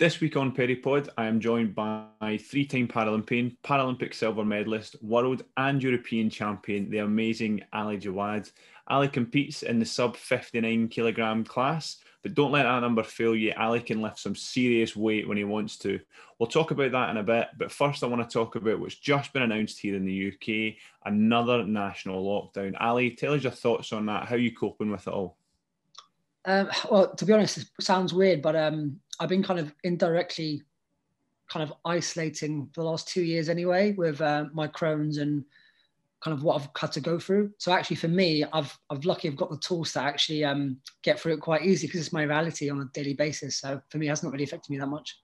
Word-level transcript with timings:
This 0.00 0.18
week 0.18 0.34
on 0.38 0.52
Peripod, 0.52 1.10
I 1.18 1.26
am 1.26 1.40
joined 1.40 1.74
by 1.74 2.38
three 2.42 2.64
time 2.64 2.88
Paralympian, 2.88 3.54
Paralympic 3.62 4.14
silver 4.14 4.46
medalist, 4.46 4.96
world 5.02 5.44
and 5.58 5.82
European 5.82 6.30
champion, 6.30 6.88
the 6.88 7.00
amazing 7.00 7.62
Ali 7.74 7.98
Jawad. 7.98 8.50
Ali 8.88 9.08
competes 9.08 9.62
in 9.62 9.78
the 9.78 9.84
sub 9.84 10.16
59 10.16 10.88
kilogram 10.88 11.44
class, 11.44 11.98
but 12.22 12.32
don't 12.32 12.50
let 12.50 12.62
that 12.62 12.80
number 12.80 13.02
fail 13.02 13.36
you. 13.36 13.52
Ali 13.58 13.80
can 13.80 14.00
lift 14.00 14.18
some 14.18 14.34
serious 14.34 14.96
weight 14.96 15.28
when 15.28 15.36
he 15.36 15.44
wants 15.44 15.76
to. 15.80 16.00
We'll 16.38 16.46
talk 16.46 16.70
about 16.70 16.92
that 16.92 17.10
in 17.10 17.18
a 17.18 17.22
bit, 17.22 17.48
but 17.58 17.70
first, 17.70 18.02
I 18.02 18.06
want 18.06 18.26
to 18.26 18.32
talk 18.32 18.56
about 18.56 18.80
what's 18.80 18.94
just 18.94 19.34
been 19.34 19.42
announced 19.42 19.80
here 19.80 19.96
in 19.96 20.06
the 20.06 20.32
UK 20.32 20.76
another 21.04 21.62
national 21.62 22.24
lockdown. 22.24 22.74
Ali, 22.80 23.10
tell 23.10 23.34
us 23.34 23.42
your 23.42 23.52
thoughts 23.52 23.92
on 23.92 24.06
that. 24.06 24.28
How 24.28 24.36
are 24.36 24.38
you 24.38 24.56
coping 24.56 24.90
with 24.90 25.06
it 25.06 25.12
all? 25.12 25.36
Um, 26.46 26.70
well, 26.90 27.14
to 27.14 27.24
be 27.26 27.34
honest, 27.34 27.58
it 27.58 27.66
sounds 27.80 28.14
weird, 28.14 28.40
but 28.40 28.56
um, 28.56 28.98
I've 29.20 29.28
been 29.28 29.42
kind 29.42 29.60
of 29.60 29.72
indirectly 29.84 30.62
kind 31.48 31.68
of 31.68 31.76
isolating 31.84 32.68
for 32.72 32.82
the 32.82 32.88
last 32.88 33.08
two 33.08 33.22
years 33.22 33.48
anyway 33.48 33.92
with 33.92 34.20
uh, 34.20 34.46
my 34.52 34.66
Crohn's 34.66 35.18
and 35.18 35.44
kind 36.20 36.36
of 36.36 36.42
what 36.42 36.60
I've 36.60 36.68
had 36.78 36.92
to 36.92 37.00
go 37.00 37.18
through. 37.18 37.50
So 37.58 37.72
actually, 37.72 37.96
for 37.96 38.08
me, 38.08 38.44
I've 38.52 38.76
I've 38.88 39.04
lucky 39.04 39.28
I've 39.28 39.36
got 39.36 39.50
the 39.50 39.58
tools 39.58 39.92
to 39.92 40.00
actually 40.00 40.44
um, 40.44 40.78
get 41.02 41.18
through 41.18 41.34
it 41.34 41.40
quite 41.40 41.62
easy 41.62 41.86
because 41.86 42.00
it's 42.00 42.12
my 42.12 42.22
reality 42.22 42.70
on 42.70 42.80
a 42.80 42.84
daily 42.92 43.14
basis. 43.14 43.56
So 43.56 43.80
for 43.88 43.98
me, 43.98 44.06
it 44.06 44.10
hasn't 44.10 44.32
really 44.32 44.44
affected 44.44 44.70
me 44.70 44.78
that 44.78 44.86
much. 44.86 45.18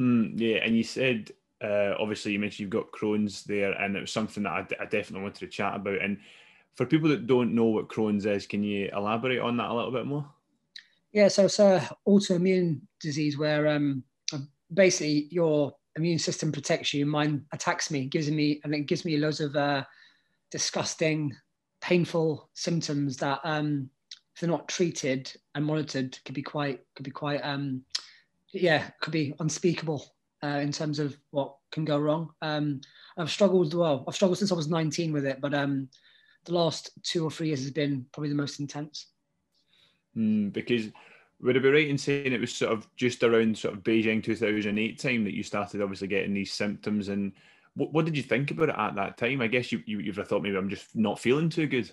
Mm, 0.00 0.38
yeah, 0.38 0.56
and 0.56 0.76
you 0.76 0.82
said 0.82 1.30
uh, 1.62 1.94
obviously 1.98 2.32
you 2.32 2.38
mentioned 2.38 2.60
you've 2.60 2.70
got 2.70 2.92
Crohn's 2.92 3.44
there, 3.44 3.72
and 3.72 3.96
it 3.96 4.00
was 4.00 4.12
something 4.12 4.42
that 4.42 4.52
I, 4.52 4.62
d- 4.62 4.76
I 4.80 4.84
definitely 4.84 5.22
wanted 5.22 5.40
to 5.40 5.48
chat 5.48 5.76
about. 5.76 6.02
And 6.02 6.18
for 6.74 6.86
people 6.86 7.08
that 7.10 7.26
don't 7.26 7.54
know 7.54 7.64
what 7.64 7.88
Crohn's 7.88 8.26
is, 8.26 8.46
can 8.46 8.62
you 8.62 8.90
elaborate 8.94 9.40
on 9.40 9.56
that 9.56 9.70
a 9.70 9.74
little 9.74 9.92
bit 9.92 10.06
more? 10.06 10.28
Yeah, 11.16 11.28
so 11.28 11.46
it's 11.46 11.60
a 11.60 11.96
autoimmune 12.06 12.82
disease 13.00 13.38
where 13.38 13.68
um, 13.68 14.04
basically 14.74 15.28
your 15.30 15.74
immune 15.96 16.18
system 16.18 16.52
protects 16.52 16.92
you. 16.92 17.06
Mine 17.06 17.42
attacks 17.54 17.90
me, 17.90 18.04
gives 18.04 18.30
me, 18.30 18.60
and 18.62 18.74
it 18.74 18.80
gives 18.80 19.06
me 19.06 19.16
loads 19.16 19.40
of 19.40 19.56
uh, 19.56 19.82
disgusting, 20.50 21.34
painful 21.80 22.50
symptoms 22.52 23.16
that, 23.16 23.40
um, 23.44 23.88
if 24.34 24.42
they're 24.42 24.50
not 24.50 24.68
treated 24.68 25.32
and 25.54 25.64
monitored, 25.64 26.18
could 26.26 26.34
be 26.34 26.42
quite, 26.42 26.80
could 26.94 27.04
be 27.06 27.10
quite, 27.10 27.40
um, 27.40 27.82
yeah, 28.52 28.90
could 29.00 29.14
be 29.14 29.32
unspeakable 29.40 30.04
uh, 30.44 30.58
in 30.60 30.70
terms 30.70 30.98
of 30.98 31.16
what 31.30 31.56
can 31.72 31.86
go 31.86 31.98
wrong. 31.98 32.28
Um, 32.42 32.82
I've 33.16 33.30
struggled 33.30 33.72
well. 33.72 34.04
I've 34.06 34.14
struggled 34.14 34.36
since 34.36 34.52
I 34.52 34.54
was 34.54 34.68
19 34.68 35.14
with 35.14 35.24
it, 35.24 35.40
but 35.40 35.54
um, 35.54 35.88
the 36.44 36.52
last 36.52 36.90
two 37.04 37.24
or 37.24 37.30
three 37.30 37.46
years 37.46 37.62
has 37.62 37.70
been 37.70 38.04
probably 38.12 38.28
the 38.28 38.34
most 38.34 38.60
intense. 38.60 39.06
Mm, 40.16 40.52
because 40.52 40.88
would 41.40 41.56
it 41.56 41.62
be 41.62 41.68
right 41.68 41.88
in 41.88 41.98
saying 41.98 42.32
it 42.32 42.40
was 42.40 42.54
sort 42.54 42.72
of 42.72 42.86
just 42.96 43.22
around 43.22 43.56
sort 43.56 43.74
of 43.74 43.82
Beijing 43.82 44.22
2008 44.22 44.98
time 44.98 45.24
that 45.24 45.34
you 45.34 45.42
started 45.42 45.82
obviously 45.82 46.08
getting 46.08 46.34
these 46.34 46.52
symptoms? 46.52 47.08
And 47.08 47.32
what, 47.74 47.92
what 47.92 48.04
did 48.04 48.16
you 48.16 48.22
think 48.22 48.50
about 48.50 48.70
it 48.70 48.76
at 48.78 48.94
that 48.94 49.18
time? 49.18 49.40
I 49.40 49.46
guess 49.46 49.70
you, 49.70 49.82
you 49.86 50.00
you've 50.00 50.16
thought 50.16 50.42
maybe 50.42 50.56
I'm 50.56 50.70
just 50.70 50.96
not 50.96 51.18
feeling 51.18 51.50
too 51.50 51.66
good. 51.66 51.90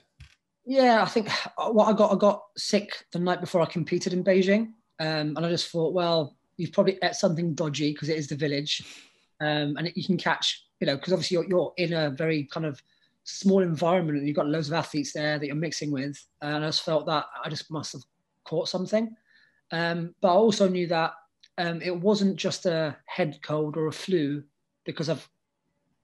Yeah, 0.65 1.03
I 1.03 1.05
think 1.05 1.30
what 1.57 1.89
I 1.89 1.93
got 1.93 2.13
I 2.13 2.15
got 2.15 2.43
sick 2.55 3.05
the 3.11 3.19
night 3.19 3.41
before 3.41 3.61
I 3.61 3.65
competed 3.65 4.13
in 4.13 4.23
Beijing, 4.23 4.71
um, 4.99 5.35
and 5.35 5.45
I 5.45 5.49
just 5.49 5.69
thought, 5.69 5.93
well, 5.93 6.37
you've 6.55 6.71
probably 6.71 6.97
ate 7.03 7.15
something 7.15 7.53
dodgy 7.53 7.91
because 7.91 8.08
it 8.08 8.17
is 8.17 8.30
the 8.30 8.35
village, 8.35 8.81
um, 9.41 9.75
and 9.75 9.91
you 9.93 10.05
can 10.05 10.17
catch, 10.17 10.65
you 10.80 10.87
know, 10.87 10.95
because 10.95 11.11
obviously 11.11 11.35
you're, 11.35 11.45
you're 11.47 11.73
in 11.75 11.91
a 11.91 12.11
very 12.11 12.45
kind 12.45 12.65
of 12.65 12.81
small 13.25 13.61
environment 13.61 14.17
and 14.17 14.27
you've 14.27 14.37
got 14.37 14.47
loads 14.47 14.67
of 14.67 14.73
athletes 14.73 15.11
there 15.11 15.37
that 15.37 15.45
you're 15.45 15.55
mixing 15.55 15.91
with, 15.91 16.17
and 16.41 16.63
I 16.63 16.67
just 16.69 16.83
felt 16.83 17.05
that 17.08 17.25
I 17.43 17.49
just 17.49 17.69
must 17.69 17.91
have 17.91 18.03
caught 18.45 18.69
something. 18.69 19.16
Um, 19.72 20.13
but 20.22 20.30
I 20.30 20.36
also 20.36 20.67
knew 20.67 20.88
that 20.88 21.13
um, 21.58 21.81
it 21.81 21.95
wasn't 21.95 22.36
just 22.36 22.66
a 22.66 22.95
head 23.05 23.39
cold 23.41 23.77
or 23.77 23.88
a 23.88 23.91
flu 23.91 24.44
because 24.86 25.09
I've, 25.09 25.27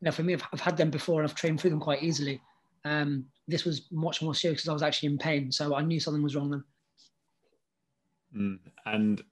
you 0.02 0.06
know, 0.06 0.12
for 0.12 0.23
me, 0.23 0.34
I've, 0.34 0.44
I've 0.54 0.62
had 0.62 0.78
them 0.78 0.90
before 0.90 1.22
and 1.22 1.30
I've 1.30 1.36
trained 1.36 1.60
through 1.60 1.72
them 1.72 1.80
quite 1.80 2.04
easily. 2.04 2.42
Um, 2.86 3.26
this 3.48 3.66
was 3.66 3.88
much 3.92 4.22
more 4.22 4.36
serious 4.36 4.61
because 4.61 4.70
I 4.70 4.73
was 4.73 4.83
actually 4.83 5.10
in 5.10 5.17
pain. 5.17 5.52
So 5.52 5.76
I 5.76 5.82
knew 5.82 6.00
something 6.00 6.23
was 6.23 6.36
wrong 6.36 6.52
then. 6.52 6.64
Mm. 8.36 8.60
And 8.86 9.23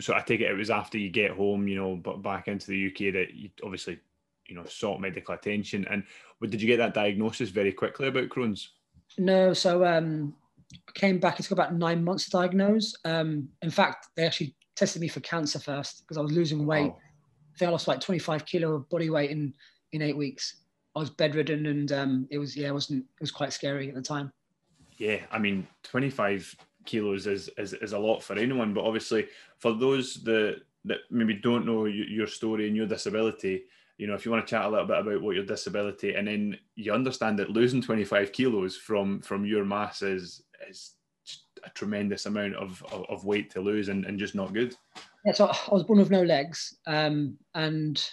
so 0.00 0.14
I 0.14 0.20
take 0.20 0.40
it 0.40 0.50
it 0.50 0.56
was 0.56 0.70
after 0.70 0.98
you 0.98 1.10
get 1.10 1.32
home, 1.32 1.68
you 1.68 1.76
know, 1.76 1.96
but 1.96 2.22
back 2.22 2.48
into 2.48 2.66
the 2.66 2.86
UK 2.86 3.12
that 3.14 3.34
you 3.34 3.50
obviously, 3.62 4.00
you 4.46 4.56
know, 4.56 4.64
sought 4.64 5.00
medical 5.00 5.34
attention. 5.34 5.86
And 5.90 6.04
did 6.42 6.60
you 6.60 6.66
get 6.66 6.78
that 6.78 6.94
diagnosis 6.94 7.50
very 7.50 7.72
quickly 7.72 8.08
about 8.08 8.28
Crohn's? 8.28 8.70
No, 9.18 9.52
so 9.52 9.84
um, 9.84 10.34
came 10.94 11.18
back. 11.18 11.38
It 11.38 11.44
took 11.44 11.52
about 11.52 11.74
nine 11.74 12.04
months 12.04 12.24
to 12.24 12.30
diagnose. 12.30 12.94
Um, 13.04 13.48
in 13.62 13.70
fact, 13.70 14.08
they 14.16 14.24
actually 14.24 14.54
tested 14.76 15.02
me 15.02 15.08
for 15.08 15.20
cancer 15.20 15.58
first 15.58 16.02
because 16.02 16.16
I 16.16 16.22
was 16.22 16.32
losing 16.32 16.66
weight. 16.66 16.92
I 16.92 17.58
think 17.58 17.68
I 17.68 17.72
lost 17.72 17.88
like 17.88 18.00
25 18.00 18.46
kilo 18.46 18.74
of 18.74 18.88
body 18.88 19.10
weight 19.10 19.30
in 19.30 19.54
in 19.92 20.02
eight 20.02 20.16
weeks. 20.16 20.56
I 20.94 21.00
was 21.00 21.10
bedridden, 21.10 21.66
and 21.66 21.92
um, 21.92 22.28
it 22.30 22.38
was 22.38 22.56
yeah, 22.56 22.68
it 22.68 22.74
wasn't 22.74 23.00
it 23.00 23.20
was 23.20 23.30
quite 23.30 23.52
scary 23.52 23.88
at 23.88 23.94
the 23.94 24.02
time. 24.02 24.32
Yeah, 24.98 25.20
I 25.30 25.38
mean, 25.38 25.66
25 25.84 26.54
kilos 26.84 27.26
is 27.26 27.50
is, 27.56 27.72
is 27.74 27.92
a 27.92 27.98
lot 27.98 28.22
for 28.22 28.38
anyone, 28.38 28.74
but 28.74 28.84
obviously 28.84 29.28
for 29.58 29.72
those 29.72 30.22
that 30.24 30.62
that 30.84 30.98
maybe 31.10 31.34
don't 31.34 31.66
know 31.66 31.84
your 31.84 32.26
story 32.26 32.66
and 32.66 32.76
your 32.76 32.86
disability, 32.86 33.64
you 33.98 34.06
know, 34.06 34.14
if 34.14 34.24
you 34.24 34.32
want 34.32 34.44
to 34.44 34.50
chat 34.50 34.64
a 34.64 34.68
little 34.68 34.86
bit 34.86 34.98
about 34.98 35.22
what 35.22 35.36
your 35.36 35.44
disability, 35.44 36.14
and 36.14 36.26
then 36.26 36.56
you 36.74 36.92
understand 36.92 37.38
that 37.38 37.50
losing 37.50 37.80
25 37.80 38.32
kilos 38.32 38.76
from 38.76 39.20
from 39.20 39.44
your 39.44 39.64
mass 39.64 40.02
is 40.02 40.42
is 40.68 40.94
a 41.64 41.70
tremendous 41.70 42.26
amount 42.26 42.54
of, 42.56 42.82
of, 42.92 43.04
of 43.08 43.24
weight 43.24 43.50
to 43.50 43.60
lose 43.60 43.88
and, 43.88 44.04
and 44.04 44.18
just 44.18 44.34
not 44.34 44.52
good. 44.52 44.74
Yeah, 45.24 45.32
so 45.32 45.46
I 45.46 45.74
was 45.74 45.84
born 45.84 45.98
with 46.00 46.10
no 46.10 46.22
legs, 46.22 46.76
um, 46.86 47.36
and 47.54 48.04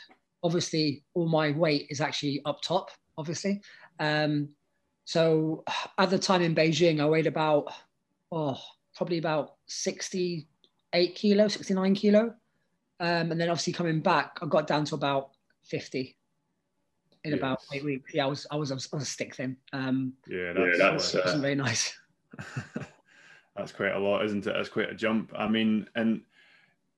obviously 0.43 1.03
all 1.13 1.27
my 1.27 1.51
weight 1.51 1.87
is 1.89 2.01
actually 2.01 2.41
up 2.45 2.61
top, 2.61 2.91
obviously. 3.17 3.61
Um, 3.99 4.49
so 5.05 5.63
at 5.97 6.09
the 6.09 6.19
time 6.19 6.41
in 6.41 6.53
Beijing, 6.53 7.01
I 7.01 7.07
weighed 7.07 7.27
about, 7.27 7.73
oh, 8.31 8.59
probably 8.95 9.17
about 9.17 9.55
68 9.65 11.15
kilo, 11.15 11.47
69 11.47 11.95
kilo. 11.95 12.33
Um, 13.01 13.31
and 13.31 13.41
then 13.41 13.49
obviously 13.49 13.73
coming 13.73 14.01
back, 14.01 14.37
I 14.41 14.45
got 14.45 14.67
down 14.67 14.85
to 14.85 14.95
about 14.95 15.31
50 15.63 16.15
in 17.23 17.31
yeah. 17.31 17.37
about 17.37 17.59
eight 17.73 17.83
weeks. 17.83 18.13
Yeah, 18.13 18.25
I 18.25 18.27
was, 18.27 18.45
I 18.51 18.55
was, 18.55 18.71
I 18.71 18.75
was, 18.75 18.89
I 18.93 18.95
was 18.97 19.09
stick 19.09 19.35
thin. 19.35 19.57
Um, 19.73 20.13
yeah, 20.27 20.53
that's, 20.53 20.77
yeah, 20.77 20.91
that's 20.91 21.15
uh, 21.15 21.21
wasn't 21.25 21.41
very 21.41 21.55
nice. 21.55 21.97
that's 23.55 23.71
quite 23.71 23.93
a 23.93 23.99
lot, 23.99 24.25
isn't 24.25 24.45
it? 24.47 24.53
That's 24.53 24.69
quite 24.69 24.89
a 24.89 24.95
jump. 24.95 25.31
I 25.35 25.47
mean, 25.47 25.87
and 25.95 26.21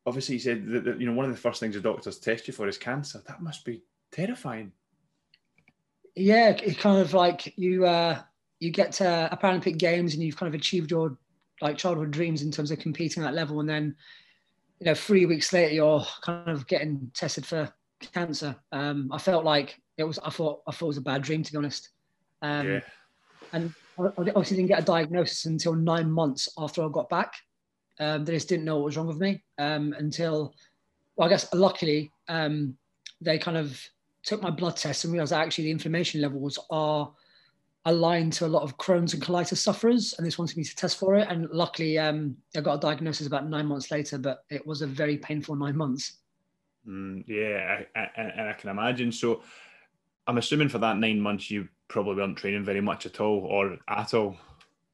obviously 0.05 0.35
you 0.35 0.39
said 0.41 0.65
that, 0.67 0.83
that, 0.83 0.99
you 0.99 1.05
know 1.05 1.13
one 1.13 1.25
of 1.25 1.31
the 1.31 1.37
first 1.37 1.59
things 1.59 1.75
the 1.75 1.81
doctors 1.81 2.19
test 2.19 2.47
you 2.47 2.53
for 2.53 2.67
is 2.67 2.77
cancer. 2.77 3.21
That 3.27 3.41
must 3.41 3.65
be 3.65 3.81
terrifying. 4.11 4.71
Yeah, 6.15 6.49
it's 6.49 6.79
kind 6.79 6.99
of 6.99 7.13
like 7.13 7.57
you 7.57 7.85
uh, 7.85 8.21
you 8.59 8.71
get 8.71 8.91
to 8.93 9.29
a 9.31 9.37
Paralympic 9.37 9.77
Games 9.77 10.13
and 10.13 10.23
you've 10.23 10.37
kind 10.37 10.53
of 10.53 10.59
achieved 10.59 10.91
your 10.91 11.17
like 11.61 11.77
childhood 11.77 12.11
dreams 12.11 12.41
in 12.41 12.51
terms 12.51 12.71
of 12.71 12.79
competing 12.79 13.23
at 13.23 13.27
that 13.27 13.35
level, 13.35 13.59
and 13.59 13.69
then 13.69 13.95
you 14.79 14.85
know 14.85 14.95
three 14.95 15.25
weeks 15.25 15.53
later 15.53 15.73
you're 15.73 16.05
kind 16.21 16.49
of 16.49 16.67
getting 16.67 17.11
tested 17.13 17.45
for 17.45 17.71
cancer. 18.13 18.55
Um, 18.71 19.09
I 19.11 19.17
felt 19.17 19.45
like 19.45 19.79
it 19.97 20.03
was. 20.03 20.19
I 20.19 20.29
thought 20.29 20.61
I 20.67 20.71
thought 20.71 20.87
it 20.87 20.87
was 20.87 20.97
a 20.97 21.01
bad 21.01 21.21
dream 21.21 21.43
to 21.43 21.51
be 21.51 21.57
honest. 21.57 21.89
Um, 22.41 22.67
yeah. 22.67 22.79
And 23.53 23.73
I 23.99 24.03
obviously 24.17 24.57
didn't 24.57 24.69
get 24.69 24.81
a 24.81 24.85
diagnosis 24.85 25.45
until 25.45 25.73
nine 25.73 26.11
months 26.11 26.49
after 26.57 26.83
I 26.83 26.89
got 26.89 27.09
back. 27.09 27.33
Um, 27.99 28.25
they 28.25 28.33
just 28.33 28.49
didn't 28.49 28.65
know 28.65 28.77
what 28.77 28.85
was 28.85 28.97
wrong 28.97 29.07
with 29.07 29.19
me 29.19 29.43
um, 29.57 29.93
until, 29.97 30.53
well, 31.15 31.27
I 31.27 31.29
guess 31.29 31.53
luckily 31.53 32.11
um, 32.27 32.77
they 33.19 33.37
kind 33.37 33.57
of 33.57 33.79
took 34.23 34.41
my 34.41 34.49
blood 34.49 34.77
test 34.77 35.03
and 35.03 35.13
realized 35.13 35.33
actually 35.33 35.65
the 35.65 35.71
inflammation 35.71 36.21
levels 36.21 36.57
are 36.69 37.11
aligned 37.85 38.33
to 38.33 38.45
a 38.45 38.47
lot 38.47 38.63
of 38.63 38.77
Crohn's 38.77 39.13
and 39.13 39.23
colitis 39.23 39.57
sufferers, 39.57 40.13
and 40.17 40.25
just 40.25 40.37
wanted 40.37 40.57
me 40.57 40.63
to 40.63 40.75
test 40.75 40.99
for 40.99 41.15
it. 41.15 41.27
And 41.29 41.49
luckily, 41.51 41.97
um, 41.97 42.37
I 42.55 42.61
got 42.61 42.75
a 42.75 42.79
diagnosis 42.79 43.27
about 43.27 43.49
nine 43.49 43.65
months 43.65 43.91
later, 43.91 44.17
but 44.17 44.43
it 44.49 44.65
was 44.65 44.81
a 44.81 44.87
very 44.87 45.17
painful 45.17 45.55
nine 45.55 45.75
months. 45.75 46.17
Mm, 46.87 47.23
yeah, 47.27 47.81
I, 47.95 47.99
I, 47.99 48.09
and 48.17 48.49
I 48.49 48.53
can 48.53 48.69
imagine. 48.69 49.11
So, 49.11 49.41
I'm 50.27 50.37
assuming 50.37 50.69
for 50.69 50.77
that 50.77 50.97
nine 50.97 51.19
months 51.19 51.49
you 51.49 51.67
probably 51.91 52.15
weren't 52.15 52.37
training 52.37 52.63
very 52.63 52.81
much 52.81 53.05
at 53.05 53.19
all 53.19 53.45
or 53.45 53.77
at 53.87 54.13
all. 54.13 54.37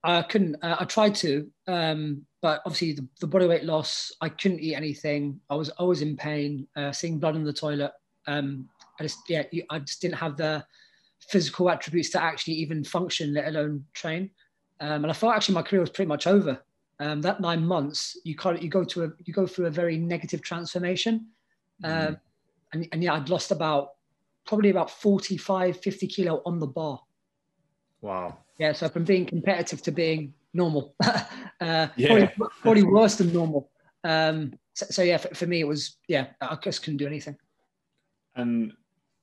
I 0.04 0.22
couldn't. 0.22 0.56
Uh, 0.62 0.78
I 0.80 0.86
tried 0.86 1.16
to, 1.16 1.50
um, 1.68 2.26
but 2.42 2.62
obviously 2.66 2.94
the, 2.94 3.08
the, 3.20 3.28
body 3.28 3.48
weight 3.48 3.64
loss. 3.64 4.12
I 4.22 4.30
couldn't 4.30 4.60
eat 4.60 4.76
anything. 4.76 5.40
I 5.50 5.56
was 5.56 5.70
always 5.70 6.02
in 6.02 6.16
pain, 6.16 6.68
uh, 6.76 6.92
seeing 6.92 7.20
blood 7.20 7.36
in 7.36 7.44
the 7.44 7.54
toilet. 7.54 7.92
Um, 8.26 8.70
I 9.00 9.04
just 9.04 9.20
yeah, 9.28 9.44
I 9.70 9.80
just 9.80 10.02
didn't 10.02 10.16
have 10.16 10.38
the 10.38 10.66
physical 11.20 11.70
attributes 11.70 12.10
to 12.12 12.22
actually 12.22 12.54
even 12.56 12.84
function, 12.84 13.34
let 13.34 13.48
alone 13.48 13.86
train. 13.94 14.30
Um, 14.80 15.04
and 15.04 15.08
I 15.08 15.14
thought 15.14 15.36
actually 15.36 15.56
my 15.56 15.64
career 15.64 15.82
was 15.82 15.90
pretty 15.90 16.10
much 16.10 16.28
over. 16.28 16.62
Um, 17.00 17.22
that 17.22 17.42
nine 17.42 17.66
months, 17.66 18.18
you 18.24 18.36
can't, 18.36 18.62
you 18.62 18.70
go 18.70 18.84
to 18.84 19.04
a, 19.06 19.10
you 19.26 19.34
go 19.34 19.46
through 19.46 19.68
a 19.68 19.72
very 19.72 19.98
negative 19.98 20.42
transformation. 20.42 21.28
Mm. 21.84 22.20
and, 22.74 22.88
and 22.92 23.04
yeah, 23.04 23.14
I'd 23.14 23.30
lost 23.30 23.52
about 23.52 23.97
probably 24.48 24.70
about 24.70 24.90
45, 24.90 25.80
50 25.80 26.08
kilo 26.08 26.42
on 26.46 26.60
the 26.60 26.68
bar. 26.68 27.00
Wow. 28.02 28.38
Yeah. 28.58 28.72
So 28.72 28.90
from 28.90 29.04
being 29.04 29.26
competitive 29.26 29.82
to 29.84 29.92
being 29.92 30.34
normal, 30.54 30.96
uh, 31.04 31.88
yeah. 31.96 32.08
probably, 32.08 32.30
probably, 32.62 32.84
worse 32.84 33.16
than 33.16 33.34
normal. 33.34 33.70
Um, 34.04 34.54
so, 34.74 34.86
so 34.90 35.02
yeah, 35.04 35.18
for, 35.18 35.34
for, 35.36 35.46
me 35.46 35.60
it 35.60 35.68
was 35.68 35.98
yeah, 36.08 36.28
I 36.42 36.56
just 36.64 36.84
couldn't 36.84 36.98
do 36.98 37.08
anything. 37.08 37.38
And 38.36 38.74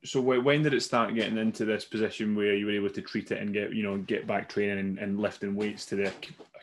so 0.05 0.21
when 0.21 0.63
did 0.63 0.75
it 0.75 0.83
start 0.83 1.15
getting 1.15 1.39
into 1.39 1.65
this 1.65 1.85
position 1.85 2.35
where 2.35 2.55
you 2.55 2.67
were 2.67 2.73
able 2.73 2.91
to 2.91 3.01
treat 3.01 3.31
it 3.31 3.41
and 3.41 3.53
get 3.53 3.73
you 3.73 3.83
know 3.83 3.97
get 3.99 4.27
back 4.27 4.49
training 4.49 4.79
and, 4.79 4.99
and 4.99 5.19
lifting 5.19 5.55
weights 5.55 5.87
to 5.87 5.97
the 5.97 6.13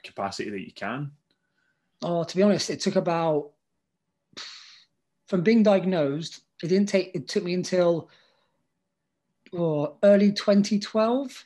capacity 0.03 0.49
that 0.49 0.65
you 0.65 0.73
can? 0.73 1.11
Oh, 2.03 2.23
to 2.23 2.37
be 2.37 2.43
honest, 2.43 2.69
it 2.69 2.79
took 2.79 2.95
about 2.95 3.51
from 5.27 5.41
being 5.41 5.63
diagnosed. 5.63 6.41
It 6.61 6.67
didn't 6.67 6.89
take. 6.89 7.11
It 7.15 7.27
took 7.27 7.43
me 7.43 7.53
until 7.53 8.09
oh, 9.55 9.97
early 10.03 10.31
2012 10.31 11.45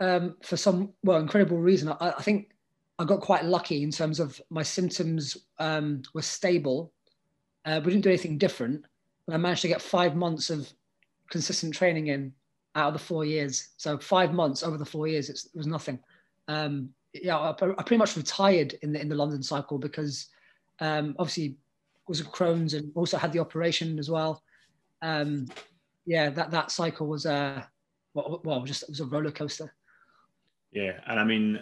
um, 0.00 0.36
for 0.42 0.56
some 0.56 0.90
well 1.02 1.18
incredible 1.18 1.58
reason. 1.58 1.88
I, 1.88 2.10
I, 2.18 2.22
think 2.22 2.50
I 2.98 3.04
got 3.04 3.20
quite 3.20 3.44
lucky 3.44 3.82
in 3.82 3.90
terms 3.90 4.20
of 4.20 4.40
my 4.50 4.62
symptoms 4.62 5.36
um, 5.58 6.02
were 6.14 6.22
stable. 6.22 6.92
Uh, 7.64 7.80
we 7.84 7.92
didn't 7.92 8.04
do 8.04 8.10
anything 8.10 8.38
different, 8.38 8.84
but 9.26 9.34
I 9.34 9.38
managed 9.38 9.62
to 9.62 9.68
get 9.68 9.82
five 9.82 10.14
months 10.14 10.50
of 10.50 10.72
consistent 11.30 11.74
training 11.74 12.08
in 12.08 12.32
out 12.74 12.88
of 12.88 12.92
the 12.92 13.04
four 13.04 13.24
years. 13.24 13.70
So 13.76 13.98
five 13.98 14.32
months 14.32 14.62
over 14.62 14.76
the 14.76 14.84
four 14.84 15.08
years, 15.08 15.28
it 15.30 15.40
was 15.54 15.66
nothing. 15.66 15.98
Um, 16.48 16.90
yeah, 17.12 17.38
I, 17.38 17.50
I, 17.50 17.52
pretty 17.52 17.96
much 17.96 18.16
retired 18.16 18.74
in 18.82 18.92
the 18.92 19.00
in 19.00 19.08
the 19.08 19.14
London 19.14 19.42
cycle 19.42 19.78
because 19.78 20.28
um, 20.80 21.16
obviously 21.18 21.56
was 22.06 22.22
Crohn's 22.22 22.74
and 22.74 22.92
also 22.94 23.18
had 23.18 23.32
the 23.32 23.40
operation 23.40 23.98
as 23.98 24.10
well. 24.10 24.42
Um, 25.02 25.48
yeah, 26.06 26.30
that 26.30 26.50
that 26.52 26.70
cycle 26.70 27.06
was 27.06 27.26
uh, 27.26 27.62
well, 28.14 28.40
well, 28.44 28.62
just 28.62 28.84
it 28.84 28.88
was 28.88 29.00
a 29.00 29.06
roller 29.06 29.32
coaster. 29.32 29.74
Yeah, 30.72 31.00
and 31.06 31.20
I 31.20 31.24
mean, 31.24 31.60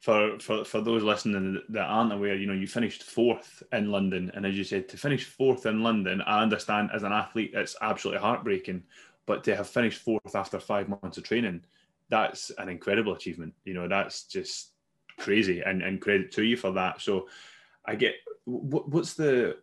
for 0.00 0.38
for 0.38 0.64
for 0.64 0.80
those 0.80 1.02
listening 1.02 1.60
that 1.70 1.86
aren't 1.86 2.12
aware, 2.12 2.36
you 2.36 2.46
know, 2.46 2.52
you 2.52 2.66
finished 2.66 3.02
fourth 3.02 3.62
in 3.72 3.90
London, 3.90 4.30
and 4.34 4.46
as 4.46 4.56
you 4.56 4.64
said, 4.64 4.88
to 4.90 4.96
finish 4.96 5.24
fourth 5.24 5.66
in 5.66 5.82
London, 5.82 6.20
I 6.22 6.42
understand 6.42 6.90
as 6.94 7.02
an 7.02 7.12
athlete, 7.12 7.52
it's 7.54 7.76
absolutely 7.80 8.20
heartbreaking, 8.20 8.84
but 9.24 9.42
to 9.44 9.56
have 9.56 9.68
finished 9.68 10.02
fourth 10.02 10.36
after 10.36 10.60
five 10.60 10.88
months 10.88 11.16
of 11.16 11.24
training, 11.24 11.64
that's 12.10 12.50
an 12.58 12.68
incredible 12.68 13.14
achievement. 13.14 13.54
You 13.64 13.74
know, 13.74 13.88
that's 13.88 14.24
just 14.24 14.72
crazy, 15.18 15.62
and 15.62 15.82
and 15.82 16.00
credit 16.00 16.32
to 16.32 16.44
you 16.44 16.56
for 16.56 16.72
that. 16.72 17.00
So, 17.00 17.28
I 17.86 17.94
get 17.94 18.14
what, 18.44 18.88
what's 18.90 19.14
the 19.14 19.56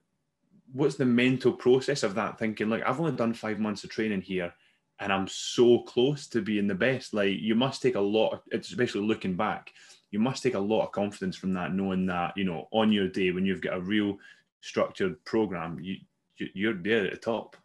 what's 0.73 0.95
the 0.95 1.05
mental 1.05 1.53
process 1.53 2.03
of 2.03 2.15
that 2.15 2.37
thinking 2.37 2.69
like 2.69 2.83
i've 2.85 2.99
only 2.99 3.11
done 3.13 3.33
five 3.33 3.59
months 3.59 3.83
of 3.83 3.89
training 3.89 4.21
here 4.21 4.53
and 4.99 5.11
I'm 5.11 5.27
so 5.27 5.79
close 5.79 6.27
to 6.27 6.41
being 6.41 6.67
the 6.67 6.75
best. 6.75 7.13
Like 7.13 7.39
you 7.39 7.55
must 7.55 7.81
take 7.81 7.95
a 7.95 8.01
lot, 8.01 8.33
of, 8.33 8.41
especially 8.59 9.01
looking 9.01 9.35
back, 9.35 9.73
you 10.11 10.19
must 10.19 10.43
take 10.43 10.53
a 10.53 10.59
lot 10.59 10.85
of 10.85 10.91
confidence 10.91 11.35
from 11.35 11.53
that, 11.55 11.73
knowing 11.73 12.05
that 12.07 12.37
you 12.37 12.43
know 12.43 12.67
on 12.71 12.91
your 12.91 13.07
day 13.07 13.31
when 13.31 13.45
you've 13.45 13.61
got 13.61 13.77
a 13.77 13.81
real 13.81 14.17
structured 14.61 15.23
program, 15.25 15.79
you, 15.81 15.97
you 16.37 16.69
are 16.69 16.73
there 16.73 17.05
at 17.05 17.11
the 17.11 17.17
top. 17.17 17.57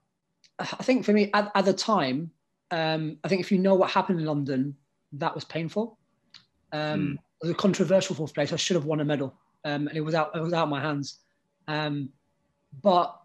I 0.59 0.83
think 0.83 1.05
for 1.05 1.13
me 1.13 1.31
at, 1.35 1.53
at 1.55 1.65
the 1.65 1.73
time, 1.73 2.31
um, 2.71 3.19
I 3.23 3.29
think 3.29 3.41
if 3.41 3.53
you 3.53 3.59
know 3.59 3.75
what 3.75 3.91
happened 3.91 4.19
in 4.19 4.27
London, 4.27 4.75
that 5.13 5.35
was 5.35 5.45
painful. 5.45 5.97
Um, 6.73 7.01
mm. 7.01 7.13
It 7.15 7.21
was 7.43 7.51
a 7.51 7.55
controversial 7.55 8.17
fourth 8.17 8.35
place. 8.35 8.53
I 8.53 8.57
should 8.57 8.75
have 8.75 8.85
won 8.85 9.01
a 9.01 9.05
medal, 9.05 9.35
um, 9.65 9.87
and 9.87 9.97
it 9.97 10.01
was 10.01 10.15
out. 10.15 10.35
It 10.35 10.41
was 10.41 10.53
out 10.53 10.65
of 10.65 10.71
my 10.71 10.81
hands. 10.81 11.19
Um, 11.69 12.09
but 12.83 13.19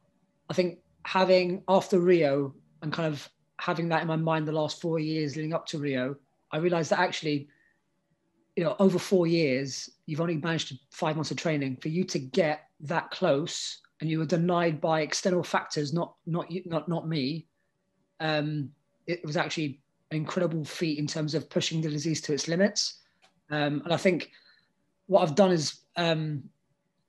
I 0.49 0.53
think 0.53 0.79
having 1.03 1.63
after 1.67 1.99
Rio 1.99 2.53
and 2.81 2.91
kind 2.91 3.11
of 3.11 3.29
having 3.59 3.89
that 3.89 4.01
in 4.01 4.07
my 4.07 4.15
mind 4.15 4.47
the 4.47 4.51
last 4.51 4.81
four 4.81 4.99
years 4.99 5.35
leading 5.35 5.53
up 5.53 5.65
to 5.67 5.79
Rio, 5.79 6.15
I 6.51 6.57
realized 6.57 6.91
that 6.91 6.99
actually, 6.99 7.47
you 8.55 8.63
know, 8.63 8.75
over 8.79 8.99
four 8.99 9.25
years, 9.25 9.89
you've 10.05 10.21
only 10.21 10.37
managed 10.37 10.77
five 10.91 11.15
months 11.15 11.31
of 11.31 11.37
training 11.37 11.77
for 11.77 11.89
you 11.89 12.03
to 12.05 12.19
get 12.19 12.67
that 12.81 13.11
close, 13.11 13.79
and 14.01 14.09
you 14.09 14.19
were 14.19 14.25
denied 14.25 14.81
by 14.81 15.01
external 15.01 15.43
factors, 15.43 15.93
not 15.93 16.15
not 16.25 16.51
not 16.65 16.87
not 16.87 17.07
me. 17.07 17.47
Um, 18.19 18.69
it 19.07 19.25
was 19.25 19.37
actually 19.37 19.81
an 20.11 20.17
incredible 20.17 20.63
feat 20.63 20.99
in 20.99 21.07
terms 21.07 21.33
of 21.33 21.49
pushing 21.49 21.81
the 21.81 21.89
disease 21.89 22.21
to 22.21 22.33
its 22.33 22.47
limits. 22.47 22.99
Um, 23.49 23.81
and 23.83 23.93
I 23.93 23.97
think 23.97 24.31
what 25.07 25.21
I've 25.21 25.35
done 25.35 25.51
is, 25.51 25.81
um, 25.95 26.43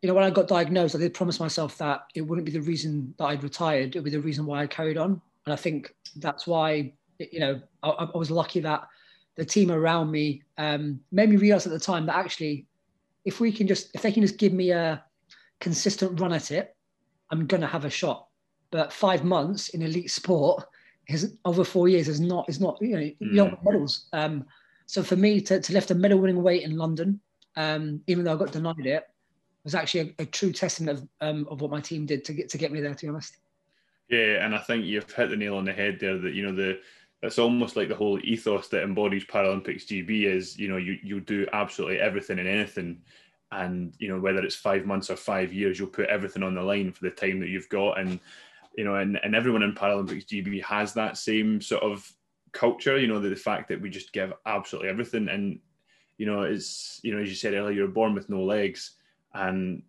you 0.05 0.09
know, 0.09 0.13
when 0.13 0.25
I 0.25 0.29
got 0.29 0.49
diagnosed, 0.49 0.95
I 0.95 0.99
did 0.99 1.15
promise 1.15 1.41
myself 1.41 1.79
that 1.79 2.03
it 2.15 2.21
wouldn't 2.21 2.45
be 2.45 2.53
the 2.53 2.61
reason 2.61 3.15
that 3.17 3.25
I'd 3.25 3.43
retired; 3.43 3.97
it 3.97 4.01
would 4.01 4.05
be 4.05 4.11
the 4.11 4.21
reason 4.21 4.45
why 4.45 4.61
I 4.61 4.67
carried 4.67 4.99
on. 4.99 5.19
And 5.47 5.53
I 5.55 5.57
think 5.57 5.95
that's 6.17 6.47
why, 6.47 6.93
you 7.19 7.41
know, 7.41 7.59
I, 7.83 7.89
I 7.89 8.19
was 8.19 8.31
lucky 8.31 8.61
that 8.61 8.87
the 9.37 9.47
team 9.47 9.71
around 9.71 10.11
me 10.11 10.43
um, 10.59 11.01
made 11.11 11.31
me 11.31 11.37
realize 11.37 11.67
at 11.67 11.73
the 11.73 11.81
time 11.81 12.05
that 12.05 12.17
actually, 12.17 12.67
if 13.25 13.41
we 13.41 13.51
can 13.51 13.67
just, 13.67 13.95
if 13.95 14.03
they 14.03 14.13
can 14.13 14.21
just 14.21 14.37
give 14.37 14.53
me 14.53 14.73
a 14.73 15.03
consistent 15.61 16.21
run 16.21 16.35
at 16.35 16.51
it, 16.51 16.77
I'm 17.31 17.47
going 17.47 17.63
to 17.63 17.67
have 17.67 17.87
a 17.87 17.91
shot. 17.91 18.27
But 18.71 18.93
five 18.93 19.25
months 19.25 19.71
in 19.71 19.81
elite 19.81 20.11
sport 20.11 20.67
is 21.09 21.35
over 21.47 21.65
four 21.65 21.89
years 21.89 22.09
is 22.09 22.21
not, 22.21 22.47
is 22.47 22.61
not, 22.61 22.77
you 22.83 22.91
know, 22.91 22.99
mm. 22.99 23.35
young 23.35 23.57
medals. 23.65 24.05
Um, 24.13 24.45
so 24.85 25.03
for 25.03 25.17
me 25.17 25.41
to, 25.41 25.63
to 25.63 25.73
lift 25.73 25.93
a 25.93 25.95
medal 25.95 26.19
winning 26.19 26.43
weight 26.43 26.63
in 26.63 26.77
London, 26.77 27.21
um, 27.57 28.03
even 28.07 28.27
though 28.27 28.35
I 28.35 28.37
got 28.37 28.53
denied 28.53 28.85
it, 28.85 29.05
was 29.65 29.75
actually 29.75 30.15
a, 30.19 30.23
a 30.23 30.27
true 30.27 30.53
testament 30.53 30.99
of, 30.99 31.09
um, 31.21 31.49
of 31.51 31.61
what 31.61 31.71
my 31.71 31.81
team 31.81 32.07
did 32.07 32.25
to 32.27 32.33
get 32.33 32.49
to 32.51 32.59
get 32.59 32.71
me 32.71 32.81
there. 32.81 32.95
To 32.95 33.07
be 33.07 33.09
honest. 33.09 33.37
Yeah, 34.09 34.45
and 34.45 34.55
I 34.55 34.59
think 34.59 34.85
you've 34.85 35.11
hit 35.11 35.31
the 35.31 35.37
nail 35.37 35.57
on 35.57 35.65
the 35.65 35.73
head 35.73 35.99
there. 35.99 36.19
That 36.19 36.35
you 36.35 36.47
know 36.47 36.55
the 36.55 36.79
it's 37.23 37.39
almost 37.39 37.75
like 37.75 37.89
the 37.89 37.95
whole 37.95 38.21
ethos 38.23 38.69
that 38.69 38.83
embodies 38.83 39.25
Paralympics 39.25 39.87
GB 39.87 40.25
is 40.25 40.59
you 40.59 40.69
know 40.69 40.77
you 40.77 40.99
you 41.03 41.21
do 41.21 41.47
absolutely 41.53 41.99
everything 41.99 42.39
and 42.39 42.49
anything, 42.49 43.01
and 43.53 43.95
you 43.99 44.09
know 44.09 44.21
whether 44.21 44.45
it's 44.45 44.55
five 44.55 44.85
months 44.85 45.11
or 45.11 45.17
five 45.17 45.53
years, 45.53 45.79
you'll 45.79 45.89
put 45.89 46.09
everything 46.09 46.43
on 46.43 46.55
the 46.55 46.63
line 46.63 46.93
for 46.93 47.05
the 47.05 47.11
time 47.11 47.41
that 47.41 47.49
you've 47.49 47.69
got, 47.71 47.99
and 47.99 48.21
you 48.77 48.85
know 48.85 48.97
and 48.97 49.19
and 49.23 49.35
everyone 49.35 49.63
in 49.63 49.75
Paralympics 49.75 50.27
GB 50.27 50.63
has 50.63 50.93
that 50.93 51.17
same 51.17 51.61
sort 51.61 51.83
of 51.83 52.11
culture. 52.53 52.99
You 52.99 53.07
know 53.07 53.21
the, 53.21 53.31
the 53.31 53.37
fact 53.37 53.69
that 53.69 53.81
we 53.81 53.89
just 53.89 54.13
give 54.13 54.33
absolutely 54.45 54.91
everything, 54.91 55.29
and 55.29 55.59
you 56.19 56.27
know 56.27 56.43
it's 56.43 57.01
you 57.03 57.15
know 57.15 57.23
as 57.23 57.31
you 57.31 57.37
said 57.37 57.55
earlier, 57.55 57.75
you're 57.75 57.89
born 57.89 58.15
with 58.15 58.29
no 58.29 58.45
legs, 58.45 58.97
and 59.35 59.83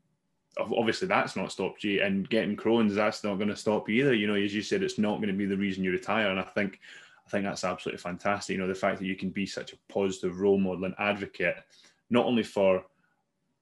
obviously 0.58 1.08
that's 1.08 1.36
not 1.36 1.52
stopped 1.52 1.84
you 1.84 2.02
and 2.02 2.30
getting 2.30 2.56
Crohn's 2.56 2.96
that's 2.96 3.24
not 3.24 3.36
going 3.36 3.50
to 3.50 3.56
stop 3.56 3.90
you 3.90 4.04
either. 4.04 4.14
You 4.14 4.28
know 4.28 4.36
as 4.36 4.54
you 4.54 4.62
said 4.62 4.84
it's 4.84 4.98
not 4.98 5.18
going 5.18 5.28
to 5.28 5.34
be 5.34 5.46
the 5.46 5.58
reason 5.58 5.84
you 5.84 5.92
retire. 5.92 6.30
And 6.30 6.40
I 6.40 6.44
think 6.44 6.80
I 7.26 7.30
think 7.30 7.46
that's 7.46 7.64
absolutely 7.64 8.00
fantastic. 8.00 8.54
You 8.54 8.62
know 8.62 8.68
the 8.68 8.76
fact 8.76 9.00
that 9.00 9.06
you 9.06 9.16
can 9.16 9.30
be 9.30 9.46
such 9.46 9.74
a 9.74 9.78
positive 9.90 10.40
role 10.40 10.58
model 10.58 10.86
and 10.86 10.96
advocate 10.98 11.56
not 12.10 12.26
only 12.26 12.44
for 12.44 12.86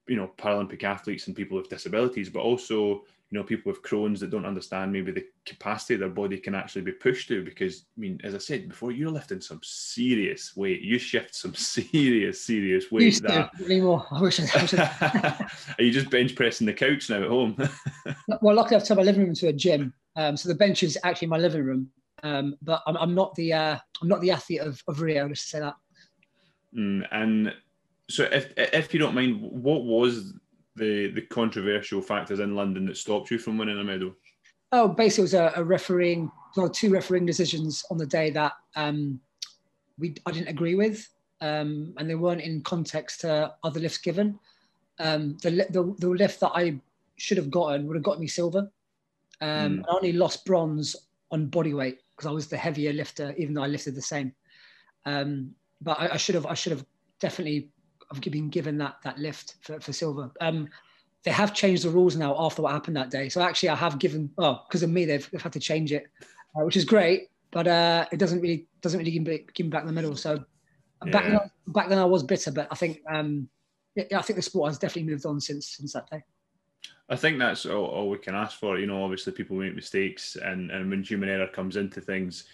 you 0.06 0.16
know 0.16 0.30
Paralympic 0.38 0.84
athletes 0.84 1.26
and 1.26 1.36
people 1.36 1.56
with 1.56 1.68
disabilities 1.68 2.28
but 2.28 2.40
also 2.40 3.04
you 3.34 3.40
know 3.40 3.44
people 3.44 3.72
with 3.72 3.82
Crohn's 3.82 4.20
that 4.20 4.30
don't 4.30 4.46
understand 4.46 4.92
maybe 4.92 5.10
the 5.10 5.26
capacity 5.44 5.96
their 5.96 6.08
body 6.08 6.38
can 6.38 6.54
actually 6.54 6.82
be 6.82 6.92
pushed 6.92 7.26
to 7.26 7.44
because 7.44 7.86
I 7.98 8.00
mean 8.00 8.20
as 8.22 8.32
I 8.32 8.38
said 8.38 8.68
before 8.68 8.92
you're 8.92 9.10
lifting 9.10 9.40
some 9.40 9.58
serious 9.64 10.54
weight. 10.54 10.82
You 10.82 11.00
shift 11.00 11.34
some 11.34 11.52
serious 11.56 12.46
serious 12.46 12.92
weight 12.92 13.20
that 13.22 13.50
anymore 13.64 14.06
I 14.12 14.20
wish 14.20 14.38
I, 14.38 15.48
are 15.78 15.82
you 15.82 15.90
just 15.90 16.10
bench 16.10 16.36
pressing 16.36 16.64
the 16.64 16.72
couch 16.72 17.10
now 17.10 17.24
at 17.24 17.28
home? 17.28 17.56
Well 18.40 18.54
luckily 18.54 18.76
I've 18.76 18.86
turned 18.86 18.98
my 18.98 19.04
living 19.04 19.22
room 19.22 19.30
into 19.30 19.48
a 19.48 19.52
gym. 19.52 19.92
Um, 20.14 20.36
so 20.36 20.48
the 20.48 20.54
bench 20.54 20.84
is 20.84 20.96
actually 21.02 21.26
my 21.26 21.38
living 21.38 21.64
room. 21.64 21.90
Um, 22.22 22.54
but 22.62 22.82
I'm, 22.86 22.96
I'm, 22.96 23.14
not 23.16 23.34
the 23.34 23.52
uh, 23.52 23.78
I'm 24.00 24.08
not 24.08 24.20
the 24.20 24.30
athlete 24.30 24.60
of, 24.60 24.80
of 24.86 25.00
Rio 25.00 25.28
just 25.28 25.42
to 25.42 25.48
say 25.48 25.58
that. 25.58 25.74
Mm, 26.76 27.08
and 27.10 27.52
so 28.08 28.28
if 28.30 28.52
if 28.56 28.94
you 28.94 29.00
don't 29.00 29.14
mind 29.14 29.40
what 29.40 29.84
was 29.84 30.34
the 30.76 31.10
the 31.12 31.22
controversial 31.22 32.00
factors 32.00 32.40
in 32.40 32.54
London 32.54 32.86
that 32.86 32.96
stopped 32.96 33.30
you 33.30 33.38
from 33.38 33.58
winning 33.58 33.78
a 33.78 33.84
medal? 33.84 34.14
Oh, 34.72 34.88
basically, 34.88 35.22
it 35.22 35.24
was 35.24 35.34
a, 35.34 35.52
a 35.56 35.64
refereeing, 35.64 36.30
well, 36.56 36.68
two 36.68 36.90
refereeing 36.90 37.26
decisions 37.26 37.84
on 37.90 37.98
the 37.98 38.06
day 38.06 38.30
that 38.30 38.52
um, 38.74 39.20
we 39.98 40.14
I 40.26 40.32
didn't 40.32 40.48
agree 40.48 40.74
with, 40.74 41.08
um, 41.40 41.94
and 41.96 42.08
they 42.08 42.14
weren't 42.14 42.40
in 42.40 42.60
context 42.62 43.20
to 43.20 43.54
other 43.62 43.80
lifts 43.80 43.98
given. 43.98 44.38
Um, 44.98 45.36
the, 45.42 45.66
the, 45.70 45.94
the 45.98 46.08
lift 46.08 46.40
that 46.40 46.52
I 46.54 46.80
should 47.16 47.36
have 47.36 47.50
gotten 47.50 47.86
would 47.86 47.96
have 47.96 48.02
got 48.02 48.20
me 48.20 48.26
silver. 48.26 48.70
Um, 49.40 49.78
mm. 49.78 49.84
I 49.88 49.94
only 49.94 50.12
lost 50.12 50.44
bronze 50.44 50.96
on 51.30 51.46
body 51.46 51.74
weight 51.74 51.98
because 52.16 52.28
I 52.28 52.32
was 52.32 52.48
the 52.48 52.56
heavier 52.56 52.92
lifter, 52.92 53.34
even 53.36 53.54
though 53.54 53.62
I 53.62 53.66
lifted 53.66 53.94
the 53.94 54.02
same. 54.02 54.32
Um, 55.04 55.54
but 55.80 56.00
I, 56.00 56.14
I, 56.14 56.16
should 56.16 56.34
have 56.34 56.46
I 56.46 56.54
should 56.54 56.72
have 56.72 56.84
definitely 57.20 57.68
of 58.10 58.20
being 58.20 58.48
given 58.48 58.50
given 58.50 58.78
that 58.78 58.96
that 59.04 59.18
lift 59.18 59.54
for, 59.62 59.80
for 59.80 59.92
silver. 59.92 60.30
Um, 60.40 60.68
they 61.24 61.30
have 61.30 61.54
changed 61.54 61.84
the 61.84 61.90
rules 61.90 62.16
now 62.16 62.36
after 62.38 62.62
what 62.62 62.72
happened 62.72 62.96
that 62.96 63.10
day. 63.10 63.28
So 63.28 63.40
actually, 63.40 63.70
I 63.70 63.76
have 63.76 63.98
given 63.98 64.30
well 64.36 64.64
because 64.68 64.82
of 64.82 64.90
me, 64.90 65.04
they've, 65.04 65.28
they've 65.30 65.42
had 65.42 65.52
to 65.54 65.60
change 65.60 65.92
it, 65.92 66.06
uh, 66.56 66.64
which 66.64 66.76
is 66.76 66.84
great. 66.84 67.28
But 67.50 67.66
uh, 67.68 68.06
it 68.12 68.18
doesn't 68.18 68.40
really 68.40 68.66
doesn't 68.80 68.98
really 68.98 69.10
give 69.10 69.22
me, 69.22 69.46
give 69.54 69.66
me 69.66 69.70
back 69.70 69.86
the 69.86 69.92
medal. 69.92 70.16
So 70.16 70.44
yeah. 71.04 71.12
back 71.12 71.24
then, 71.24 71.40
back 71.68 71.88
then 71.88 71.98
I 71.98 72.04
was 72.04 72.22
bitter, 72.22 72.50
but 72.50 72.68
I 72.70 72.74
think 72.74 73.00
um, 73.10 73.48
yeah, 73.94 74.18
I 74.18 74.22
think 74.22 74.36
the 74.36 74.42
sport 74.42 74.70
has 74.70 74.78
definitely 74.78 75.10
moved 75.10 75.26
on 75.26 75.40
since 75.40 75.68
since 75.68 75.92
that 75.92 76.10
day. 76.10 76.22
I 77.08 77.16
think 77.16 77.38
that's 77.38 77.66
all, 77.66 77.84
all, 77.84 78.08
we 78.08 78.18
can 78.18 78.34
ask 78.34 78.58
for. 78.58 78.78
You 78.78 78.86
know, 78.86 79.04
obviously 79.04 79.32
people 79.32 79.56
make 79.56 79.74
mistakes, 79.74 80.36
and 80.36 80.70
and 80.70 80.90
when 80.90 81.02
human 81.02 81.28
error 81.28 81.46
comes 81.46 81.76
into 81.76 82.00
things, 82.00 82.44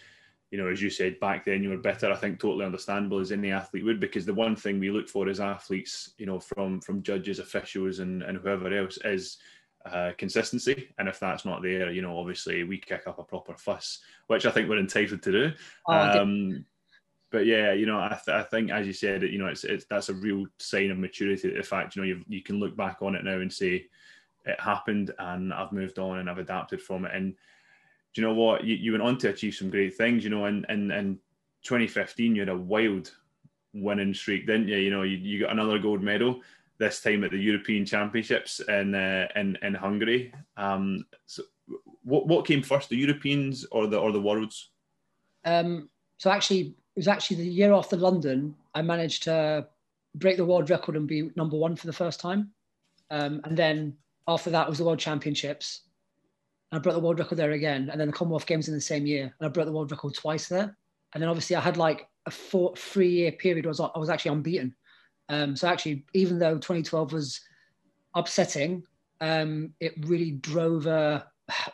you 0.50 0.59
know, 0.59 0.69
as 0.69 0.83
you 0.83 0.90
said, 0.90 1.21
back 1.21 1.45
then 1.45 1.62
you 1.62 1.71
were 1.71 1.78
better. 1.78 2.11
I 2.11 2.16
think 2.16 2.40
totally 2.40 2.64
understandable 2.64 3.21
as 3.21 3.30
any 3.30 3.52
athlete 3.52 3.85
would, 3.85 4.00
because 4.00 4.26
the 4.26 4.35
one 4.35 4.57
thing 4.57 4.80
we 4.80 4.90
look 4.90 5.09
for 5.09 5.28
as 5.28 5.40
athletes, 5.40 6.12
you 6.19 6.26
know, 6.26 6.40
from 6.40 6.80
from 6.80 7.02
judges, 7.02 7.38
officials, 7.38 8.00
and 8.00 8.23
and 8.23 8.38
whoever 8.38 8.73
else 8.76 8.99
is 9.04 9.38
uh, 9.87 10.11
consistency. 10.19 10.88
And 10.99 11.09
if 11.09 11.21
that's 11.21 11.45
not 11.45 11.62
there, 11.62 11.90
you 11.90 12.02
know, 12.02 12.19
obviously 12.19 12.64
we 12.64 12.78
kick 12.78 13.04
up 13.07 13.19
a 13.19 13.25
proper 13.25 13.54
fuss, 13.54 14.00
which 14.26 14.45
I 14.45 14.50
think 14.50 14.69
we're 14.69 14.78
entitled 14.78 15.23
to 15.23 15.33
do. 15.33 15.52
Oh, 15.87 16.21
um, 16.21 16.64
but 17.30 17.47
yeah, 17.47 17.73
you 17.73 17.87
know, 17.87 17.99
I, 17.99 18.19
th- 18.25 18.37
I 18.37 18.42
think 18.42 18.73
as 18.73 18.88
you 18.88 18.92
said, 18.92 19.23
you 19.23 19.38
know, 19.38 19.47
it's, 19.47 19.62
it's 19.62 19.85
that's 19.85 20.09
a 20.09 20.14
real 20.14 20.47
sign 20.59 20.90
of 20.90 20.99
maturity. 20.99 21.54
The 21.54 21.62
fact, 21.62 21.95
you 21.95 22.02
know, 22.02 22.09
you 22.09 22.25
you 22.28 22.42
can 22.42 22.59
look 22.59 22.76
back 22.76 22.99
on 23.02 23.14
it 23.14 23.25
now 23.25 23.38
and 23.38 23.52
say 23.52 23.87
it 24.45 24.61
happened, 24.61 25.12
and 25.19 25.54
I've 25.54 25.71
moved 25.71 26.00
on 26.00 26.19
and 26.19 26.28
I've 26.28 26.38
adapted 26.38 26.83
from 26.83 27.04
it. 27.04 27.14
And 27.14 27.37
do 28.14 28.21
you 28.21 28.26
know 28.26 28.35
what? 28.35 28.64
You, 28.64 28.76
you 28.76 28.93
went 28.93 29.02
on 29.02 29.19
to 29.19 29.29
achieve 29.29 29.55
some 29.55 29.71
great 29.71 29.97
things. 29.97 30.25
You 30.25 30.31
know, 30.31 30.47
and 30.47 30.67
and 30.69 30.90
and 30.93 31.19
2015, 31.62 32.35
you 32.35 32.43
had 32.43 32.49
a 32.49 32.57
wild 32.57 33.12
winning 33.73 34.14
streak, 34.14 34.47
didn't 34.47 34.69
you? 34.69 34.76
You 34.76 34.90
know, 34.90 35.02
you, 35.02 35.17
you 35.17 35.40
got 35.40 35.52
another 35.52 35.79
gold 35.79 36.02
medal 36.02 36.40
this 36.79 37.00
time 37.00 37.25
at 37.25 37.31
the 37.31 37.38
European 37.38 37.85
Championships 37.85 38.61
in 38.61 38.95
uh, 38.95 39.29
in 39.37 39.57
in 39.62 39.75
Hungary. 39.75 40.33
Um, 40.57 41.07
so 41.26 41.43
what 42.02 42.26
what 42.26 42.47
came 42.47 42.62
first, 42.62 42.88
the 42.88 42.97
Europeans 42.97 43.64
or 43.71 43.87
the 43.87 43.99
or 43.99 44.12
the 44.12 44.21
Worlds? 44.21 44.71
Um, 45.45 45.88
so 46.19 46.31
actually, 46.31 46.61
it 46.61 46.97
was 46.97 47.09
actually 47.09 47.38
the 47.38 47.49
year 47.49 47.73
after 47.73 47.97
London. 47.97 48.55
I 48.75 48.83
managed 48.83 49.23
to 49.25 49.67
break 50.17 50.37
the 50.37 50.45
world 50.45 50.71
record 50.71 50.97
and 50.97 51.07
be 51.07 51.31
number 51.37 51.57
one 51.57 51.76
for 51.76 51.87
the 51.87 51.93
first 51.93 52.21
time. 52.21 52.50
Um, 53.11 53.40
and 53.45 53.57
then 53.57 53.97
after 54.26 54.50
that 54.50 54.69
was 54.69 54.79
the 54.79 54.85
World 54.85 54.99
Championships. 54.99 55.83
I 56.72 56.78
broke 56.78 56.94
the 56.94 57.00
world 57.00 57.18
record 57.18 57.36
there 57.36 57.50
again. 57.52 57.90
And 57.90 58.00
then 58.00 58.08
the 58.08 58.14
Commonwealth 58.14 58.46
Games 58.46 58.68
in 58.68 58.74
the 58.74 58.80
same 58.80 59.06
year. 59.06 59.34
And 59.38 59.46
I 59.46 59.48
broke 59.48 59.66
the 59.66 59.72
world 59.72 59.90
record 59.90 60.14
twice 60.14 60.48
there. 60.48 60.76
And 61.12 61.22
then 61.22 61.28
obviously 61.28 61.56
I 61.56 61.60
had 61.60 61.76
like 61.76 62.08
a 62.26 62.30
four, 62.30 62.74
three 62.76 63.10
year 63.10 63.32
period 63.32 63.64
where 63.64 63.70
I 63.70 63.76
was, 63.82 63.90
I 63.94 63.98
was 63.98 64.10
actually 64.10 64.32
unbeaten. 64.32 64.74
Um, 65.28 65.56
so 65.56 65.68
actually, 65.68 66.04
even 66.12 66.38
though 66.38 66.54
2012 66.54 67.12
was 67.12 67.40
upsetting, 68.14 68.84
um, 69.20 69.72
it 69.80 69.94
really 70.06 70.32
drove 70.32 70.86
a 70.86 71.26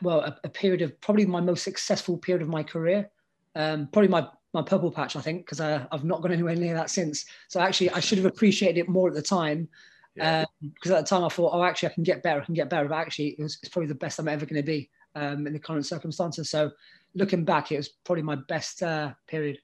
well 0.02 0.20
a, 0.20 0.38
a, 0.44 0.48
period 0.48 0.82
of 0.82 0.98
probably 1.00 1.26
my 1.26 1.40
most 1.40 1.62
successful 1.62 2.16
period 2.18 2.42
of 2.42 2.48
my 2.48 2.62
career. 2.62 3.08
Um, 3.54 3.88
probably 3.92 4.08
my 4.08 4.28
my 4.52 4.62
purple 4.62 4.90
patch, 4.90 5.16
I 5.16 5.20
think, 5.20 5.44
because 5.44 5.60
I've 5.60 6.04
not 6.04 6.22
gone 6.22 6.32
anywhere 6.32 6.56
near 6.56 6.74
that 6.74 6.90
since. 6.90 7.26
So 7.48 7.60
actually, 7.60 7.90
I 7.90 8.00
should 8.00 8.18
have 8.18 8.26
appreciated 8.26 8.80
it 8.80 8.88
more 8.88 9.08
at 9.08 9.14
the 9.14 9.22
time. 9.22 9.68
Yeah. 10.16 10.40
Um, 10.40 10.72
because 10.74 10.90
at 10.92 11.04
the 11.04 11.08
time 11.08 11.24
I 11.24 11.28
thought, 11.28 11.52
oh, 11.52 11.62
actually, 11.62 11.90
I 11.90 11.94
can 11.94 12.02
get 12.02 12.22
better, 12.22 12.40
I 12.40 12.44
can 12.44 12.54
get 12.54 12.70
better. 12.70 12.88
But 12.88 12.98
actually, 12.98 13.28
it 13.38 13.42
was, 13.42 13.58
it's 13.62 13.68
probably 13.68 13.88
the 13.88 13.94
best 13.94 14.18
I'm 14.18 14.28
ever 14.28 14.46
going 14.46 14.60
to 14.60 14.66
be 14.66 14.90
um, 15.14 15.46
in 15.46 15.52
the 15.52 15.58
current 15.58 15.86
circumstances. 15.86 16.50
So 16.50 16.70
looking 17.14 17.44
back, 17.44 17.70
it 17.70 17.76
was 17.76 17.88
probably 17.88 18.22
my 18.22 18.36
best 18.48 18.82
uh, 18.82 19.12
period. 19.26 19.58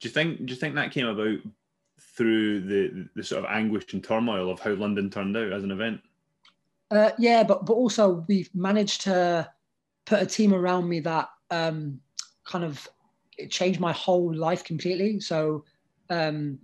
Do 0.00 0.08
you 0.08 0.12
think? 0.12 0.44
Do 0.44 0.52
you 0.52 0.58
think 0.58 0.74
that 0.74 0.92
came 0.92 1.06
about 1.06 1.38
through 2.00 2.60
the 2.60 3.08
the 3.14 3.24
sort 3.24 3.44
of 3.44 3.50
anguish 3.50 3.92
and 3.92 4.04
turmoil 4.04 4.50
of 4.50 4.60
how 4.60 4.72
London 4.72 5.10
turned 5.10 5.36
out 5.36 5.52
as 5.52 5.64
an 5.64 5.70
event? 5.70 6.00
Uh, 6.90 7.10
yeah, 7.18 7.42
but 7.42 7.64
but 7.66 7.74
also 7.74 8.24
we've 8.28 8.54
managed 8.54 9.02
to 9.02 9.50
put 10.04 10.22
a 10.22 10.26
team 10.26 10.54
around 10.54 10.88
me 10.88 11.00
that 11.00 11.28
um, 11.50 12.00
kind 12.44 12.64
of 12.64 12.88
changed 13.50 13.80
my 13.80 13.92
whole 13.92 14.34
life 14.34 14.64
completely. 14.64 15.20
So, 15.20 15.64
um, 16.10 16.58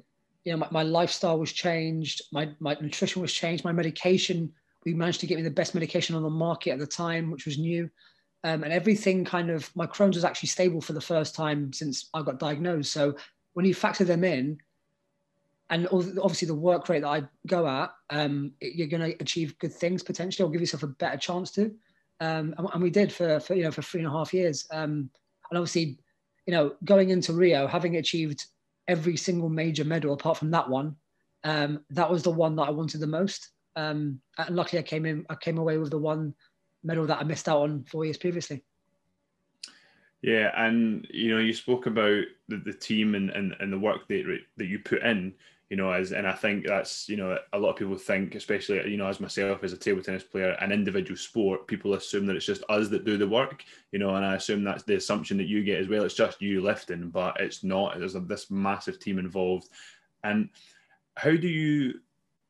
you 0.45 0.53
know, 0.53 0.59
my, 0.59 0.69
my, 0.71 0.83
lifestyle 0.83 1.39
was 1.39 1.53
changed, 1.53 2.23
my 2.33 2.51
my 2.59 2.77
nutrition 2.81 3.23
was 3.23 3.33
changed, 3.33 3.65
my 3.65 3.73
medication. 3.73 4.53
We 4.85 4.95
managed 4.95 5.21
to 5.21 5.27
get 5.27 5.37
me 5.37 5.43
the 5.43 5.51
best 5.51 5.75
medication 5.75 6.17
on 6.17 6.23
the 6.23 6.31
market 6.31 6.71
at 6.73 6.79
the 6.81 6.87
time, 6.87 7.31
which 7.31 7.47
was 7.47 7.59
new. 7.59 7.89
Um, 8.45 8.65
and 8.65 8.73
everything 8.73 9.25
kind 9.25 9.51
of 9.51 9.71
my 9.77 9.87
Crohn's 9.87 10.17
was 10.17 10.25
actually 10.25 10.49
stable 10.49 10.81
for 10.81 10.95
the 10.95 11.01
first 11.01 11.35
time 11.37 11.73
since 11.73 12.09
I 12.13 12.23
got 12.23 12.41
diagnosed. 12.41 12.93
So 12.93 13.15
when 13.53 13.65
you 13.65 13.75
factor 13.75 14.05
them 14.05 14.25
in, 14.25 14.59
and 15.71 15.87
obviously 15.91 16.47
the 16.47 16.55
work 16.55 16.89
rate 16.89 17.01
that 17.01 17.09
I 17.09 17.23
go 17.47 17.67
at, 17.67 17.93
um, 18.11 18.53
you're 18.61 18.89
going 18.89 19.13
to 19.13 19.17
achieve 19.21 19.59
good 19.59 19.73
things 19.73 20.03
potentially, 20.03 20.47
or 20.47 20.51
give 20.51 20.61
yourself 20.61 20.83
a 20.83 20.89
better 20.89 21.17
chance 21.17 21.53
to. 21.53 21.67
Um, 22.21 22.55
and, 22.59 22.69
and, 22.75 22.83
we 22.83 22.91
did 22.91 23.13
for, 23.13 23.41
for, 23.41 23.55
you 23.55 23.65
know 23.65 23.71
for 23.71 23.83
three 23.83 24.01
and 24.01 24.09
a 24.09 24.13
half 24.13 24.35
years. 24.35 24.67
Um, 24.71 25.09
and 25.51 25.59
obviously, 25.59 25.99
you 26.47 26.53
know, 26.53 26.75
going 26.85 27.11
into 27.11 27.33
Rio, 27.33 27.67
having 27.67 27.97
achieved 27.97 28.45
every 28.89 29.17
single 29.17 29.49
major 29.49 29.85
medal 29.85 30.13
apart 30.13 30.39
from 30.39 30.51
that 30.51 30.69
one, 30.69 30.97
um, 31.45 31.85
that 31.91 32.11
was 32.11 32.23
the 32.23 32.31
one 32.31 32.57
that 32.57 32.69
I 32.69 32.71
wanted 32.71 33.01
the 33.01 33.07
most. 33.07 33.51
Um, 33.77 34.21
and 34.39 34.55
luckily, 34.55 34.79
I 34.79 34.83
came 34.83 35.07
in, 35.07 35.25
I 35.31 35.35
came 35.35 35.59
away 35.59 35.79
with 35.79 35.91
the 35.91 35.99
one 35.99 36.35
medal 36.85 37.07
that 37.07 37.19
I 37.19 37.25
missed 37.25 37.49
out 37.49 37.63
on 37.63 37.85
four 37.85 38.05
years 38.05 38.19
previously. 38.19 38.65
Yeah, 40.21 40.53
and 40.57 41.07
you 41.11 41.35
know, 41.35 41.41
you 41.41 41.53
spoke 41.53 41.87
about 41.87 42.25
the, 42.49 42.57
the 42.59 42.73
team 42.73 43.15
and, 43.15 43.31
and, 43.31 43.55
and 43.59 43.73
the 43.73 43.79
work 43.79 44.07
that 44.09 44.39
that 44.57 44.67
you 44.67 44.79
put 44.79 45.03
in 45.03 45.35
you 45.73 45.79
know, 45.79 45.91
as 45.91 46.13
and 46.13 46.27
I 46.27 46.35
think 46.35 46.67
that's 46.67 47.09
you 47.09 47.17
know 47.17 47.39
a 47.55 47.59
lot 47.59 47.71
of 47.71 47.77
people 47.77 47.97
think, 47.97 48.35
especially 48.35 48.91
you 48.91 48.99
know 48.99 49.07
as 49.07 49.21
myself 49.21 49.65
as 49.65 49.73
a 49.73 49.77
table 49.79 50.03
tennis 50.03 50.23
player, 50.23 50.51
an 50.61 50.71
individual 50.71 51.17
sport, 51.17 51.67
people 51.67 51.95
assume 51.95 52.27
that 52.27 52.37
it's 52.37 52.45
just 52.45 52.63
us 52.69 52.91
that 52.91 53.07
do 53.07 53.17
the 53.17 53.27
work, 53.27 53.65
you 53.91 53.99
know, 53.99 54.15
and 54.15 54.23
I 54.23 54.35
assume 54.35 54.65
that's 54.65 54.83
the 54.83 54.97
assumption 54.97 55.39
that 55.39 55.47
you 55.47 55.65
get 55.65 55.81
as 55.81 55.89
well. 55.89 56.05
It's 56.05 56.13
just 56.13 56.43
you 56.43 56.61
lifting, 56.61 57.09
but 57.09 57.41
it's 57.41 57.65
not. 57.65 57.99
There's 57.99 58.17
a, 58.17 58.21
this 58.21 58.51
massive 58.51 59.01
team 59.01 59.19
involved, 59.19 59.71
and 60.25 60.51
how 61.17 61.31
do 61.31 61.49
you 61.49 62.01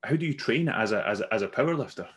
how 0.02 0.16
do 0.16 0.26
you 0.26 0.34
train 0.34 0.68
as 0.68 0.90
a 0.90 1.06
as 1.06 1.20
a, 1.20 1.32
as 1.32 1.42
a 1.42 1.48
power 1.48 1.76
lifter? 1.76 2.08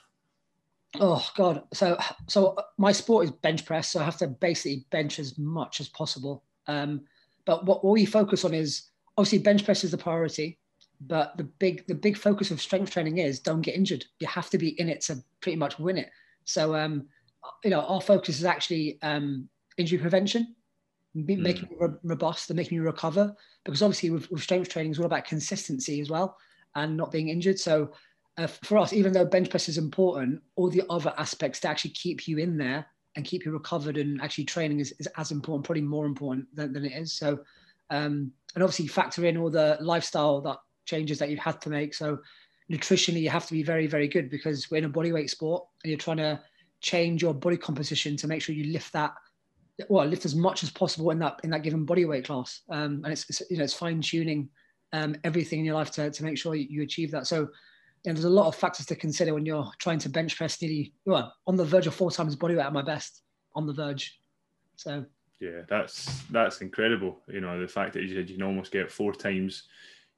Oh 1.00 1.24
God! 1.38 1.66
So 1.72 2.00
so 2.26 2.58
my 2.80 2.92
sport 2.92 3.26
is 3.26 3.32
bench 3.32 3.64
press, 3.64 3.92
so 3.92 4.00
I 4.00 4.06
have 4.06 4.18
to 4.18 4.28
basically 4.28 4.88
bench 4.90 5.20
as 5.20 5.38
much 5.38 5.82
as 5.82 5.88
possible. 5.88 6.44
Um, 6.66 7.02
but 7.46 7.64
what, 7.64 7.86
what 7.86 7.92
we 7.92 8.08
focus 8.08 8.44
on 8.44 8.56
is 8.56 8.90
obviously 9.20 9.38
bench 9.38 9.66
press 9.66 9.84
is 9.84 9.92
the 9.92 10.00
priority 10.00 10.58
but 11.02 11.38
the 11.38 11.44
big 11.44 11.86
the 11.88 11.96
big 11.96 12.18
focus 12.18 12.52
of 12.52 12.62
strength 12.62 12.92
training 12.92 13.18
is 13.18 13.40
don't 13.40 13.62
get 13.62 13.76
injured. 13.76 14.06
You 14.20 14.28
have 14.28 14.50
to 14.50 14.58
be 14.58 14.80
in 14.80 14.90
it 14.90 15.02
to 15.02 15.24
pretty 15.42 15.58
much 15.58 15.80
win 15.80 15.98
it. 15.98 16.10
So 16.46 16.76
um, 16.76 17.08
you 17.64 17.70
know, 17.70 17.82
our 17.82 18.02
focus 18.02 18.40
is 18.40 18.46
actually 18.46 19.00
um, 19.02 19.50
injury 19.78 20.00
prevention, 20.00 20.56
mm. 21.16 21.38
making 21.38 21.70
you 21.72 22.00
robust 22.04 22.50
and 22.50 22.58
making 22.58 22.76
you 22.76 22.84
recover. 22.84 23.36
Because 23.64 23.82
obviously, 23.82 24.12
with, 24.12 24.30
with 24.32 24.44
strength 24.44 24.70
training, 24.70 24.92
is 24.92 25.00
all 25.00 25.06
about 25.06 25.26
consistency 25.26 26.02
as 26.02 26.10
well 26.10 26.38
and 26.76 26.96
not 26.96 27.12
being 27.12 27.30
injured. 27.30 27.60
So 27.60 27.92
uh, 28.38 28.48
for 28.48 28.78
us, 28.78 28.94
even 28.94 29.14
though 29.14 29.26
bench 29.26 29.50
press 29.50 29.70
is 29.70 29.78
important, 29.78 30.42
all 30.56 30.70
the 30.70 30.84
other 30.90 31.14
aspects 31.18 31.60
to 31.62 31.70
actually 31.70 31.92
keep 31.92 32.28
you 32.28 32.38
in 32.38 32.58
there 32.58 32.86
and 33.16 33.26
keep 33.26 33.46
you 33.46 33.52
recovered 33.52 33.98
and 33.98 34.22
actually 34.22 34.44
training 34.44 34.82
is, 34.82 34.94
is 35.00 35.08
as 35.18 35.32
important, 35.32 35.66
probably 35.66 35.82
more 35.82 36.06
important 36.06 36.54
than, 36.54 36.74
than 36.74 36.86
it 36.86 36.92
is. 36.92 37.14
So, 37.14 37.40
um, 37.90 38.32
and 38.56 38.64
obviously 38.64 38.88
factor 38.88 39.26
in 39.26 39.38
all 39.38 39.50
the 39.50 39.78
lifestyle 39.80 40.42
that 40.42 40.58
changes 40.86 41.20
that 41.20 41.30
you've 41.30 41.40
had 41.40 41.62
to 41.62 41.70
make. 41.70 41.94
So 41.94 42.20
nutritionally, 42.72 43.22
you 43.22 43.30
have 43.30 43.46
to 43.48 43.54
be 43.54 43.64
very, 43.64 43.88
very 43.88 44.08
good 44.08 44.30
because 44.30 44.70
we're 44.70 44.78
in 44.78 44.86
a 44.86 44.90
bodyweight 44.90 45.30
sport 45.30 45.64
and 45.84 45.92
you're 45.92 46.00
trying 46.00 46.18
to 46.18 46.42
change 46.82 47.22
your 47.22 47.34
body 47.34 47.58
composition 47.58 48.16
to 48.18 48.28
make 48.28 48.42
sure 48.42 48.56
you 48.56 48.72
lift 48.72 48.94
that 48.94 49.14
well 49.90 50.06
lift 50.06 50.26
as 50.26 50.36
much 50.36 50.64
as 50.64 50.70
possible 50.70 51.10
in 51.12 51.20
that 51.20 51.40
in 51.44 51.50
that 51.50 51.64
given 51.64 51.86
body 51.86 52.06
weight 52.06 52.26
class. 52.26 52.62
Um, 52.70 53.02
and 53.04 53.08
it's, 53.08 53.30
it's, 53.30 53.42
you 53.50 53.58
know 53.58 53.64
it's 53.64 53.74
fine 53.74 54.02
tuning 54.02 54.50
um, 54.94 55.16
everything 55.24 55.60
in 55.60 55.66
your 55.66 55.76
life 55.76 55.92
to, 55.92 56.10
to 56.10 56.24
make 56.24 56.38
sure 56.38 56.56
you, 56.56 56.84
achieve 56.84 57.12
that. 57.12 57.28
So 57.28 57.40
you 57.40 57.48
know, 58.06 58.14
there's 58.14 58.26
a 58.26 58.30
lot 58.30 58.48
of 58.48 58.56
factors 58.56 58.86
to 58.88 58.96
consider 58.96 59.34
when 59.34 59.46
you're 59.46 59.70
trying 59.80 60.00
to 60.00 60.10
bench 60.10 60.38
press 60.38 60.62
nearly 60.62 60.94
well 61.06 61.34
on 61.48 61.56
the 61.56 61.66
verge 61.66 61.88
of 61.88 61.96
four 61.96 62.12
times 62.12 62.36
body 62.36 62.56
weight 62.56 62.66
at 62.66 62.74
my 62.74 62.82
best 62.82 63.24
on 63.56 63.66
the 63.66 63.74
verge. 63.74 64.20
So. 64.76 65.06
Yeah 65.42 65.62
that's 65.68 66.22
that's 66.32 66.62
incredible. 66.62 67.20
You 67.28 67.42
know 67.42 67.60
the 67.60 67.68
fact 67.68 67.94
that 67.94 68.04
you 68.04 68.16
said 68.16 68.30
you 68.30 68.38
can 68.38 68.46
almost 68.46 68.72
get 68.72 68.90
four 68.90 69.14
times 69.14 69.64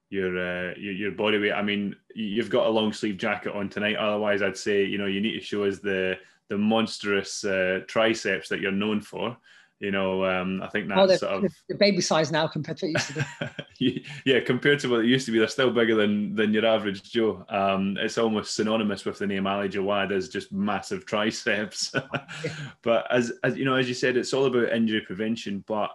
your, 0.09 0.37
uh, 0.37 0.73
your 0.77 0.93
your 0.93 1.11
body 1.11 1.37
weight. 1.37 1.53
I 1.53 1.61
mean, 1.61 1.95
you've 2.15 2.49
got 2.49 2.67
a 2.67 2.69
long 2.69 2.93
sleeve 2.93 3.17
jacket 3.17 3.53
on 3.53 3.69
tonight. 3.69 3.97
Otherwise, 3.97 4.41
I'd 4.41 4.57
say 4.57 4.83
you 4.83 4.97
know 4.97 5.05
you 5.05 5.21
need 5.21 5.33
to 5.33 5.41
show 5.41 5.65
us 5.65 5.79
the 5.79 6.17
the 6.49 6.57
monstrous 6.57 7.43
uh, 7.43 7.81
triceps 7.87 8.49
that 8.49 8.61
you're 8.61 8.71
known 8.71 9.01
for. 9.01 9.37
You 9.79 9.91
know, 9.91 10.25
um, 10.25 10.63
I 10.63 10.69
think 10.69 10.87
that's 10.87 10.99
oh, 10.99 11.15
sort 11.17 11.45
of 11.45 11.53
the 11.69 11.75
baby 11.75 12.01
size 12.01 12.31
now 12.31 12.47
compared 12.47 12.77
to 12.77 12.87
what 12.87 12.89
it 12.89 12.93
used 12.93 13.07
to 13.07 13.51
be. 13.79 14.05
yeah, 14.25 14.39
compared 14.39 14.79
to 14.79 14.89
what 14.89 15.01
it 15.01 15.05
used 15.05 15.27
to 15.27 15.31
be, 15.31 15.37
they're 15.37 15.47
still 15.47 15.69
bigger 15.69 15.93
than 15.93 16.33
than 16.33 16.51
your 16.51 16.65
average 16.65 17.03
Joe. 17.03 17.45
Um, 17.49 17.95
it's 17.99 18.17
almost 18.17 18.55
synonymous 18.55 19.05
with 19.05 19.19
the 19.19 19.27
name 19.27 19.45
Ali 19.45 19.69
Jawad 19.69 20.11
as 20.11 20.29
just 20.29 20.51
massive 20.51 21.05
triceps. 21.05 21.93
but 22.81 23.05
as 23.11 23.33
as 23.43 23.55
you 23.55 23.65
know, 23.65 23.75
as 23.75 23.87
you 23.87 23.93
said, 23.93 24.17
it's 24.17 24.33
all 24.33 24.45
about 24.45 24.73
injury 24.73 25.01
prevention. 25.01 25.63
But 25.67 25.91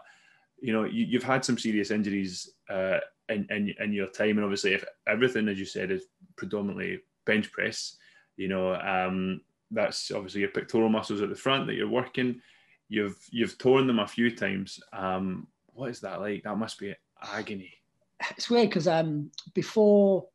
you 0.61 0.73
know, 0.73 0.85
you, 0.85 1.19
have 1.19 1.29
had 1.29 1.45
some 1.45 1.59
serious 1.59 1.91
injuries 1.91 2.53
uh, 2.71 2.99
in, 3.29 3.47
in, 3.51 3.75
in 3.81 3.93
your 3.93 4.09
time. 4.09 4.37
And 4.37 4.45
obviously, 4.45 4.75
if 4.75 4.85
everything, 5.07 5.49
as 5.49 5.59
you 5.59 5.65
said, 5.65 5.91
is 5.91 6.05
predominantly 6.37 7.01
bench 7.25 7.53
press, 7.53 7.97
you 8.37 8.49
know, 8.49 8.75
um, 8.75 9.41
that's 9.71 10.11
obviously 10.11 10.41
your 10.43 10.51
pectoral 10.51 10.89
muscles 10.89 11.23
at 11.23 11.29
the 11.29 11.35
front 11.35 11.67
that 11.67 11.75
you're 11.75 11.89
working. 11.89 12.41
You've 12.89 13.19
you've 13.31 13.57
torn 13.59 13.87
them 13.87 14.01
a 14.01 14.07
few 14.07 14.35
times. 14.35 14.81
Um, 14.93 15.47
what 15.73 15.91
is 15.91 16.01
that 16.01 16.21
like? 16.21 16.43
That 16.45 16.59
must 16.59 16.79
be 16.79 16.95
agony. 17.33 17.73
It's 18.31 18.51
weird 18.51 18.69
because 18.69 18.87
um, 18.87 19.31
before 19.55 20.27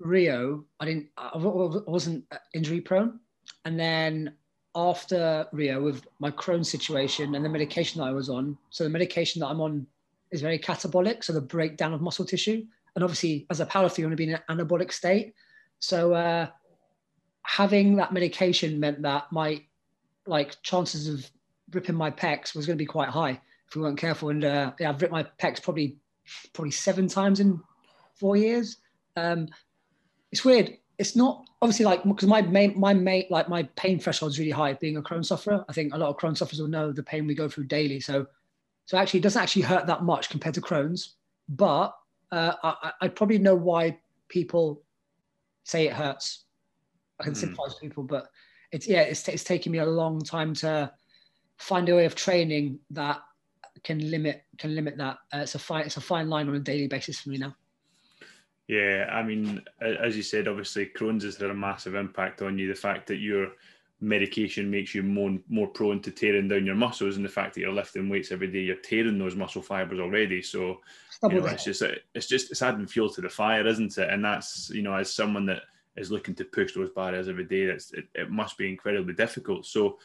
Rio, 0.00 0.64
I 0.80 0.84
didn't, 0.86 1.06
I 1.16 1.30
wasn't 1.36 2.24
injury 2.52 2.80
prone, 2.80 3.20
and 3.64 3.78
then 3.78 4.34
after 4.74 5.46
Rio 5.52 5.82
with 5.82 6.06
my 6.18 6.30
Crohn 6.30 6.66
situation 6.66 7.34
and 7.34 7.44
the 7.44 7.48
medication 7.48 8.00
that 8.00 8.08
I 8.08 8.12
was 8.12 8.28
on, 8.28 8.58
so 8.70 8.84
the 8.84 8.90
medication 8.90 9.40
that 9.40 9.46
I'm 9.46 9.60
on 9.60 9.86
is 10.30 10.42
very 10.42 10.58
catabolic, 10.58 11.24
so 11.24 11.32
the 11.32 11.40
breakdown 11.40 11.92
of 11.92 12.00
muscle 12.00 12.24
tissue. 12.24 12.64
And 12.94 13.02
obviously, 13.02 13.46
as 13.50 13.60
a 13.60 13.66
powerlifter, 13.66 13.98
you 13.98 14.04
want 14.04 14.12
to 14.12 14.16
be 14.16 14.30
in 14.30 14.34
an 14.34 14.42
anabolic 14.48 14.92
state. 14.92 15.34
So 15.80 16.14
uh, 16.14 16.48
having 17.42 17.96
that 17.96 18.12
medication 18.12 18.80
meant 18.80 19.02
that 19.02 19.30
my 19.30 19.62
like 20.26 20.56
chances 20.62 21.08
of 21.08 21.30
ripping 21.72 21.94
my 21.94 22.10
pecs 22.10 22.54
was 22.54 22.66
going 22.66 22.78
to 22.78 22.82
be 22.82 22.86
quite 22.86 23.08
high 23.08 23.40
if 23.68 23.76
we 23.76 23.82
weren't 23.82 23.98
careful. 23.98 24.30
And 24.30 24.44
uh, 24.44 24.72
yeah, 24.78 24.90
I've 24.90 25.00
ripped 25.00 25.12
my 25.12 25.24
pecs 25.38 25.62
probably 25.62 25.98
probably 26.52 26.70
seven 26.70 27.08
times 27.08 27.40
in 27.40 27.60
four 28.14 28.36
years. 28.36 28.78
Um, 29.16 29.48
it's 30.32 30.44
weird. 30.44 30.78
It's 30.98 31.16
not 31.16 31.44
obviously 31.60 31.84
like 31.84 32.04
because 32.04 32.28
my 32.28 32.42
main 32.42 32.78
my 32.78 32.94
main 32.94 33.24
like 33.30 33.48
my 33.48 33.64
pain 33.76 33.98
threshold 33.98 34.32
is 34.32 34.38
really 34.38 34.50
high. 34.50 34.74
Being 34.74 34.96
a 34.96 35.02
Crohn 35.02 35.24
sufferer, 35.24 35.64
I 35.68 35.72
think 35.72 35.92
a 35.92 35.98
lot 35.98 36.10
of 36.10 36.16
Crohn 36.16 36.36
sufferers 36.36 36.60
will 36.60 36.68
know 36.68 36.92
the 36.92 37.02
pain 37.02 37.26
we 37.26 37.34
go 37.34 37.48
through 37.48 37.64
daily. 37.64 38.00
So 38.00 38.26
so 38.86 38.98
actually, 38.98 39.20
it 39.20 39.22
doesn't 39.22 39.42
actually 39.42 39.62
hurt 39.62 39.86
that 39.86 40.02
much 40.02 40.28
compared 40.30 40.54
to 40.56 40.60
Crohn's. 40.60 41.14
But 41.48 41.94
uh, 42.30 42.54
I, 42.62 42.92
I 43.02 43.08
probably 43.08 43.38
know 43.38 43.54
why 43.54 43.98
people 44.28 44.82
say 45.64 45.86
it 45.86 45.92
hurts. 45.92 46.44
I 47.20 47.24
can 47.24 47.32
mm. 47.32 47.36
sympathize 47.36 47.74
with 47.74 47.80
people, 47.80 48.02
but 48.02 48.28
it's 48.72 48.86
yeah, 48.86 49.02
it's 49.02 49.26
it's 49.28 49.44
taken 49.44 49.72
me 49.72 49.78
a 49.78 49.86
long 49.86 50.20
time 50.20 50.54
to 50.54 50.92
find 51.58 51.88
a 51.88 51.94
way 51.94 52.04
of 52.04 52.14
training 52.14 52.78
that 52.90 53.20
can 53.84 54.10
limit 54.10 54.42
can 54.58 54.74
limit 54.74 54.96
that. 54.98 55.18
Uh, 55.32 55.38
it's 55.38 55.54
a 55.54 55.58
fine 55.58 55.86
it's 55.86 55.96
a 55.96 56.00
fine 56.00 56.28
line 56.28 56.48
on 56.48 56.54
a 56.56 56.60
daily 56.60 56.88
basis 56.88 57.20
for 57.20 57.30
me 57.30 57.38
now. 57.38 57.54
Yeah, 58.66 59.10
I 59.12 59.22
mean, 59.22 59.62
as 59.82 60.16
you 60.16 60.22
said, 60.22 60.48
obviously 60.48 60.86
Crohn's 60.86 61.22
has 61.24 61.36
had 61.36 61.50
a 61.50 61.54
massive 61.54 61.94
impact 61.94 62.40
on 62.40 62.58
you. 62.58 62.66
The 62.66 62.74
fact 62.74 63.06
that 63.08 63.18
your 63.18 63.48
medication 64.00 64.70
makes 64.70 64.94
you 64.94 65.02
more 65.02 65.38
more 65.48 65.68
prone 65.68 66.00
to 66.02 66.10
tearing 66.10 66.48
down 66.48 66.66
your 66.66 66.74
muscles, 66.74 67.16
and 67.16 67.24
the 67.24 67.28
fact 67.28 67.54
that 67.54 67.60
you're 67.60 67.72
lifting 67.72 68.08
weights 68.08 68.32
every 68.32 68.48
day, 68.48 68.60
you're 68.60 68.76
tearing 68.76 69.18
those 69.18 69.36
muscle 69.36 69.62
fibers 69.62 70.00
already. 70.00 70.42
So 70.42 70.80
you 71.22 71.40
know, 71.40 71.46
it's 71.46 71.64
just 71.64 71.82
it's 72.14 72.26
just 72.26 72.50
it's 72.50 72.62
adding 72.62 72.86
fuel 72.86 73.10
to 73.10 73.20
the 73.20 73.28
fire, 73.28 73.66
isn't 73.66 73.96
it? 73.98 74.10
And 74.10 74.24
that's 74.24 74.70
you 74.70 74.82
know, 74.82 74.94
as 74.94 75.12
someone 75.12 75.46
that 75.46 75.62
is 75.96 76.10
looking 76.10 76.34
to 76.34 76.44
push 76.44 76.74
those 76.74 76.90
barriers 76.90 77.28
every 77.28 77.44
day, 77.44 77.66
that's 77.66 77.92
it, 77.92 78.06
it 78.14 78.30
must 78.30 78.58
be 78.58 78.68
incredibly 78.68 79.14
difficult. 79.14 79.66
So 79.66 79.98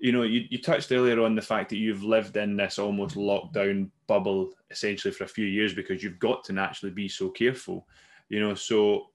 you 0.00 0.12
know, 0.12 0.22
you, 0.22 0.46
you 0.48 0.60
touched 0.60 0.90
earlier 0.90 1.22
on 1.22 1.34
the 1.34 1.42
fact 1.42 1.68
that 1.68 1.76
you've 1.76 2.02
lived 2.02 2.36
in 2.38 2.56
this 2.56 2.78
almost 2.78 3.16
lockdown 3.16 3.90
bubble 4.06 4.50
essentially 4.70 5.12
for 5.12 5.24
a 5.24 5.28
few 5.28 5.44
years 5.44 5.74
because 5.74 6.02
you've 6.02 6.18
got 6.18 6.42
to 6.44 6.54
naturally 6.54 6.92
be 6.92 7.06
so 7.06 7.28
careful, 7.28 7.86
you 8.30 8.40
know. 8.40 8.54
So 8.54 9.08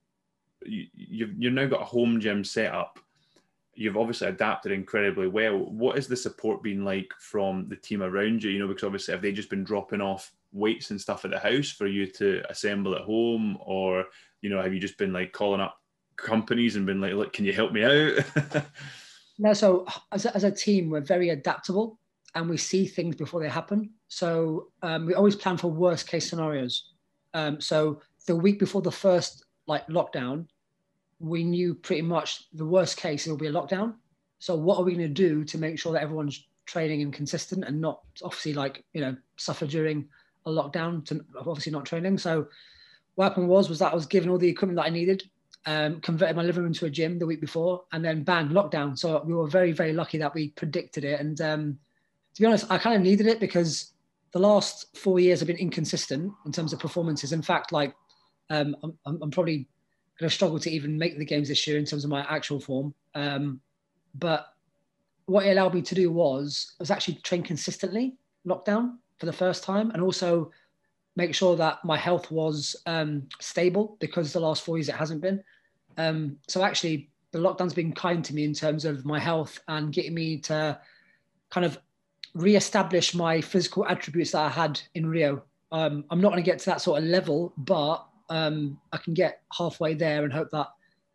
you, 0.64 0.86
you've 0.94 1.34
you've 1.40 1.54
now 1.54 1.66
got 1.66 1.82
a 1.82 1.86
home 1.86 2.22
gym 2.22 2.44
set 2.44 2.72
up. 2.72 3.00
You've 3.76 3.98
obviously 3.98 4.28
adapted 4.28 4.72
incredibly 4.72 5.28
well. 5.28 5.58
What 5.58 5.96
has 5.96 6.08
the 6.08 6.16
support 6.16 6.64
been 6.64 6.84
like 6.86 7.12
from 7.20 7.68
the 7.68 7.76
team 7.76 8.02
around 8.02 8.44
you? 8.44 8.52
You 8.52 8.60
know, 8.60 8.68
because 8.68 8.84
obviously 8.84 9.14
have 9.14 9.22
they 9.22 9.32
just 9.32 9.50
been 9.50 9.64
dropping 9.64 10.02
off 10.02 10.32
weights 10.54 10.92
and 10.92 11.00
stuff 11.00 11.26
at 11.26 11.32
the 11.32 11.40
house 11.40 11.70
for 11.70 11.88
you 11.88 12.08
to 12.08 12.42
assemble 12.50 12.96
at 12.96 13.02
home, 13.02 13.58
or 13.60 14.06
you 14.42 14.50
know, 14.50 14.62
have 14.62 14.74
you 14.74 14.80
just 14.80 14.98
been 14.98 15.14
like 15.14 15.34
calling 15.34 15.62
up 15.62 15.82
companies 16.16 16.76
and 16.76 16.86
been 16.86 17.02
like, 17.02 17.14
"Look, 17.14 17.34
can 17.34 17.46
you 17.46 17.54
help 17.54 17.72
me 17.74 17.84
out?" 17.84 18.66
No, 19.38 19.54
so 19.54 19.86
as 20.12 20.26
a, 20.26 20.36
as 20.36 20.44
a 20.44 20.52
team, 20.52 20.90
we're 20.90 21.02
very 21.02 21.30
adaptable 21.30 22.00
and 22.36 22.50
we 22.50 22.58
see 22.58 22.86
things 22.86 23.16
before 23.16 23.42
they 23.42 23.50
happen. 23.50 23.90
So 24.08 24.68
um, 24.82 25.06
we 25.06 25.14
always 25.14 25.36
plan 25.36 25.58
for 25.58 25.70
worst 25.70 26.08
case 26.08 26.30
scenarios. 26.30 26.94
Um, 27.34 27.60
so 27.60 28.02
the 28.28 28.36
week 28.36 28.60
before 28.60 28.82
the 28.82 28.92
first 28.92 29.46
like 29.68 29.88
lockdown, 29.88 30.48
we 31.20 31.44
knew 31.44 31.74
pretty 31.74 32.02
much 32.02 32.44
the 32.54 32.66
worst 32.66 32.98
case 32.98 33.26
it 33.26 33.30
will 33.30 33.38
be 33.38 33.48
a 33.48 33.52
lockdown. 33.52 33.96
So 34.40 34.56
what 34.56 34.78
are 34.78 34.84
we 34.84 34.94
going 34.94 35.08
to 35.08 35.14
do 35.14 35.44
to 35.46 35.58
make 35.58 35.80
sure 35.80 35.94
that 35.94 36.04
everyone's 36.04 36.46
training 36.66 37.02
and 37.02 37.14
consistent 37.14 37.64
and 37.64 37.80
not 37.80 38.02
obviously 38.24 38.54
like 38.54 38.84
you 38.94 39.02
know 39.02 39.16
suffer 39.38 39.68
during 39.68 40.08
a 40.46 40.50
lockdown 40.50 41.06
to 41.06 41.24
obviously 41.38 41.72
not 41.72 41.86
training. 41.86 42.18
So 42.18 42.48
what 43.16 43.30
happened 43.30 43.48
was 43.48 43.70
was 43.70 43.80
that 43.80 43.92
I 43.92 43.96
was 43.96 44.06
given 44.06 44.30
all 44.30 44.38
the 44.38 44.50
equipment 44.50 44.78
that 44.78 44.86
I 44.86 44.90
needed 44.90 45.24
um, 45.66 46.00
converted 46.02 46.36
my 46.36 46.44
living 46.44 46.64
room 46.64 46.72
into 46.72 46.86
a 46.86 46.90
gym 46.90 47.18
the 47.18 47.26
week 47.26 47.42
before, 47.42 47.84
and 47.92 48.04
then 48.06 48.24
bang, 48.24 48.50
lockdown. 48.50 48.98
So 48.98 49.24
we 49.26 49.34
were 49.34 49.48
very, 49.48 49.72
very 49.72 49.94
lucky 49.94 50.18
that 50.20 50.34
we 50.34 50.50
predicted 50.50 51.04
it. 51.04 51.20
And 51.20 51.40
um, 51.42 51.80
to 52.36 52.42
be 52.42 52.46
honest, 52.46 52.70
I 52.70 52.78
kind 52.78 52.96
of 52.96 53.02
needed 53.02 53.28
it 53.28 53.40
because 53.40 53.94
the 54.32 54.40
last 54.40 54.96
four 54.96 55.20
years 55.20 55.40
have 55.40 55.48
been 55.48 55.58
inconsistent 55.58 56.32
in 56.46 56.52
terms 56.52 56.74
of 56.74 56.80
performances. 56.80 57.32
In 57.32 57.42
fact, 57.42 57.72
like 57.72 57.96
um, 58.50 58.76
I'm, 58.84 59.20
I'm, 59.22 59.32
probably 59.32 59.68
going 60.20 60.30
to 60.30 60.34
struggle 60.34 60.60
to 60.60 60.72
even 60.72 60.98
make 60.98 61.18
the 61.18 61.26
games 61.26 61.50
this 61.50 61.68
year 61.68 61.78
in 61.78 61.86
terms 61.86 62.04
of 62.04 62.10
my 62.10 62.26
actual 62.30 62.60
form. 62.60 62.94
Um, 63.14 63.60
but 64.16 64.54
what 65.26 65.46
it 65.46 65.52
allowed 65.52 65.74
me 65.74 65.82
to 65.82 65.96
do 65.96 66.12
was 66.12 66.74
was 66.80 66.92
actually 66.92 67.16
train 67.16 67.44
consistently 67.44 68.16
lockdown 68.48 68.98
for 69.18 69.26
the 69.26 69.34
first 69.34 69.64
time, 69.64 69.92
and 69.92 70.02
also 70.02 70.52
make 71.16 71.34
sure 71.34 71.56
that 71.56 71.84
my 71.84 71.98
health 71.98 72.30
was 72.32 72.76
um, 72.86 73.28
stable 73.40 73.98
because 74.00 74.34
the 74.34 74.40
last 74.40 74.64
four 74.64 74.78
years 74.78 74.90
it 74.90 74.96
hasn't 74.96 75.22
been. 75.22 75.42
Um, 75.98 76.38
so 76.48 76.64
actually, 76.64 77.10
the 77.32 77.40
lockdown's 77.40 77.74
been 77.74 77.94
kind 77.94 78.24
to 78.26 78.36
me 78.36 78.44
in 78.44 78.54
terms 78.54 78.86
of 78.86 79.06
my 79.06 79.20
health 79.20 79.60
and 79.68 79.94
getting 79.94 80.14
me 80.14 80.38
to 80.40 80.80
kind 81.50 81.66
of 81.66 81.78
re-establish 82.34 83.16
my 83.16 83.40
physical 83.40 83.86
attributes 83.88 84.32
that 84.32 84.42
I 84.42 84.50
had 84.50 84.80
in 84.94 85.08
Rio. 85.08 85.44
Um, 85.72 86.04
I'm 86.10 86.20
not 86.20 86.32
going 86.32 86.44
to 86.44 86.50
get 86.50 86.60
to 86.60 86.66
that 86.68 86.82
sort 86.82 87.02
of 87.02 87.10
level, 87.10 87.54
but 87.58 88.06
um, 88.30 88.80
I 88.92 88.98
can 88.98 89.14
get 89.14 89.42
halfway 89.58 89.94
there 89.94 90.24
and 90.24 90.34
hope 90.34 90.50
that 90.52 90.68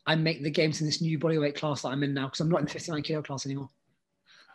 I 0.07 0.15
make 0.15 0.43
the 0.43 0.51
games 0.51 0.81
in 0.81 0.87
this 0.87 1.01
new 1.01 1.19
bodyweight 1.19 1.55
class 1.55 1.83
that 1.83 1.89
I'm 1.89 2.03
in 2.03 2.15
now 2.15 2.27
because 2.27 2.41
I'm 2.41 2.49
not 2.49 2.61
in 2.61 2.67
the 2.67 2.73
59 2.73 3.03
kilo 3.03 3.23
class 3.23 3.47
anymore. 3.47 3.69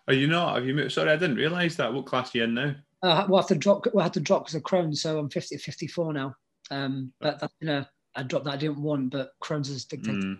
Are 0.07 0.13
you 0.13 0.27
not? 0.27 0.55
Have 0.55 0.65
you 0.65 0.73
moved? 0.73 0.91
Sorry, 0.91 1.11
I 1.11 1.15
didn't 1.15 1.37
realise 1.37 1.75
that. 1.75 1.93
What 1.93 2.05
class 2.05 2.33
are 2.33 2.39
you 2.39 2.43
in 2.43 2.53
now? 2.53 2.75
Uh, 3.01 3.25
we'll 3.27 3.39
have 3.39 3.47
to 3.49 3.55
drop. 3.55 3.87
We'll 3.93 4.03
have 4.03 4.11
to 4.13 4.19
drop 4.19 4.43
because 4.43 4.55
of 4.55 4.63
Crohn's. 4.63 5.01
So 5.01 5.17
I'm 5.17 5.29
50, 5.29 5.57
54 5.57 6.13
now. 6.13 6.35
Um, 6.71 7.11
but 7.19 7.39
that's 7.39 7.53
you 7.59 7.67
know 7.67 7.85
a 8.15 8.23
drop 8.23 8.43
that 8.43 8.53
I 8.53 8.57
didn't 8.57 8.81
want, 8.81 9.11
but 9.11 9.31
Crohn's 9.41 9.69
is 9.69 9.85
dictated. 9.85 10.23
Mm. 10.23 10.39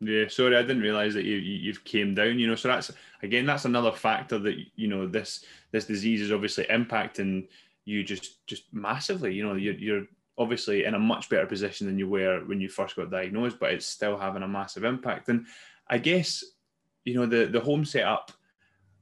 Yeah, 0.00 0.28
sorry, 0.28 0.56
I 0.56 0.62
didn't 0.62 0.82
realize 0.82 1.14
that 1.14 1.24
you, 1.24 1.36
you 1.36 1.72
have 1.72 1.84
came 1.84 2.14
down. 2.14 2.38
You 2.38 2.48
know, 2.48 2.54
so 2.54 2.68
that's 2.68 2.90
again 3.22 3.46
that's 3.46 3.64
another 3.64 3.92
factor 3.92 4.38
that 4.38 4.56
you 4.76 4.88
know 4.88 5.06
this 5.06 5.44
this 5.70 5.86
disease 5.86 6.20
is 6.20 6.32
obviously 6.32 6.64
impacting 6.64 7.48
you 7.84 8.04
just 8.04 8.46
just 8.46 8.64
massively. 8.72 9.34
You 9.34 9.46
know, 9.46 9.54
you're, 9.54 9.74
you're 9.74 10.06
obviously 10.36 10.84
in 10.84 10.94
a 10.94 10.98
much 10.98 11.28
better 11.28 11.46
position 11.46 11.86
than 11.86 11.98
you 11.98 12.08
were 12.08 12.40
when 12.46 12.60
you 12.60 12.68
first 12.68 12.96
got 12.96 13.10
diagnosed, 13.10 13.58
but 13.60 13.72
it's 13.72 13.86
still 13.86 14.16
having 14.16 14.42
a 14.42 14.48
massive 14.48 14.84
impact. 14.84 15.28
And 15.28 15.46
I 15.88 15.98
guess 15.98 16.44
you 17.04 17.14
know 17.14 17.26
the 17.26 17.46
the 17.46 17.60
home 17.60 17.84
setup 17.84 18.32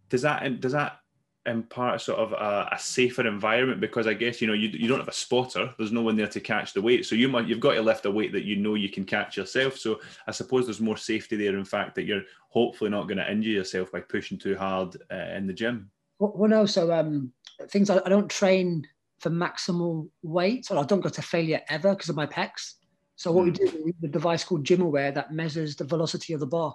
does 0.09 0.23
that 0.23 0.61
does 0.61 0.73
that 0.73 0.99
impart 1.47 2.01
sort 2.01 2.21
of 2.21 2.33
a, 2.33 2.69
a, 2.73 2.79
safer 2.79 3.27
environment 3.27 3.81
because 3.81 4.07
I 4.07 4.15
guess 4.15 4.41
you 4.41 4.47
know 4.47 4.53
you, 4.53 4.69
you 4.69 4.87
don't 4.87 5.01
have 5.01 5.09
a 5.09 5.13
spotter. 5.13 5.75
There's 5.77 5.91
no 5.91 6.03
one 6.03 6.17
there 6.17 6.29
to 6.29 6.41
catch 6.41 6.73
the 6.73 6.83
weight, 6.83 7.05
so 7.07 7.15
you 7.15 7.29
might 7.29 7.49
you've 7.49 7.61
got 7.61 7.75
to 7.75 7.83
lift 7.83 8.07
a 8.07 8.11
weight 8.11 8.33
that 8.33 8.45
you 8.45 8.57
know 8.57 8.75
you 8.75 8.89
can 8.89 9.05
catch 9.05 9.37
yourself. 9.37 9.77
So 9.77 10.01
I 10.27 10.31
suppose 10.31 10.67
there's 10.67 10.81
more 10.81 10.97
safety 10.97 11.37
there. 11.37 11.57
In 11.57 11.65
fact, 11.65 11.95
that 11.97 12.05
you're 12.05 12.23
hopefully 12.49 12.91
not 12.91 13.09
going 13.09 13.19
to 13.19 13.31
injure 13.31 13.51
yourself 13.51 13.91
by 13.91 14.01
pushing 14.01 14.39
too 14.39 14.57
hard 14.57 14.97
uh, 15.11 15.35
in 15.37 15.47
the 15.47 15.53
gym. 15.53 15.91
Well, 16.19 16.49
no. 16.49 16.67
So 16.67 16.93
um, 16.93 17.33
things 17.69 17.91
I, 17.91 18.01
I 18.05 18.09
don't 18.09 18.31
train 18.31 18.87
for 19.23 19.31
maximal 19.31 20.09
weight, 20.23 20.67
or 20.71 20.79
I 20.79 20.83
don't 20.83 21.01
go 21.01 21.09
to 21.09 21.23
failure 21.23 21.61
ever 21.69 21.95
because 21.95 22.09
of 22.09 22.17
my 22.17 22.27
pecs. 22.27 22.75
So 23.17 23.31
what 23.31 23.47
mm. 23.47 23.47
we 23.47 23.53
do, 23.53 23.83
we 23.85 23.95
the 24.01 24.09
device 24.09 24.43
called 24.43 24.65
GymAware 24.65 25.15
that 25.15 25.33
measures 25.33 25.77
the 25.77 25.85
velocity 25.85 26.33
of 26.33 26.41
the 26.41 26.47
bar. 26.47 26.75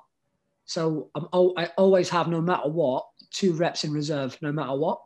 So 0.66 1.10
I'm, 1.14 1.28
I 1.58 1.70
always 1.78 2.10
have, 2.10 2.28
no 2.28 2.42
matter 2.42 2.70
what, 2.70 3.06
two 3.32 3.54
reps 3.54 3.84
in 3.84 3.92
reserve, 3.92 4.38
no 4.42 4.52
matter 4.52 4.76
what, 4.76 5.02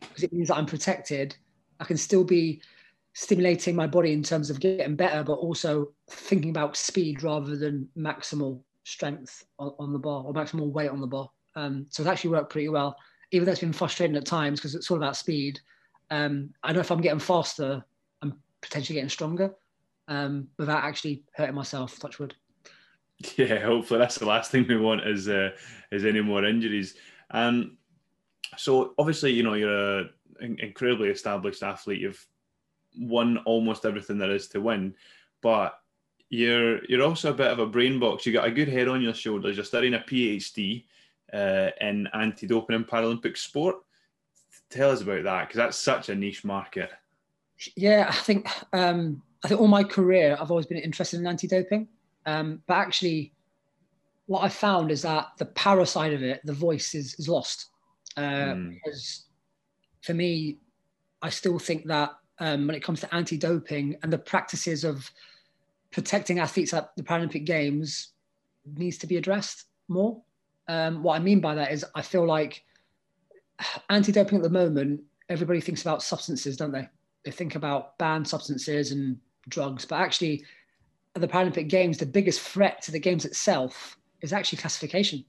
because 0.00 0.22
it 0.22 0.32
means 0.32 0.48
that 0.48 0.56
I'm 0.56 0.66
protected. 0.66 1.36
I 1.80 1.84
can 1.84 1.96
still 1.96 2.24
be 2.24 2.62
stimulating 3.12 3.76
my 3.76 3.86
body 3.86 4.12
in 4.12 4.22
terms 4.22 4.48
of 4.50 4.60
getting 4.60 4.96
better, 4.96 5.22
but 5.22 5.34
also 5.34 5.92
thinking 6.08 6.50
about 6.50 6.76
speed 6.76 7.22
rather 7.22 7.56
than 7.56 7.88
maximal 7.96 8.62
strength 8.84 9.44
on, 9.58 9.74
on 9.78 9.92
the 9.92 9.98
bar 9.98 10.24
or 10.24 10.32
maximal 10.32 10.70
weight 10.70 10.90
on 10.90 11.00
the 11.00 11.06
bar. 11.06 11.28
Um, 11.56 11.86
so 11.90 12.02
it's 12.02 12.10
actually 12.10 12.30
worked 12.30 12.50
pretty 12.50 12.68
well, 12.68 12.96
even 13.32 13.44
though 13.44 13.52
it's 13.52 13.60
been 13.60 13.72
frustrating 13.72 14.16
at 14.16 14.24
times 14.24 14.60
because 14.60 14.74
it's 14.74 14.90
all 14.90 14.96
about 14.96 15.16
speed. 15.16 15.60
Um, 16.10 16.50
I 16.62 16.72
know 16.72 16.80
if 16.80 16.90
I'm 16.90 17.00
getting 17.00 17.20
faster, 17.20 17.84
I'm 18.22 18.40
potentially 18.60 18.94
getting 18.94 19.08
stronger 19.08 19.54
um, 20.08 20.48
without 20.58 20.84
actually 20.84 21.22
hurting 21.34 21.54
myself. 21.54 21.98
Touch 21.98 22.18
wood. 22.18 22.34
Yeah, 23.36 23.58
hopefully 23.58 24.00
that's 24.00 24.16
the 24.16 24.24
last 24.24 24.50
thing 24.50 24.66
we 24.66 24.78
want 24.78 25.06
is 25.06 25.28
uh, 25.28 25.50
is 25.92 26.06
any 26.06 26.22
more 26.22 26.42
injuries. 26.42 26.94
Um, 27.30 27.76
so 28.56 28.94
obviously, 28.98 29.32
you 29.32 29.42
know, 29.42 29.52
you're 29.52 30.06
an 30.40 30.56
incredibly 30.58 31.10
established 31.10 31.62
athlete. 31.62 32.00
You've 32.00 32.26
won 32.98 33.36
almost 33.44 33.84
everything 33.84 34.16
there 34.16 34.30
is 34.30 34.48
to 34.48 34.62
win, 34.62 34.94
but 35.42 35.78
you're 36.30 36.82
you're 36.86 37.02
also 37.02 37.30
a 37.30 37.34
bit 37.34 37.48
of 37.48 37.58
a 37.58 37.66
brain 37.66 38.00
box. 38.00 38.24
You 38.24 38.32
got 38.32 38.48
a 38.48 38.52
good 38.52 38.68
head 38.68 38.88
on 38.88 39.02
your 39.02 39.14
shoulders. 39.14 39.56
You're 39.56 39.66
studying 39.66 39.94
a 39.94 39.98
PhD 39.98 40.84
uh, 41.32 41.70
in 41.80 42.08
anti-doping 42.14 42.76
and 42.76 42.88
Paralympic 42.88 43.36
sport. 43.36 43.76
Tell 44.70 44.90
us 44.90 45.02
about 45.02 45.24
that 45.24 45.48
because 45.48 45.56
that's 45.56 45.76
such 45.76 46.08
a 46.08 46.14
niche 46.14 46.44
market. 46.44 46.90
Yeah, 47.76 48.06
I 48.08 48.14
think 48.14 48.48
um, 48.72 49.22
I 49.44 49.48
think 49.48 49.60
all 49.60 49.68
my 49.68 49.84
career 49.84 50.36
I've 50.40 50.50
always 50.50 50.66
been 50.66 50.78
interested 50.78 51.20
in 51.20 51.26
anti-doping. 51.26 51.88
Um, 52.26 52.62
but 52.66 52.74
actually, 52.74 53.32
what 54.26 54.44
I 54.44 54.48
found 54.48 54.90
is 54.90 55.02
that 55.02 55.28
the 55.38 55.46
power 55.46 55.84
side 55.84 56.12
of 56.12 56.22
it, 56.22 56.40
the 56.44 56.52
voice 56.52 56.94
is, 56.94 57.14
is 57.14 57.28
lost. 57.28 57.66
Uh, 58.16 58.22
mm. 58.22 58.74
Because 58.74 59.24
for 60.02 60.14
me, 60.14 60.58
I 61.22 61.30
still 61.30 61.58
think 61.58 61.86
that 61.86 62.10
um, 62.38 62.66
when 62.66 62.76
it 62.76 62.82
comes 62.82 63.00
to 63.00 63.14
anti 63.14 63.36
doping 63.36 63.96
and 64.02 64.12
the 64.12 64.18
practices 64.18 64.84
of 64.84 65.10
protecting 65.90 66.38
athletes 66.38 66.72
at 66.72 66.94
the 66.96 67.02
Paralympic 67.02 67.44
Games, 67.44 68.12
needs 68.76 68.98
to 68.98 69.06
be 69.06 69.16
addressed 69.16 69.64
more. 69.88 70.22
Um, 70.68 71.02
what 71.02 71.16
I 71.16 71.18
mean 71.18 71.40
by 71.40 71.54
that 71.54 71.72
is 71.72 71.84
I 71.94 72.02
feel 72.02 72.26
like 72.26 72.62
anti-doping 73.88 74.36
at 74.36 74.42
the 74.42 74.50
moment, 74.50 75.02
everybody 75.28 75.60
thinks 75.60 75.82
about 75.82 76.02
substances, 76.02 76.56
don't 76.56 76.72
they? 76.72 76.88
They 77.24 77.30
think 77.30 77.54
about 77.54 77.98
banned 77.98 78.26
substances 78.26 78.92
and 78.92 79.18
drugs, 79.48 79.84
but 79.84 79.96
actually, 79.96 80.44
at 81.14 81.20
the 81.20 81.28
Paralympic 81.28 81.68
Games, 81.68 81.98
the 81.98 82.06
biggest 82.06 82.40
threat 82.40 82.82
to 82.82 82.92
the 82.92 83.00
games 83.00 83.24
itself 83.24 83.96
is 84.22 84.32
actually 84.32 84.58
classification 84.58 85.24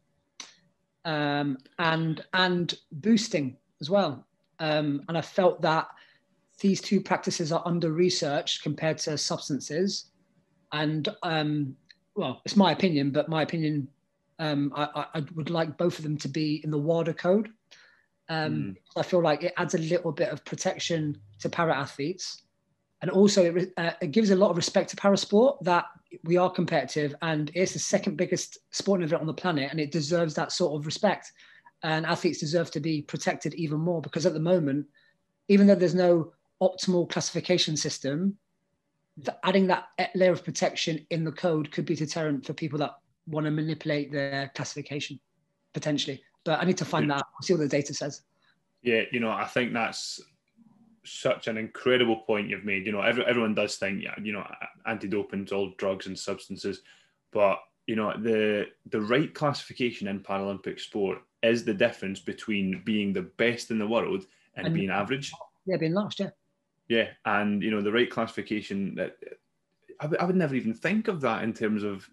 um, 1.05 1.57
and 1.79 2.23
and 2.33 2.75
boosting 2.91 3.57
as 3.79 3.89
well. 3.89 4.25
Um, 4.59 5.03
and 5.07 5.17
I 5.17 5.21
felt 5.21 5.61
that 5.61 5.87
these 6.59 6.81
two 6.81 7.01
practices 7.01 7.51
are 7.51 7.63
under 7.65 7.91
researched 7.91 8.61
compared 8.61 8.99
to 8.99 9.17
substances. 9.17 10.11
And 10.71 11.09
um, 11.23 11.75
well, 12.15 12.41
it's 12.45 12.55
my 12.55 12.71
opinion, 12.71 13.11
but 13.11 13.29
my 13.29 13.41
opinion, 13.41 13.87
um, 14.37 14.71
I, 14.75 15.05
I, 15.15 15.23
would 15.35 15.49
like 15.49 15.77
both 15.77 15.97
of 15.97 16.03
them 16.03 16.17
to 16.19 16.27
be 16.27 16.61
in 16.63 16.69
the 16.69 16.77
WADA 16.77 17.15
code. 17.15 17.49
Mm. 18.33 18.75
I 18.95 19.03
feel 19.03 19.21
like 19.21 19.43
it 19.43 19.53
adds 19.57 19.73
a 19.73 19.79
little 19.79 20.11
bit 20.11 20.29
of 20.29 20.43
protection 20.45 21.17
to 21.39 21.49
para 21.49 21.75
athletes. 21.75 22.43
And 23.01 23.09
also, 23.09 23.43
it, 23.43 23.73
uh, 23.77 23.91
it 23.99 24.11
gives 24.11 24.29
a 24.29 24.35
lot 24.35 24.51
of 24.51 24.57
respect 24.57 24.89
to 24.91 24.95
para 24.95 25.17
sport 25.17 25.57
that 25.63 25.85
we 26.23 26.37
are 26.37 26.49
competitive 26.49 27.15
and 27.21 27.51
it's 27.53 27.73
the 27.73 27.79
second 27.79 28.17
biggest 28.17 28.57
sporting 28.71 29.05
event 29.05 29.21
on 29.21 29.27
the 29.27 29.33
planet 29.33 29.71
and 29.71 29.79
it 29.79 29.91
deserves 29.91 30.33
that 30.35 30.51
sort 30.51 30.73
of 30.79 30.85
respect 30.85 31.31
and 31.83 32.05
athletes 32.05 32.39
deserve 32.39 32.69
to 32.71 32.79
be 32.79 33.01
protected 33.01 33.53
even 33.55 33.79
more 33.79 34.01
because 34.01 34.25
at 34.25 34.33
the 34.33 34.39
moment 34.39 34.85
even 35.47 35.67
though 35.67 35.75
there's 35.75 35.95
no 35.95 36.31
optimal 36.61 37.09
classification 37.09 37.77
system 37.77 38.35
adding 39.43 39.67
that 39.67 39.85
layer 40.15 40.31
of 40.31 40.43
protection 40.43 41.05
in 41.09 41.23
the 41.23 41.31
code 41.31 41.71
could 41.71 41.85
be 41.85 41.95
deterrent 41.95 42.45
for 42.45 42.53
people 42.53 42.79
that 42.79 42.91
want 43.27 43.45
to 43.45 43.51
manipulate 43.51 44.11
their 44.11 44.51
classification 44.55 45.19
potentially 45.73 46.21
but 46.43 46.59
i 46.59 46.65
need 46.65 46.77
to 46.77 46.85
find 46.85 47.07
yeah. 47.07 47.15
that 47.15 47.25
see 47.41 47.53
what 47.53 47.59
the 47.59 47.67
data 47.67 47.93
says 47.93 48.21
yeah 48.81 49.01
you 49.11 49.19
know 49.19 49.31
i 49.31 49.45
think 49.45 49.73
that's 49.73 50.21
such 51.03 51.47
an 51.47 51.57
incredible 51.57 52.17
point 52.17 52.49
you've 52.49 52.65
made. 52.65 52.85
You 52.85 52.91
know, 52.91 53.01
every, 53.01 53.25
everyone 53.25 53.55
does 53.55 53.77
think, 53.77 54.03
yeah, 54.03 54.15
you 54.21 54.33
know, 54.33 54.45
anti-doping's 54.85 55.51
all 55.51 55.73
drugs 55.77 56.07
and 56.07 56.17
substances, 56.17 56.81
but 57.31 57.59
you 57.87 57.95
know, 57.95 58.13
the 58.17 58.67
the 58.89 59.01
right 59.01 59.33
classification 59.33 60.07
in 60.07 60.19
Paralympic 60.19 60.79
sport 60.79 61.19
is 61.41 61.65
the 61.65 61.73
difference 61.73 62.19
between 62.19 62.81
being 62.85 63.11
the 63.11 63.23
best 63.23 63.71
in 63.71 63.79
the 63.79 63.87
world 63.87 64.25
and, 64.55 64.67
and 64.67 64.75
being 64.75 64.89
average. 64.89 65.31
Yeah, 65.65 65.77
being 65.77 65.93
last, 65.93 66.19
yeah. 66.19 66.29
Yeah, 66.87 67.07
and 67.25 67.63
you 67.63 67.71
know, 67.71 67.81
the 67.81 67.91
right 67.91 68.09
classification 68.09 68.95
that 68.95 69.17
I, 69.99 70.03
w- 70.03 70.19
I 70.19 70.25
would 70.25 70.35
never 70.35 70.55
even 70.55 70.73
think 70.73 71.07
of 71.07 71.21
that 71.21 71.43
in 71.43 71.53
terms 71.53 71.83
of 71.83 72.07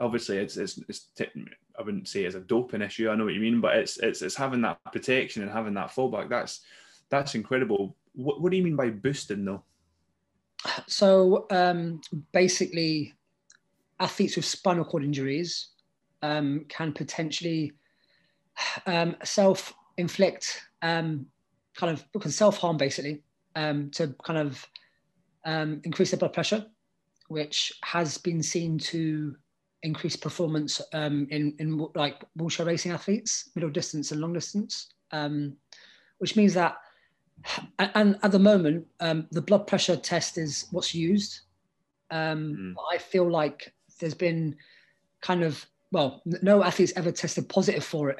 obviously 0.00 0.38
it's 0.38 0.56
it's, 0.56 0.78
it's 0.88 1.06
t- 1.16 1.26
I 1.78 1.82
wouldn't 1.82 2.08
say 2.08 2.24
it's 2.24 2.34
a 2.34 2.40
doping 2.40 2.82
issue. 2.82 3.08
I 3.08 3.14
know 3.14 3.24
what 3.24 3.34
you 3.34 3.40
mean, 3.40 3.60
but 3.60 3.76
it's 3.76 3.98
it's 3.98 4.22
it's 4.22 4.34
having 4.34 4.62
that 4.62 4.78
protection 4.92 5.42
and 5.42 5.50
having 5.50 5.74
that 5.74 5.90
fallback. 5.90 6.28
That's 6.28 6.60
that's 7.08 7.34
incredible. 7.34 7.96
What, 8.14 8.40
what 8.40 8.50
do 8.50 8.56
you 8.56 8.64
mean 8.64 8.76
by 8.76 8.90
boosting, 8.90 9.44
though? 9.44 9.62
So 10.86 11.46
um, 11.50 12.00
basically, 12.32 13.14
athletes 14.00 14.36
with 14.36 14.44
spinal 14.44 14.84
cord 14.84 15.04
injuries 15.04 15.68
um, 16.22 16.64
can 16.68 16.92
potentially 16.92 17.72
um, 18.86 19.16
self 19.22 19.72
inflict 19.96 20.62
um, 20.82 21.26
kind 21.76 21.92
of 21.92 22.04
because 22.12 22.34
self 22.34 22.58
harm 22.58 22.76
basically 22.76 23.22
um, 23.54 23.90
to 23.90 24.14
kind 24.24 24.38
of 24.38 24.66
um, 25.44 25.80
increase 25.84 26.10
their 26.10 26.18
blood 26.18 26.32
pressure, 26.32 26.66
which 27.28 27.72
has 27.84 28.18
been 28.18 28.42
seen 28.42 28.78
to 28.78 29.36
increase 29.82 30.16
performance 30.16 30.80
um, 30.92 31.26
in, 31.30 31.54
in 31.58 31.86
like 31.94 32.24
wheelchair 32.36 32.66
racing 32.66 32.92
athletes, 32.92 33.50
middle 33.54 33.70
distance 33.70 34.10
and 34.10 34.20
long 34.20 34.32
distance, 34.32 34.94
um, 35.12 35.56
which 36.18 36.36
means 36.36 36.54
that 36.54 36.78
and 37.94 38.18
at 38.22 38.32
the 38.32 38.38
moment, 38.38 38.86
um, 39.00 39.26
the 39.30 39.42
blood 39.42 39.66
pressure 39.66 39.96
test 39.96 40.38
is 40.38 40.66
what's 40.70 40.94
used. 40.94 41.40
Um, 42.10 42.74
mm. 42.76 42.82
I 42.92 42.98
feel 42.98 43.30
like 43.30 43.72
there's 44.00 44.14
been 44.14 44.56
kind 45.20 45.42
of 45.42 45.64
well, 45.90 46.22
no 46.42 46.62
athletes 46.62 46.92
ever 46.96 47.10
tested 47.10 47.48
positive 47.48 47.84
for 47.84 48.10
it, 48.10 48.18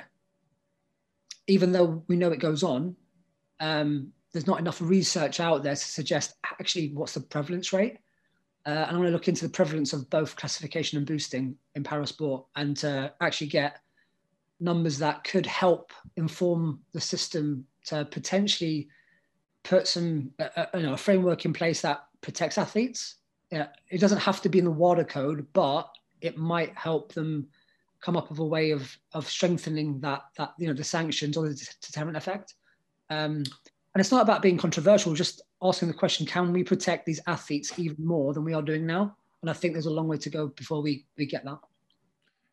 even 1.47 1.73
though 1.73 2.03
we 2.09 2.17
know 2.17 2.33
it 2.33 2.41
goes 2.41 2.63
on. 2.63 2.97
Um, 3.61 4.13
there's 4.33 4.47
not 4.47 4.61
enough 4.61 4.81
research 4.81 5.41
out 5.41 5.63
there 5.63 5.75
to 5.75 5.77
suggest 5.77 6.37
actually 6.45 6.93
what's 6.95 7.15
the 7.15 7.21
prevalence 7.21 7.73
rate. 7.73 7.99
Uh, 8.69 8.85
and 8.87 8.91
I'm 8.91 8.97
going 8.97 9.07
to 9.07 9.13
look 9.13 9.29
into 9.29 9.47
the 9.47 9.53
prevalence 9.53 9.95
of 9.95 10.11
both 10.11 10.37
classification 10.37 10.99
and 10.99 11.07
boosting 11.07 11.57
in 11.75 11.83
parasport 11.83 12.45
and 12.55 12.77
to 12.77 13.11
actually 13.23 13.47
get 13.47 13.79
numbers 14.61 14.99
that 14.99 15.25
could 15.25 15.47
help 15.47 15.91
inform 16.19 16.79
the 16.93 17.01
system 17.01 17.65
to 17.87 18.05
potentially 18.05 18.89
put 19.63 19.89
some 19.89 20.31
uh, 20.39 20.67
you 20.75 20.83
know 20.83 20.93
a 20.93 20.99
framework 20.99 21.47
in 21.47 21.55
place 21.55 21.81
that 21.81 22.05
protects 22.21 22.59
athletes. 22.59 23.15
Yeah, 23.51 23.69
it 23.89 24.03
doesn't 24.03 24.19
have 24.19 24.43
to 24.43 24.51
be 24.51 24.59
in 24.59 24.67
the 24.67 24.71
WADA 24.71 25.07
code, 25.07 25.47
but 25.55 25.89
it 26.21 26.37
might 26.37 26.77
help 26.77 27.15
them 27.15 27.49
come 28.01 28.19
up 28.19 28.29
with 28.29 28.39
a 28.39 28.45
way 28.45 28.73
of 28.73 28.95
of 29.15 29.27
strengthening 29.31 29.99
that 30.01 30.25
that 30.37 30.53
you 30.59 30.67
know 30.67 30.75
the 30.75 30.85
sanctions 30.85 31.39
or 31.39 31.49
the 31.49 31.69
deterrent 31.81 32.19
effect. 32.19 32.53
Um, 33.09 33.45
and 33.99 34.05
it's 34.05 34.13
not 34.13 34.23
about 34.23 34.43
being 34.43 34.57
controversial, 34.57 35.13
just 35.13 35.43
asking 35.61 35.89
the 35.89 35.95
question: 35.95 36.25
Can 36.25 36.53
we 36.53 36.63
protect 36.63 37.05
these 37.05 37.21
athletes 37.27 37.77
even 37.81 38.07
more 38.07 38.33
than 38.33 38.45
we 38.45 38.55
are 38.55 38.63
doing 38.63 38.87
now? 38.87 39.17
And 39.43 39.51
I 39.51 39.53
think 39.53 39.73
there's 39.73 39.87
a 39.87 39.91
long 39.91 40.07
way 40.07 40.19
to 40.19 40.31
go 40.31 40.47
before 40.47 40.81
we 40.81 41.05
we 41.17 41.27
get 41.27 41.45
that. 41.45 41.59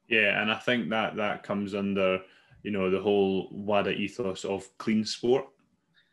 Yeah, 0.08 0.42
and 0.42 0.52
I 0.52 0.56
think 0.56 0.90
that 0.90 1.16
that 1.18 1.44
comes 1.44 1.76
under 1.76 2.20
you 2.64 2.72
know 2.72 2.90
the 2.90 3.00
whole 3.00 3.50
WADA 3.52 3.92
ethos 3.92 4.44
of 4.44 4.76
clean 4.80 5.06
sport 5.06 5.46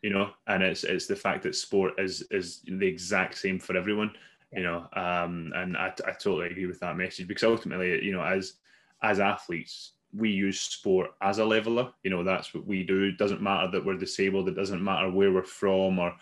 you 0.03 0.11
know, 0.11 0.29
and 0.45 0.61
it's 0.61 0.83
it's 0.83 1.07
the 1.07 1.15
fact 1.15 1.41
that 1.43 1.55
sport 1.55 1.93
is 1.97 2.21
is 2.29 2.61
the 2.67 2.85
exact 2.85 3.37
same 3.37 3.57
for 3.57 3.75
everyone, 3.75 4.11
you 4.51 4.61
know, 4.61 4.85
um, 4.93 5.51
and 5.55 5.75
I, 5.75 5.93
I 6.05 6.11
totally 6.11 6.47
agree 6.47 6.67
with 6.67 6.79
that 6.81 6.97
message 6.97 7.27
because 7.27 7.43
ultimately, 7.43 8.05
you 8.05 8.11
know, 8.11 8.21
as 8.21 8.55
as 9.01 9.19
athletes, 9.19 9.93
we 10.15 10.29
use 10.29 10.59
sport 10.59 11.11
as 11.21 11.39
a 11.39 11.45
leveler. 11.45 11.91
You 12.03 12.11
know, 12.11 12.23
that's 12.23 12.53
what 12.53 12.65
we 12.65 12.83
do. 12.83 13.03
It 13.03 13.17
doesn't 13.17 13.41
matter 13.41 13.69
that 13.71 13.85
we're 13.85 13.97
disabled. 13.97 14.47
It 14.47 14.55
doesn't 14.55 14.83
matter 14.83 15.09
where 15.09 15.31
we're 15.31 15.43
from 15.43 15.99
or 15.99 16.13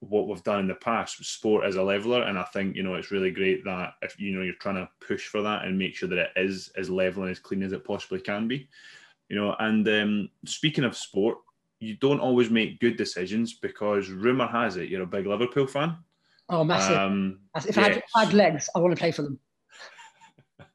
what 0.00 0.28
we've 0.28 0.42
done 0.42 0.60
in 0.60 0.68
the 0.68 0.74
past. 0.74 1.24
Sport 1.24 1.64
as 1.64 1.76
a 1.76 1.82
leveler, 1.82 2.22
and 2.24 2.38
I 2.38 2.44
think 2.44 2.76
you 2.76 2.82
know 2.82 2.94
it's 2.94 3.10
really 3.10 3.30
great 3.30 3.64
that 3.64 3.94
if 4.02 4.18
you 4.20 4.34
know 4.34 4.42
you're 4.42 4.54
trying 4.54 4.76
to 4.76 4.88
push 5.06 5.26
for 5.26 5.42
that 5.42 5.64
and 5.64 5.78
make 5.78 5.94
sure 5.94 6.08
that 6.08 6.18
it 6.18 6.30
is 6.36 6.70
as 6.76 6.90
level 6.90 7.22
and 7.22 7.32
as 7.32 7.38
clean 7.38 7.62
as 7.62 7.72
it 7.72 7.84
possibly 7.84 8.20
can 8.20 8.46
be. 8.48 8.68
You 9.28 9.36
know, 9.36 9.56
and 9.58 9.88
um, 9.88 10.28
speaking 10.44 10.84
of 10.84 10.96
sport, 10.96 11.38
you 11.80 11.96
don't 11.96 12.20
always 12.20 12.50
make 12.50 12.80
good 12.80 12.96
decisions 12.96 13.54
because 13.54 14.10
rumor 14.10 14.46
has 14.46 14.76
it 14.76 14.88
you're 14.88 15.02
a 15.02 15.06
big 15.06 15.26
Liverpool 15.26 15.66
fan. 15.66 15.96
Oh, 16.50 16.62
massive! 16.62 16.96
Um, 16.96 17.40
if, 17.56 17.78
I 17.78 17.82
had, 17.82 17.96
if, 17.96 18.04
I 18.14 18.24
had, 18.26 18.34
legs, 18.34 18.68
I 18.74 18.78
want 18.78 18.94
to 18.94 19.00
play 19.00 19.12
for 19.12 19.22
them. 19.22 19.38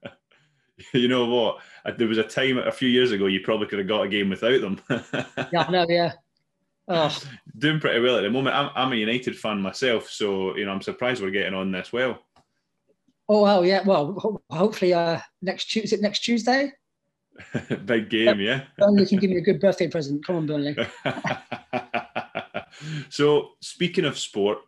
you 0.93 1.07
know 1.07 1.27
what? 1.27 1.59
There 1.97 2.07
was 2.07 2.17
a 2.17 2.23
time 2.23 2.57
a 2.57 2.71
few 2.71 2.89
years 2.89 3.11
ago 3.11 3.27
you 3.27 3.41
probably 3.41 3.67
could 3.67 3.79
have 3.79 3.87
got 3.87 4.03
a 4.03 4.07
game 4.07 4.29
without 4.29 4.61
them. 4.61 4.81
yeah, 5.53 5.67
no, 5.69 5.85
yeah. 5.89 6.13
Oh. 6.87 7.15
Doing 7.57 7.79
pretty 7.79 7.99
well 7.99 8.17
at 8.17 8.21
the 8.21 8.29
moment. 8.29 8.55
I'm, 8.55 8.71
I'm 8.75 8.93
a 8.93 8.95
United 8.95 9.37
fan 9.37 9.61
myself, 9.61 10.09
so 10.09 10.55
you 10.55 10.65
know 10.65 10.71
I'm 10.71 10.81
surprised 10.81 11.21
we're 11.21 11.29
getting 11.29 11.53
on 11.53 11.71
this 11.71 11.93
well. 11.93 12.19
Oh 13.27 13.43
well, 13.43 13.63
yeah. 13.63 13.83
Well, 13.83 14.41
hopefully, 14.49 14.93
uh, 14.93 15.19
next 15.41 15.65
Tuesday. 15.65 15.97
Next 15.97 16.19
Tuesday. 16.19 16.73
Big 17.85 18.09
game, 18.09 18.39
yeah. 18.39 18.63
Burnley 18.77 19.05
can 19.05 19.19
give 19.19 19.29
me 19.29 19.37
a 19.37 19.41
good 19.41 19.59
birthday 19.59 19.87
present. 19.87 20.25
Come 20.25 20.37
on, 20.37 20.47
Burnley. 20.47 20.75
so, 23.09 23.51
speaking 23.61 24.05
of 24.05 24.17
sport, 24.17 24.59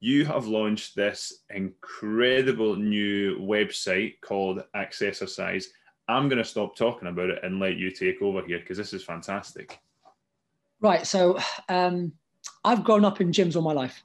you 0.00 0.24
have 0.24 0.46
launched 0.46 0.94
this 0.94 1.40
incredible 1.50 2.76
new 2.76 3.38
website 3.40 4.20
called 4.20 4.62
Accessercise. 4.76 5.66
I'm 6.08 6.28
going 6.28 6.42
to 6.42 6.48
stop 6.48 6.74
talking 6.74 7.08
about 7.08 7.30
it 7.30 7.40
and 7.42 7.60
let 7.60 7.76
you 7.76 7.90
take 7.90 8.22
over 8.22 8.42
here 8.42 8.58
because 8.60 8.78
this 8.78 8.92
is 8.92 9.04
fantastic. 9.04 9.78
Right. 10.80 11.06
So, 11.06 11.38
um, 11.68 12.12
I've 12.64 12.84
grown 12.84 13.04
up 13.04 13.20
in 13.20 13.30
gyms 13.30 13.56
all 13.56 13.62
my 13.62 13.72
life. 13.72 14.02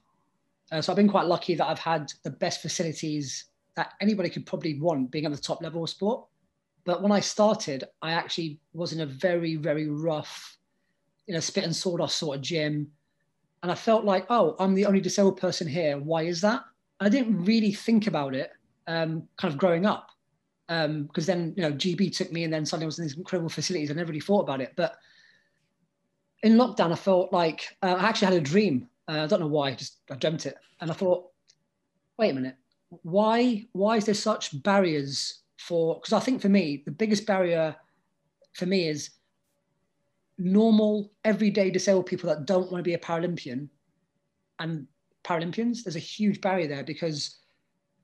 Uh, 0.70 0.82
so, 0.82 0.92
I've 0.92 0.96
been 0.96 1.08
quite 1.08 1.26
lucky 1.26 1.54
that 1.54 1.66
I've 1.66 1.78
had 1.78 2.12
the 2.22 2.30
best 2.30 2.60
facilities 2.60 3.46
that 3.76 3.92
anybody 4.00 4.28
could 4.28 4.46
probably 4.46 4.78
want 4.78 5.10
being 5.10 5.24
at 5.24 5.32
the 5.32 5.38
top 5.38 5.62
level 5.62 5.82
of 5.82 5.90
sport. 5.90 6.26
But 6.84 7.02
when 7.02 7.12
I 7.12 7.20
started, 7.20 7.84
I 8.02 8.12
actually 8.12 8.58
was 8.74 8.92
in 8.92 9.00
a 9.00 9.06
very, 9.06 9.56
very 9.56 9.88
rough, 9.88 10.58
you 11.26 11.34
know, 11.34 11.40
spit 11.40 11.64
and 11.64 11.74
sawdust 11.74 12.18
sort 12.18 12.36
of 12.36 12.42
gym. 12.42 12.90
And 13.62 13.72
I 13.72 13.74
felt 13.74 14.04
like, 14.04 14.26
oh, 14.28 14.54
I'm 14.58 14.74
the 14.74 14.84
only 14.84 15.00
disabled 15.00 15.38
person 15.38 15.66
here. 15.66 15.98
Why 15.98 16.24
is 16.24 16.42
that? 16.42 16.62
And 17.00 17.06
I 17.06 17.08
didn't 17.08 17.42
really 17.44 17.72
think 17.72 18.06
about 18.06 18.34
it 18.34 18.50
um, 18.86 19.26
kind 19.38 19.52
of 19.52 19.58
growing 19.58 19.86
up. 19.86 20.10
Because 20.66 20.86
um, 20.86 21.08
then, 21.26 21.54
you 21.56 21.62
know, 21.62 21.72
GB 21.72 22.16
took 22.16 22.32
me 22.32 22.44
and 22.44 22.52
then 22.52 22.64
suddenly 22.64 22.84
I 22.84 22.86
was 22.86 22.98
in 22.98 23.04
these 23.04 23.16
incredible 23.16 23.50
facilities. 23.50 23.90
I 23.90 23.94
never 23.94 24.08
really 24.08 24.20
thought 24.20 24.40
about 24.40 24.60
it. 24.60 24.72
But 24.76 24.96
in 26.42 26.54
lockdown, 26.54 26.92
I 26.92 26.96
felt 26.96 27.32
like 27.32 27.76
uh, 27.82 27.96
I 27.98 28.08
actually 28.08 28.26
had 28.26 28.36
a 28.36 28.40
dream. 28.40 28.88
Uh, 29.06 29.24
I 29.24 29.26
don't 29.26 29.40
know 29.40 29.46
why, 29.46 29.74
just 29.74 30.00
I 30.10 30.14
dreamt 30.14 30.46
it. 30.46 30.56
And 30.80 30.90
I 30.90 30.94
thought, 30.94 31.30
wait 32.18 32.30
a 32.30 32.34
minute, 32.34 32.56
why, 33.02 33.66
why 33.72 33.96
is 33.96 34.06
there 34.06 34.14
such 34.14 34.62
barriers 34.62 35.42
for 35.64 35.94
because 35.96 36.12
I 36.12 36.20
think 36.20 36.42
for 36.42 36.48
me 36.48 36.82
the 36.84 36.90
biggest 36.90 37.26
barrier 37.26 37.74
for 38.52 38.66
me 38.66 38.88
is 38.88 39.10
normal 40.36 41.12
everyday 41.24 41.70
disabled 41.70 42.06
people 42.06 42.28
that 42.28 42.44
don't 42.44 42.70
want 42.70 42.84
to 42.84 42.88
be 42.88 42.94
a 42.94 42.98
Paralympian 42.98 43.68
and 44.58 44.86
Paralympians. 45.24 45.84
There's 45.84 45.96
a 45.96 46.00
huge 46.00 46.40
barrier 46.40 46.66
there 46.66 46.84
because 46.84 47.38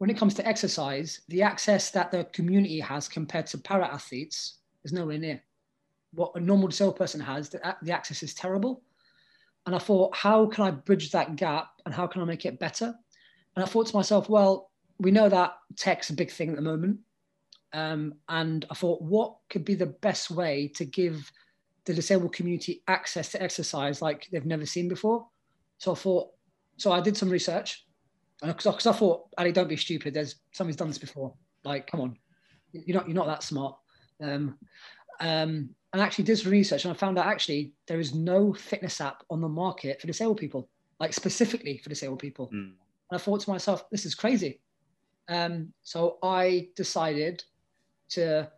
when 0.00 0.08
it 0.08 0.16
comes 0.16 0.32
to 0.32 0.48
exercise, 0.48 1.20
the 1.28 1.42
access 1.42 1.90
that 1.90 2.10
the 2.10 2.24
community 2.32 2.80
has 2.80 3.06
compared 3.06 3.46
to 3.46 3.58
para 3.58 3.86
athletes 3.86 4.54
is 4.82 4.94
nowhere 4.94 5.18
near 5.18 5.42
what 6.14 6.32
a 6.34 6.40
normal 6.40 6.68
disabled 6.68 6.96
person 6.96 7.20
has. 7.20 7.50
The, 7.50 7.76
the 7.82 7.92
access 7.92 8.22
is 8.22 8.32
terrible. 8.32 8.82
And 9.66 9.76
I 9.76 9.78
thought, 9.78 10.16
how 10.16 10.46
can 10.46 10.64
I 10.64 10.70
bridge 10.70 11.10
that 11.10 11.36
gap 11.36 11.68
and 11.84 11.92
how 11.92 12.06
can 12.06 12.22
I 12.22 12.24
make 12.24 12.46
it 12.46 12.58
better? 12.58 12.94
And 13.54 13.62
I 13.62 13.68
thought 13.68 13.88
to 13.88 13.96
myself, 13.96 14.30
well, 14.30 14.70
we 15.00 15.10
know 15.10 15.28
that 15.28 15.58
tech's 15.76 16.08
a 16.08 16.14
big 16.14 16.30
thing 16.30 16.48
at 16.48 16.56
the 16.56 16.62
moment. 16.62 17.00
Um, 17.74 18.14
and 18.30 18.64
I 18.70 18.74
thought, 18.74 19.02
what 19.02 19.36
could 19.50 19.66
be 19.66 19.74
the 19.74 19.84
best 19.84 20.30
way 20.30 20.68
to 20.76 20.86
give 20.86 21.30
the 21.84 21.92
disabled 21.92 22.32
community 22.32 22.82
access 22.88 23.32
to 23.32 23.42
exercise 23.42 24.00
like 24.00 24.28
they've 24.32 24.46
never 24.46 24.64
seen 24.64 24.88
before? 24.88 25.26
So 25.76 25.92
I 25.92 25.94
thought, 25.94 26.30
so 26.78 26.90
I 26.90 27.02
did 27.02 27.18
some 27.18 27.28
research 27.28 27.84
because 28.42 28.86
I 28.86 28.92
thought, 28.92 29.28
Ali, 29.36 29.52
don't 29.52 29.68
be 29.68 29.76
stupid. 29.76 30.14
There's 30.14 30.36
somebody's 30.52 30.76
done 30.76 30.88
this 30.88 30.98
before. 30.98 31.34
Like, 31.64 31.86
come 31.86 32.00
on, 32.00 32.16
you're 32.72 32.96
not 32.96 33.06
you're 33.06 33.16
not 33.16 33.26
that 33.26 33.42
smart. 33.42 33.76
Um, 34.22 34.58
um, 35.20 35.70
and 35.92 36.00
actually 36.00 36.24
did 36.24 36.38
some 36.38 36.52
research, 36.52 36.84
and 36.84 36.94
I 36.94 36.96
found 36.96 37.18
out 37.18 37.26
actually 37.26 37.72
there 37.86 38.00
is 38.00 38.14
no 38.14 38.54
fitness 38.54 39.00
app 39.00 39.22
on 39.28 39.40
the 39.40 39.48
market 39.48 40.00
for 40.00 40.06
disabled 40.06 40.38
people, 40.38 40.68
like 40.98 41.12
specifically 41.12 41.78
for 41.78 41.88
disabled 41.88 42.20
people. 42.20 42.46
Mm. 42.46 42.72
And 43.10 43.12
I 43.12 43.18
thought 43.18 43.40
to 43.40 43.50
myself, 43.50 43.90
this 43.90 44.06
is 44.06 44.14
crazy. 44.14 44.60
Um, 45.28 45.72
so 45.82 46.18
I 46.22 46.68
decided 46.76 47.42
to 48.10 48.50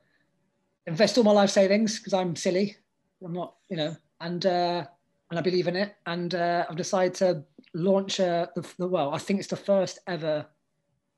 invest 0.86 1.16
all 1.18 1.24
my 1.24 1.32
life 1.32 1.50
savings 1.50 1.98
because 1.98 2.12
I'm 2.12 2.36
silly. 2.36 2.76
I'm 3.24 3.32
not, 3.32 3.54
you 3.68 3.76
know, 3.76 3.96
and 4.20 4.44
uh, 4.44 4.84
and 5.30 5.38
I 5.38 5.42
believe 5.42 5.68
in 5.68 5.76
it. 5.76 5.94
And 6.06 6.34
uh, 6.34 6.66
I've 6.68 6.76
decided 6.76 7.14
to 7.14 7.44
launch 7.74 8.20
uh, 8.20 8.46
the, 8.54 8.66
the, 8.78 8.86
well, 8.86 9.12
I 9.12 9.18
think 9.18 9.38
it's 9.38 9.48
the 9.48 9.56
first 9.56 9.98
ever 10.06 10.46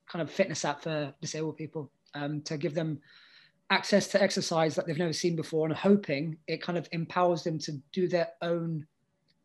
kind 0.07 0.23
of 0.23 0.31
fitness 0.31 0.65
app 0.65 0.83
for 0.83 1.13
disabled 1.21 1.57
people 1.57 1.91
um, 2.15 2.41
to 2.43 2.57
give 2.57 2.75
them 2.75 3.01
access 3.71 4.09
to 4.09 4.23
exercise 4.23 4.75
that 4.75 4.87
they've 4.87 4.99
never 4.99 5.13
seen 5.13 5.37
before, 5.37 5.67
and 5.67 5.75
hoping 5.75 6.37
it 6.47 6.63
kind 6.63 6.79
of 6.79 6.89
empowers 6.93 7.43
them 7.45 7.59
to 7.59 7.73
do 7.93 8.07
their 8.07 8.29
own, 8.43 8.87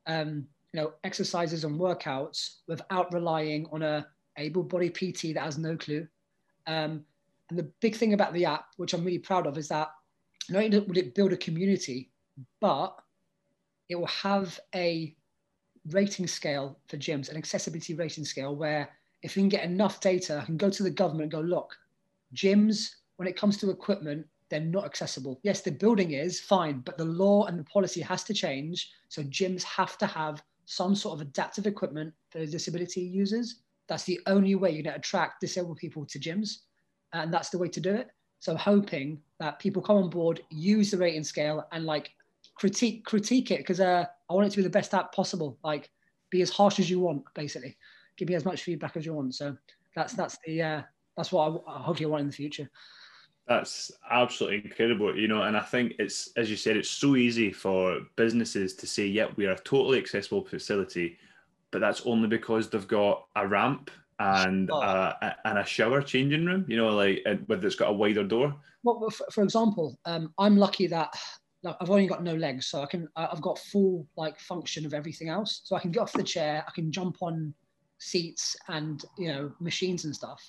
um, 0.07 0.45
you 0.73 0.81
know, 0.81 0.93
exercises 1.03 1.63
and 1.63 1.79
workouts 1.79 2.57
without 2.67 3.13
relying 3.13 3.67
on 3.71 3.81
a 3.81 4.05
able-bodied 4.37 4.93
PT 4.93 5.33
that 5.33 5.43
has 5.43 5.57
no 5.57 5.75
clue. 5.75 6.07
Um, 6.67 7.03
and 7.49 7.57
the 7.57 7.71
big 7.81 7.95
thing 7.95 8.13
about 8.13 8.33
the 8.33 8.45
app, 8.45 8.67
which 8.77 8.93
I'm 8.93 9.03
really 9.03 9.19
proud 9.19 9.47
of, 9.47 9.57
is 9.57 9.69
that 9.69 9.89
not 10.49 10.63
only 10.63 10.79
would 10.79 10.97
it 10.97 11.15
build 11.15 11.33
a 11.33 11.37
community, 11.37 12.11
but 12.59 12.95
it 13.89 13.95
will 13.95 14.07
have 14.07 14.59
a 14.75 15.15
rating 15.91 16.27
scale 16.27 16.77
for 16.87 16.97
gyms, 16.97 17.29
an 17.29 17.37
accessibility 17.37 17.93
rating 17.93 18.25
scale 18.25 18.55
where 18.55 18.89
if 19.21 19.35
we 19.35 19.41
can 19.41 19.49
get 19.49 19.65
enough 19.65 19.99
data, 19.99 20.39
I 20.41 20.45
can 20.45 20.57
go 20.57 20.69
to 20.69 20.83
the 20.83 20.89
government 20.89 21.23
and 21.23 21.31
go, 21.31 21.39
look, 21.41 21.75
gyms, 22.35 22.95
when 23.17 23.27
it 23.27 23.35
comes 23.35 23.57
to 23.57 23.69
equipment, 23.69 24.25
they're 24.49 24.59
not 24.59 24.85
accessible. 24.85 25.39
Yes, 25.43 25.61
the 25.61 25.71
building 25.71 26.11
is 26.11 26.39
fine, 26.39 26.79
but 26.79 26.97
the 26.97 27.05
law 27.05 27.45
and 27.45 27.59
the 27.59 27.63
policy 27.65 28.01
has 28.01 28.23
to 28.25 28.33
change. 28.33 28.91
So 29.09 29.23
gyms 29.23 29.63
have 29.63 29.97
to 29.99 30.07
have 30.07 30.41
some 30.65 30.95
sort 30.95 31.15
of 31.15 31.21
adaptive 31.21 31.67
equipment 31.67 32.13
for 32.29 32.45
disability 32.45 33.01
users. 33.01 33.61
That's 33.87 34.03
the 34.03 34.19
only 34.27 34.55
way 34.55 34.71
you're 34.71 34.83
going 34.83 34.93
to 34.93 34.99
attract 34.99 35.41
disabled 35.41 35.77
people 35.77 36.05
to 36.05 36.19
gyms. 36.19 36.59
And 37.13 37.33
that's 37.33 37.49
the 37.49 37.57
way 37.57 37.67
to 37.69 37.79
do 37.79 37.93
it. 37.93 38.09
So 38.39 38.55
hoping 38.55 39.19
that 39.39 39.59
people 39.59 39.81
come 39.81 39.97
on 39.97 40.09
board, 40.09 40.41
use 40.49 40.91
the 40.91 40.97
rating 40.97 41.23
scale 41.23 41.67
and 41.71 41.85
like 41.85 42.11
critique 42.59 43.05
critique 43.05 43.51
it 43.51 43.59
because 43.59 43.79
uh, 43.79 44.05
I 44.29 44.33
want 44.33 44.47
it 44.47 44.51
to 44.51 44.57
be 44.57 44.63
the 44.63 44.69
best 44.69 44.93
app 44.93 45.13
possible. 45.13 45.57
Like 45.63 45.89
be 46.29 46.41
as 46.41 46.49
harsh 46.49 46.79
as 46.79 46.89
you 46.89 46.99
want, 46.99 47.23
basically. 47.33 47.77
Give 48.17 48.27
me 48.27 48.35
as 48.35 48.45
much 48.45 48.63
feedback 48.63 48.97
as 48.97 49.05
you 49.05 49.13
want. 49.13 49.33
So 49.35 49.57
that's 49.95 50.13
that's 50.13 50.37
the 50.45 50.61
uh, 50.61 50.81
that's 51.15 51.31
what 51.31 51.63
I, 51.67 51.71
I 51.71 51.81
hopefully 51.81 52.07
want 52.07 52.21
in 52.21 52.27
the 52.27 52.33
future. 52.33 52.69
That's 53.47 53.91
absolutely 54.11 54.61
incredible, 54.63 55.17
you 55.17 55.27
know, 55.27 55.41
and 55.41 55.57
I 55.57 55.61
think 55.61 55.93
it's 55.97 56.31
as 56.37 56.51
you 56.51 56.55
said, 56.55 56.77
it's 56.77 56.89
so 56.89 57.15
easy 57.15 57.51
for 57.51 58.01
businesses 58.15 58.75
to 58.75 58.85
say, 58.85 59.07
"Yep, 59.07 59.37
we 59.37 59.47
are 59.47 59.53
a 59.53 59.59
totally 59.59 59.97
accessible 59.97 60.45
facility," 60.45 61.17
but 61.71 61.79
that's 61.79 62.01
only 62.05 62.27
because 62.27 62.69
they've 62.69 62.87
got 62.87 63.25
a 63.35 63.47
ramp 63.47 63.89
and 64.19 64.69
oh. 64.69 64.81
a, 64.81 65.35
and 65.45 65.57
a 65.57 65.65
shower 65.65 66.01
changing 66.01 66.45
room, 66.45 66.65
you 66.67 66.75
know, 66.75 66.89
like 66.89 67.25
whether 67.47 67.65
it's 67.65 67.77
got 67.77 67.89
a 67.89 67.93
wider 67.93 68.23
door. 68.23 68.53
Well, 68.83 69.09
for, 69.09 69.25
for 69.31 69.43
example, 69.43 69.97
um, 70.05 70.33
I'm 70.37 70.57
lucky 70.57 70.87
that 70.87 71.13
I've 71.65 71.89
only 71.89 72.07
got 72.07 72.23
no 72.23 72.35
legs, 72.35 72.67
so 72.67 72.81
I 72.81 72.85
can 72.85 73.07
I've 73.15 73.41
got 73.41 73.59
full 73.59 74.07
like 74.15 74.39
function 74.39 74.85
of 74.85 74.93
everything 74.93 75.29
else. 75.29 75.61
So 75.63 75.75
I 75.75 75.79
can 75.79 75.91
get 75.91 76.01
off 76.01 76.13
the 76.13 76.23
chair, 76.23 76.63
I 76.67 76.71
can 76.71 76.91
jump 76.91 77.17
on 77.21 77.53
seats 77.97 78.55
and 78.69 79.03
you 79.17 79.27
know 79.27 79.51
machines 79.59 80.05
and 80.05 80.15
stuff. 80.15 80.41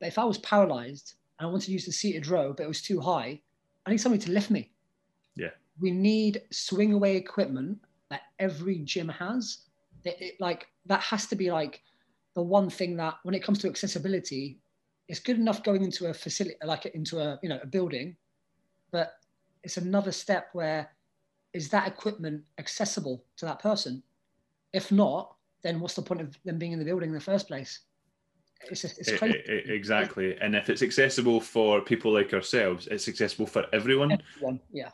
But 0.00 0.08
if 0.08 0.18
I 0.18 0.24
was 0.24 0.38
paralyzed 0.38 1.14
and 1.38 1.46
I 1.46 1.50
wanted 1.50 1.66
to 1.66 1.72
use 1.72 1.84
the 1.84 1.92
seated 1.92 2.26
row, 2.26 2.54
but 2.56 2.64
it 2.64 2.68
was 2.68 2.82
too 2.82 3.00
high, 3.00 3.40
I 3.84 3.90
need 3.90 3.98
somebody 3.98 4.24
to 4.24 4.32
lift 4.32 4.50
me. 4.50 4.70
Yeah. 5.36 5.50
We 5.80 5.90
need 5.90 6.42
swing 6.50 6.94
away 6.94 7.16
equipment 7.16 7.78
that 8.10 8.22
every 8.38 8.78
gym 8.78 9.08
has. 9.08 9.58
It, 10.04 10.16
it, 10.20 10.34
like 10.40 10.66
that 10.86 11.00
has 11.02 11.26
to 11.26 11.36
be 11.36 11.50
like 11.50 11.82
the 12.34 12.42
one 12.42 12.70
thing 12.70 12.96
that 12.96 13.16
when 13.24 13.34
it 13.34 13.42
comes 13.42 13.58
to 13.58 13.68
accessibility, 13.68 14.58
it's 15.08 15.20
good 15.20 15.36
enough 15.36 15.62
going 15.62 15.84
into 15.84 16.06
a 16.06 16.14
facility 16.14 16.56
like 16.64 16.86
into 16.86 17.18
a 17.18 17.38
you 17.42 17.48
know 17.50 17.58
a 17.62 17.66
building, 17.66 18.16
but 18.90 19.14
it's 19.66 19.78
another 19.78 20.12
step 20.12 20.48
where 20.52 20.88
is 21.52 21.68
that 21.70 21.88
equipment 21.88 22.44
accessible 22.58 23.24
to 23.36 23.44
that 23.46 23.58
person? 23.58 24.00
If 24.72 24.92
not, 24.92 25.34
then 25.62 25.80
what's 25.80 25.94
the 25.94 26.02
point 26.02 26.20
of 26.20 26.38
them 26.44 26.56
being 26.56 26.70
in 26.70 26.78
the 26.78 26.84
building 26.84 27.08
in 27.08 27.14
the 27.14 27.20
first 27.20 27.48
place? 27.48 27.80
It's, 28.70 28.84
it's 28.84 29.12
crazy. 29.18 29.42
exactly. 29.48 30.36
And 30.40 30.54
if 30.54 30.70
it's 30.70 30.82
accessible 30.82 31.40
for 31.40 31.80
people 31.80 32.12
like 32.12 32.32
ourselves, 32.32 32.86
it's 32.86 33.08
accessible 33.08 33.46
for 33.46 33.66
everyone. 33.72 34.12
Everyone, 34.12 34.60
yeah. 34.72 34.90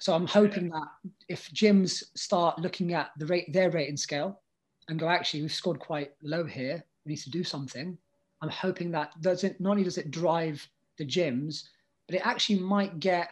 So 0.00 0.14
I'm 0.14 0.26
hoping 0.26 0.70
that 0.70 0.88
if 1.28 1.50
gyms 1.52 2.02
start 2.16 2.58
looking 2.58 2.94
at 2.94 3.10
the 3.18 3.26
rate, 3.26 3.52
their 3.52 3.70
rating 3.70 3.98
scale, 3.98 4.40
and 4.88 4.98
go, 4.98 5.08
actually, 5.08 5.42
we've 5.42 5.52
scored 5.52 5.80
quite 5.80 6.12
low 6.22 6.44
here. 6.44 6.82
We 7.04 7.10
need 7.10 7.18
to 7.18 7.30
do 7.30 7.44
something. 7.44 7.98
I'm 8.40 8.48
hoping 8.48 8.90
that 8.92 9.20
doesn't 9.20 9.60
not 9.60 9.72
only 9.72 9.84
does 9.84 9.98
it 9.98 10.10
drive 10.10 10.66
the 10.96 11.04
gyms, 11.04 11.64
but 12.06 12.16
it 12.16 12.26
actually 12.26 12.60
might 12.60 13.00
get 13.00 13.28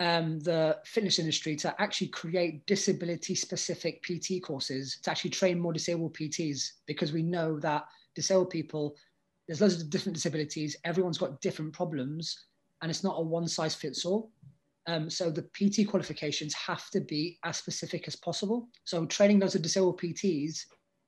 um, 0.00 0.40
the 0.40 0.78
fitness 0.84 1.18
industry 1.18 1.54
to 1.56 1.74
actually 1.80 2.08
create 2.08 2.64
disability 2.66 3.34
specific 3.34 4.02
PT 4.02 4.42
courses 4.42 4.98
to 5.02 5.10
actually 5.10 5.30
train 5.30 5.60
more 5.60 5.74
disabled 5.74 6.14
PTs 6.14 6.72
because 6.86 7.12
we 7.12 7.22
know 7.22 7.60
that 7.60 7.84
disabled 8.14 8.48
people, 8.48 8.96
there's 9.46 9.60
loads 9.60 9.80
of 9.80 9.90
different 9.90 10.14
disabilities, 10.14 10.74
everyone's 10.84 11.18
got 11.18 11.40
different 11.42 11.74
problems, 11.74 12.46
and 12.80 12.90
it's 12.90 13.04
not 13.04 13.18
a 13.18 13.22
one 13.22 13.46
size 13.46 13.74
fits 13.74 14.06
all. 14.06 14.32
Um, 14.86 15.10
so 15.10 15.30
the 15.30 15.42
PT 15.42 15.86
qualifications 15.86 16.54
have 16.54 16.88
to 16.90 17.00
be 17.00 17.38
as 17.44 17.58
specific 17.58 18.08
as 18.08 18.16
possible. 18.16 18.68
So 18.84 19.04
training 19.04 19.38
those 19.38 19.54
of 19.54 19.60
disabled 19.60 20.00
PTs 20.00 20.64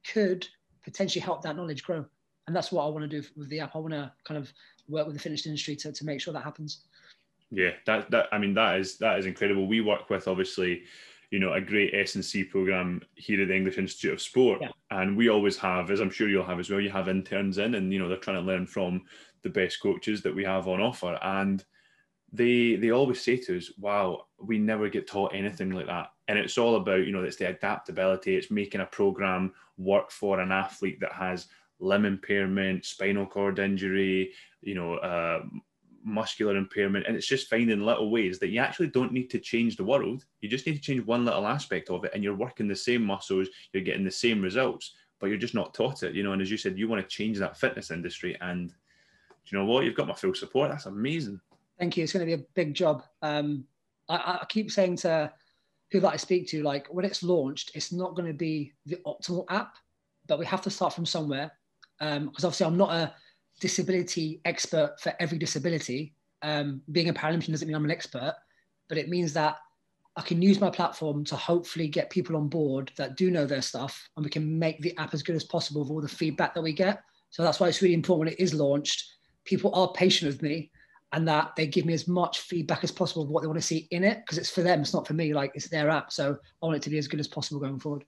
could 0.07 0.47
potentially 0.85 1.23
help 1.23 1.43
that 1.43 1.57
knowledge 1.57 1.83
grow. 1.83 2.05
And 2.47 2.55
that's 2.55 2.71
what 2.71 2.85
I 2.85 2.89
want 2.89 3.11
to 3.11 3.21
do 3.21 3.27
with 3.37 3.49
the 3.49 3.61
app. 3.61 3.75
I 3.75 3.79
want 3.79 3.95
to 3.95 4.13
kind 4.25 4.37
of 4.37 4.53
work 4.89 5.07
with 5.07 5.17
the 5.17 5.23
fitness 5.23 5.47
industry 5.47 5.77
to, 5.77 5.93
to 5.93 6.05
make 6.05 6.21
sure 6.21 6.35
that 6.35 6.45
happens. 6.45 6.83
Yeah, 7.53 7.73
that 7.85 8.11
that 8.11 8.29
I 8.33 8.38
mean 8.38 8.55
that 8.55 8.81
is 8.81 8.97
that 8.99 9.19
is 9.19 9.27
incredible. 9.27 9.67
We 9.67 9.83
work 9.83 10.09
with 10.09 10.27
obviously, 10.27 10.85
you 11.31 11.38
know, 11.38 11.53
a 11.53 11.61
great 11.61 11.93
S 11.95 12.15
and 12.15 12.25
C 12.25 12.45
program 12.45 13.03
here 13.15 13.43
at 13.43 13.49
the 13.49 13.55
English 13.55 13.77
Institute 13.77 14.15
of 14.15 14.23
Sport, 14.23 14.61
yeah. 14.62 14.71
and 14.91 15.15
we 15.15 15.29
always 15.29 15.59
have, 15.59 15.91
as 15.91 16.01
I'm 16.01 16.11
sure 16.11 16.29
you'll 16.29 16.47
have 16.47 16.59
as 16.59 16.71
well. 16.71 16.81
You 16.81 16.91
have 16.91 17.11
interns 17.11 17.59
in, 17.59 17.75
and 17.75 17.93
you 17.93 17.99
know 17.99 18.09
they're 18.09 18.17
trying 18.17 18.41
to 18.41 18.43
learn 18.43 18.67
from 18.67 19.03
the 19.43 19.51
best 19.51 19.83
coaches 19.83 20.23
that 20.23 20.35
we 20.35 20.45
have 20.45 20.67
on 20.67 20.81
offer, 20.81 21.19
and 21.23 21.62
they 22.33 22.77
they 22.77 22.91
always 22.91 23.21
say 23.21 23.37
to 23.37 23.59
us, 23.59 23.71
"Wow, 23.79 24.29
we 24.41 24.57
never 24.59 24.88
get 24.88 25.07
taught 25.07 25.35
anything 25.35 25.73
like 25.73 25.87
that." 25.87 26.11
And 26.29 26.38
it's 26.38 26.57
all 26.57 26.77
about 26.77 27.05
you 27.05 27.12
know 27.12 27.23
it's 27.23 27.37
the 27.37 27.51
adaptability. 27.51 28.35
It's 28.35 28.51
making 28.51 28.81
a 28.81 28.87
program 28.87 29.53
work 29.77 30.11
for 30.11 30.41
an 30.41 30.53
athlete 30.53 31.01
that 31.01 31.12
has 31.12 31.49
limb 31.81 32.07
impairment, 32.07 32.87
spinal 32.87 33.27
cord 33.27 33.59
injury, 33.59 34.33
you 34.62 34.75
know, 34.75 34.95
uh, 34.95 35.43
muscular 36.05 36.57
impairment, 36.57 37.07
and 37.07 37.17
it's 37.17 37.27
just 37.27 37.49
finding 37.49 37.81
little 37.81 38.11
ways 38.11 38.38
that 38.38 38.49
you 38.49 38.61
actually 38.61 38.88
don't 38.88 39.12
need 39.12 39.31
to 39.31 39.38
change 39.38 39.77
the 39.77 39.85
world. 39.85 40.25
You 40.41 40.49
just 40.49 40.67
need 40.67 40.75
to 40.75 40.81
change 40.81 41.05
one 41.07 41.25
little 41.25 41.47
aspect 41.47 41.91
of 41.91 42.05
it, 42.05 42.12
and 42.15 42.23
you're 42.23 42.35
working 42.35 42.69
the 42.69 42.77
same 42.77 43.05
muscles, 43.05 43.49
you're 43.73 43.83
getting 43.83 44.05
the 44.05 44.11
same 44.11 44.43
results, 44.43 44.95
but 45.21 45.27
you're 45.27 45.38
just 45.38 45.55
not 45.55 45.75
taught 45.75 46.03
it. 46.03 46.15
You 46.15 46.23
know, 46.23 46.33
and 46.33 46.43
as 46.43 46.51
you 46.51 46.57
said, 46.57 46.79
you 46.79 46.88
want 46.88 47.03
to 47.03 47.09
change 47.09 47.38
that 47.38 47.57
fitness 47.57 47.91
industry, 47.91 48.37
and 48.41 48.69
do 48.69 48.75
you 49.47 49.59
know 49.59 49.65
what? 49.65 49.85
You've 49.85 49.97
got 49.97 50.09
my 50.09 50.15
full 50.15 50.35
support. 50.35 50.71
That's 50.71 50.87
amazing. 50.87 51.41
Thank 51.79 51.97
you. 51.97 52.05
It's 52.05 52.12
going 52.12 52.27
to 52.27 52.37
be 52.37 52.41
a 52.43 52.47
big 52.55 52.75
job. 52.75 53.03
Um, 53.23 53.65
I, 54.09 54.38
I 54.43 54.47
keep 54.49 54.71
saying 54.71 54.97
to 54.99 55.33
people 55.91 56.09
that 56.09 56.15
I 56.15 56.19
speak 56.19 56.49
to, 56.49 56.62
like 56.62 56.87
when 56.88 57.05
it's 57.05 57.23
launched, 57.23 57.73
it's 57.75 57.93
not 57.93 58.15
going 58.15 58.29
to 58.29 58.35
be 58.35 58.73
the 58.87 58.99
optimal 59.07 59.45
app, 59.51 59.77
but 60.27 60.38
we 60.38 60.47
have 60.47 60.62
to 60.62 60.71
start 60.71 60.93
from 60.93 61.07
somewhere. 61.07 61.53
Because 61.99 62.17
um, 62.19 62.33
obviously, 62.37 62.67
I'm 62.67 62.77
not 62.77 62.93
a 62.93 63.15
disability 63.61 64.41
expert 64.45 65.01
for 65.01 65.12
every 65.21 65.38
disability, 65.38 66.15
Um, 66.45 66.83
being 66.91 67.09
a 67.09 67.15
Paralympian 67.15 67.53
doesn't 67.53 67.69
mean 67.69 67.77
I'm 67.77 67.85
an 67.85 67.91
expert, 67.99 68.35
but 68.88 68.99
it 68.99 69.09
means 69.09 69.33
that 69.35 69.59
I 70.17 70.23
can 70.23 70.43
use 70.43 70.61
my 70.61 70.71
platform 70.71 71.25
to 71.27 71.37
hopefully 71.37 71.88
get 71.88 72.11
people 72.11 72.37
on 72.37 72.49
board 72.49 72.91
that 72.97 73.17
do 73.17 73.31
know 73.31 73.47
their 73.47 73.62
stuff, 73.62 73.95
and 74.17 74.25
we 74.25 74.31
can 74.31 74.59
make 74.59 74.81
the 74.81 74.97
app 74.99 75.15
as 75.15 75.23
good 75.23 75.37
as 75.37 75.45
possible 75.45 75.83
with 75.83 75.91
all 75.91 76.03
the 76.03 76.09
feedback 76.09 76.53
that 76.55 76.62
we 76.62 76.73
get. 76.73 77.01
So 77.31 77.43
that's 77.43 77.61
why 77.61 77.69
it's 77.69 77.81
really 77.81 77.95
important 77.95 78.27
when 78.27 78.35
it 78.35 78.43
is 78.43 78.53
launched. 78.53 79.05
People 79.45 79.73
are 79.75 79.93
patient 79.93 80.33
with 80.33 80.43
me, 80.43 80.71
and 81.12 81.27
that 81.29 81.55
they 81.57 81.67
give 81.67 81.87
me 81.87 81.95
as 81.95 82.09
much 82.09 82.41
feedback 82.41 82.83
as 82.83 82.91
possible 82.91 83.23
of 83.23 83.31
what 83.31 83.43
they 83.43 83.49
want 83.49 83.61
to 83.61 83.67
see 83.67 83.87
in 83.91 84.03
it, 84.03 84.19
because 84.19 84.38
it's 84.38 84.51
for 84.51 84.62
them, 84.62 84.81
it's 84.81 84.95
not 84.95 85.07
for 85.07 85.15
me. 85.15 85.33
Like 85.33 85.53
it's 85.55 85.69
their 85.69 85.88
app, 85.88 86.11
so 86.12 86.37
I 86.61 86.67
want 86.67 86.77
it 86.77 86.83
to 86.83 86.91
be 86.91 86.99
as 86.99 87.09
good 87.09 87.21
as 87.21 87.29
possible 87.29 87.61
going 87.61 87.79
forward. 87.79 88.05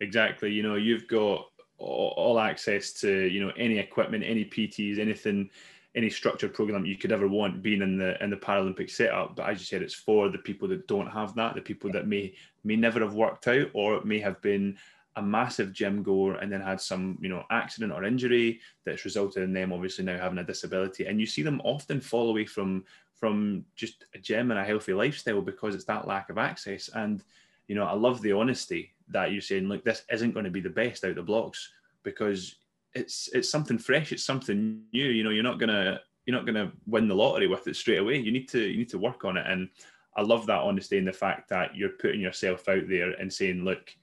Exactly. 0.00 0.52
You 0.52 0.62
know, 0.62 0.76
you've 0.76 1.08
got 1.08 1.46
all 1.78 2.38
access 2.40 2.92
to 2.92 3.26
you 3.26 3.44
know 3.44 3.52
any 3.56 3.78
equipment, 3.78 4.24
any 4.26 4.44
PTs, 4.44 4.98
anything 4.98 5.50
any 5.94 6.10
structured 6.10 6.54
program 6.54 6.84
you 6.84 6.96
could 6.96 7.12
ever 7.12 7.26
want 7.26 7.62
being 7.62 7.82
in 7.82 7.98
the 7.98 8.22
in 8.22 8.30
the 8.30 8.36
Paralympic 8.36 8.90
setup. 8.90 9.36
But 9.36 9.48
as 9.48 9.58
you 9.58 9.64
said, 9.64 9.82
it's 9.82 9.94
for 9.94 10.28
the 10.28 10.38
people 10.38 10.68
that 10.68 10.86
don't 10.86 11.08
have 11.08 11.34
that, 11.34 11.54
the 11.54 11.60
people 11.60 11.90
that 11.92 12.06
may 12.06 12.34
may 12.64 12.76
never 12.76 13.00
have 13.00 13.14
worked 13.14 13.48
out 13.48 13.68
or 13.74 14.02
may 14.04 14.20
have 14.20 14.40
been 14.42 14.76
a 15.16 15.22
massive 15.22 15.72
gym 15.72 16.02
goer 16.02 16.34
and 16.36 16.50
then 16.50 16.60
had 16.60 16.80
some 16.80 17.18
you 17.20 17.28
know 17.28 17.44
accident 17.50 17.92
or 17.92 18.04
injury 18.04 18.60
that's 18.84 19.04
resulted 19.04 19.42
in 19.42 19.52
them 19.52 19.72
obviously 19.72 20.04
now 20.04 20.16
having 20.16 20.38
a 20.38 20.44
disability 20.44 21.06
and 21.06 21.18
you 21.18 21.26
see 21.26 21.42
them 21.42 21.60
often 21.64 22.00
fall 22.00 22.30
away 22.30 22.46
from 22.46 22.84
from 23.14 23.64
just 23.74 24.04
a 24.14 24.18
gym 24.18 24.52
and 24.52 24.60
a 24.60 24.64
healthy 24.64 24.92
lifestyle 24.92 25.42
because 25.42 25.74
it's 25.74 25.84
that 25.84 26.06
lack 26.06 26.30
of 26.30 26.38
access 26.38 26.88
and 26.94 27.24
you 27.66 27.74
know 27.74 27.84
i 27.84 27.92
love 27.92 28.22
the 28.22 28.32
honesty 28.32 28.92
that 29.10 29.32
you're 29.32 29.40
saying 29.40 29.68
look 29.68 29.84
this 29.84 30.04
isn't 30.10 30.32
going 30.32 30.44
to 30.44 30.50
be 30.50 30.60
the 30.60 30.68
best 30.68 31.04
out 31.04 31.14
the 31.14 31.22
blocks 31.22 31.72
because 32.02 32.56
it's 32.94 33.28
it's 33.32 33.50
something 33.50 33.78
fresh 33.78 34.12
it's 34.12 34.24
something 34.24 34.82
new 34.92 35.04
you 35.04 35.22
know 35.22 35.30
you're 35.30 35.42
not 35.42 35.58
gonna 35.58 36.00
you're 36.28 36.36
not 36.36 36.44
gonna 36.44 36.70
win 36.86 37.08
the 37.08 37.14
lottery 37.14 37.46
with 37.46 37.66
it 37.66 37.74
straight 37.74 38.00
away. 38.00 38.18
You 38.18 38.30
need 38.30 38.50
to 38.50 38.60
you 38.60 38.76
need 38.76 38.90
to 38.90 38.98
work 38.98 39.24
on 39.24 39.38
it. 39.38 39.46
And 39.46 39.70
i 40.14 40.20
love 40.20 40.44
that 40.46 40.60
honesty 40.60 40.98
and 40.98 41.08
the 41.08 41.12
fact 41.12 41.48
that 41.48 41.74
you're 41.74 41.90
putting 41.90 42.20
yourself 42.20 42.68
out 42.68 42.86
there 42.86 43.12
and 43.12 43.32
saying 43.32 43.64
look 43.64 43.94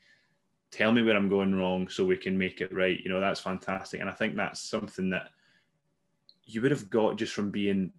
tell 0.72 0.92
me 0.92 1.04
where 1.04 1.16
i'm 1.16 1.30
going 1.30 1.54
wrong 1.54 1.88
so 1.88 2.04
we 2.04 2.18
can 2.18 2.36
make 2.36 2.62
it 2.62 2.74
right. 2.74 3.00
You 3.04 3.12
know 3.12 3.20
that's 3.20 3.40
fantastic. 3.40 4.02
And 4.02 4.10
i 4.10 4.14
think 4.14 4.36
that's 4.36 4.60
something 4.60 5.12
that 5.12 5.30
you 6.46 6.64
would 6.64 6.72
have 6.72 6.90
got 6.90 7.18
just 7.18 7.34
from 7.34 7.52
being 7.52 7.92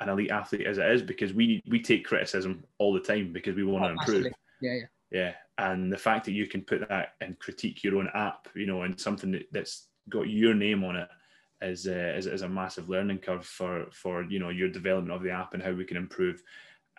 an 0.00 0.08
elite 0.08 0.30
athlete 0.30 0.66
as 0.66 0.78
it 0.78 0.90
is 0.90 1.02
because 1.02 1.34
we 1.34 1.62
we 1.68 1.78
take 1.78 2.06
criticism 2.06 2.64
all 2.78 2.94
the 2.94 3.00
time 3.00 3.34
because 3.34 3.54
we 3.54 3.64
want 3.64 3.84
oh, 3.84 3.88
to 3.88 3.92
improve. 3.92 4.32
Yeah 4.62 4.72
yeah. 4.72 4.86
Yeah 5.10 5.32
and 5.58 5.92
the 5.92 5.98
fact 5.98 6.24
that 6.24 6.32
you 6.32 6.46
can 6.46 6.62
put 6.62 6.88
that 6.88 7.10
and 7.20 7.38
critique 7.38 7.84
your 7.84 7.96
own 7.96 8.08
app 8.14 8.48
you 8.54 8.66
know 8.66 8.82
and 8.82 8.98
something 9.00 9.30
that, 9.30 9.46
that's 9.52 9.88
got 10.08 10.28
your 10.28 10.54
name 10.54 10.84
on 10.84 10.96
it 10.96 11.08
is, 11.62 11.86
uh, 11.86 12.14
is, 12.16 12.26
is 12.26 12.42
a 12.42 12.48
massive 12.48 12.88
learning 12.88 13.18
curve 13.18 13.44
for 13.44 13.86
for 13.92 14.24
you 14.24 14.38
know 14.38 14.50
your 14.50 14.68
development 14.68 15.14
of 15.14 15.22
the 15.22 15.30
app 15.30 15.54
and 15.54 15.62
how 15.62 15.72
we 15.72 15.84
can 15.84 15.96
improve 15.96 16.42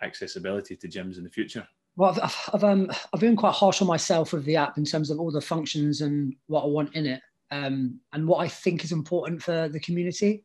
accessibility 0.02 0.76
to 0.76 0.88
gyms 0.88 1.16
in 1.18 1.24
the 1.24 1.30
future. 1.30 1.66
Well, 1.96 2.18
I've, 2.22 2.50
I've, 2.52 2.64
um, 2.64 2.90
I've 3.14 3.20
been 3.20 3.36
quite 3.36 3.54
harsh 3.54 3.80
on 3.80 3.88
myself 3.88 4.34
with 4.34 4.44
the 4.44 4.56
app 4.56 4.76
in 4.76 4.84
terms 4.84 5.10
of 5.10 5.18
all 5.18 5.30
the 5.30 5.40
functions 5.40 6.02
and 6.02 6.34
what 6.46 6.64
I 6.64 6.66
want 6.66 6.94
in 6.94 7.06
it, 7.06 7.22
um, 7.50 8.00
and 8.12 8.28
what 8.28 8.38
I 8.38 8.48
think 8.48 8.84
is 8.84 8.92
important 8.92 9.42
for 9.42 9.68
the 9.68 9.80
community. 9.80 10.44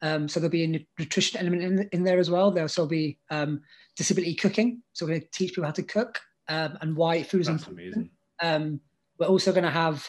Um, 0.00 0.28
so 0.28 0.38
there'll 0.38 0.50
be 0.50 0.64
a 0.64 0.84
nutrition 0.98 1.40
element 1.40 1.62
in, 1.62 1.88
in 1.92 2.04
there 2.04 2.18
as 2.18 2.30
well. 2.30 2.50
There'll 2.50 2.64
also 2.64 2.86
be 2.86 3.18
um, 3.30 3.62
disability 3.96 4.34
cooking. 4.34 4.82
So 4.92 5.04
we're 5.04 5.10
going 5.10 5.20
to 5.22 5.28
teach 5.32 5.50
people 5.50 5.64
how 5.64 5.70
to 5.70 5.82
cook 5.82 6.20
um, 6.48 6.78
and 6.80 6.96
why 6.96 7.22
food 7.22 7.42
is 7.42 7.46
That's 7.46 7.66
important. 7.66 7.94
amazing. 7.94 8.10
Um, 8.40 8.80
we're 9.18 9.26
also 9.26 9.52
going 9.52 9.64
to 9.64 9.70
have 9.70 10.08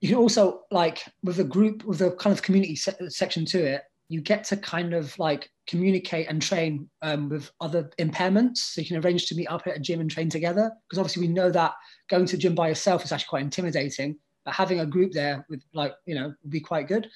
you 0.00 0.08
can 0.08 0.18
also 0.18 0.60
like 0.70 1.02
with 1.22 1.36
the 1.36 1.44
group 1.44 1.82
with 1.84 1.98
the 1.98 2.10
kind 2.12 2.32
of 2.32 2.42
community 2.42 2.76
se- 2.76 3.08
section 3.08 3.46
to 3.46 3.58
it 3.58 3.82
you 4.08 4.20
get 4.20 4.44
to 4.44 4.56
kind 4.56 4.92
of 4.92 5.18
like 5.18 5.50
communicate 5.66 6.28
and 6.28 6.42
train 6.42 6.88
um, 7.00 7.30
with 7.30 7.50
other 7.60 7.90
impairments 7.98 8.58
so 8.58 8.82
you 8.82 8.86
can 8.86 8.98
arrange 8.98 9.26
to 9.26 9.34
meet 9.34 9.46
up 9.46 9.66
at 9.66 9.76
a 9.76 9.80
gym 9.80 10.00
and 10.00 10.10
train 10.10 10.28
together 10.28 10.70
because 10.86 10.98
obviously 10.98 11.26
we 11.26 11.32
know 11.32 11.50
that 11.50 11.72
going 12.10 12.26
to 12.26 12.36
the 12.36 12.42
gym 12.42 12.54
by 12.54 12.68
yourself 12.68 13.02
is 13.02 13.12
actually 13.12 13.28
quite 13.30 13.42
intimidating 13.42 14.16
but 14.44 14.52
having 14.52 14.80
a 14.80 14.86
group 14.86 15.10
there 15.12 15.46
with 15.48 15.62
like 15.72 15.94
you 16.04 16.14
know 16.14 16.34
would 16.42 16.50
be 16.50 16.60
quite 16.60 16.86
good 16.86 17.08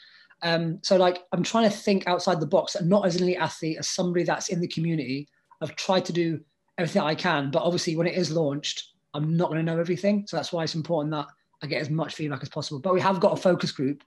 um, 0.43 0.79
so 0.83 0.97
like 0.97 1.25
i'm 1.33 1.43
trying 1.43 1.69
to 1.69 1.77
think 1.77 2.07
outside 2.07 2.41
the 2.41 2.47
box 2.47 2.75
and 2.75 2.89
not 2.89 3.05
as 3.05 3.17
an 3.17 3.23
elite 3.23 3.39
athlete 3.39 3.77
as 3.79 3.89
somebody 3.89 4.25
that's 4.25 4.49
in 4.49 4.61
the 4.61 4.69
community 4.69 5.29
i've 5.61 5.77
tried 5.77 6.07
to 6.07 6.13
do 6.13 6.41
everything 6.79 7.03
i 7.03 7.15
can 7.15 7.51
but 7.51 7.63
obviously 7.63 7.97
when 7.97 8.07
it 8.07 8.15
is 8.15 8.31
launched 8.31 8.93
i'm 9.15 9.37
not 9.37 9.49
going 9.49 9.59
to 9.59 9.73
know 9.73 9.79
everything 9.81 10.27
so 10.27 10.37
that's 10.37 10.53
why 10.53 10.63
it's 10.63 10.75
important 10.75 11.11
that 11.11 11.27
I 11.63 11.67
get 11.67 11.81
as 11.81 11.91
much 11.91 12.15
feedback 12.15 12.43
as 12.43 12.49
possible. 12.49 12.81
But 12.81 12.95
we 12.95 13.01
have 13.01 13.21
got 13.21 13.33
a 13.33 13.41
focus 13.41 13.73
group 13.73 14.05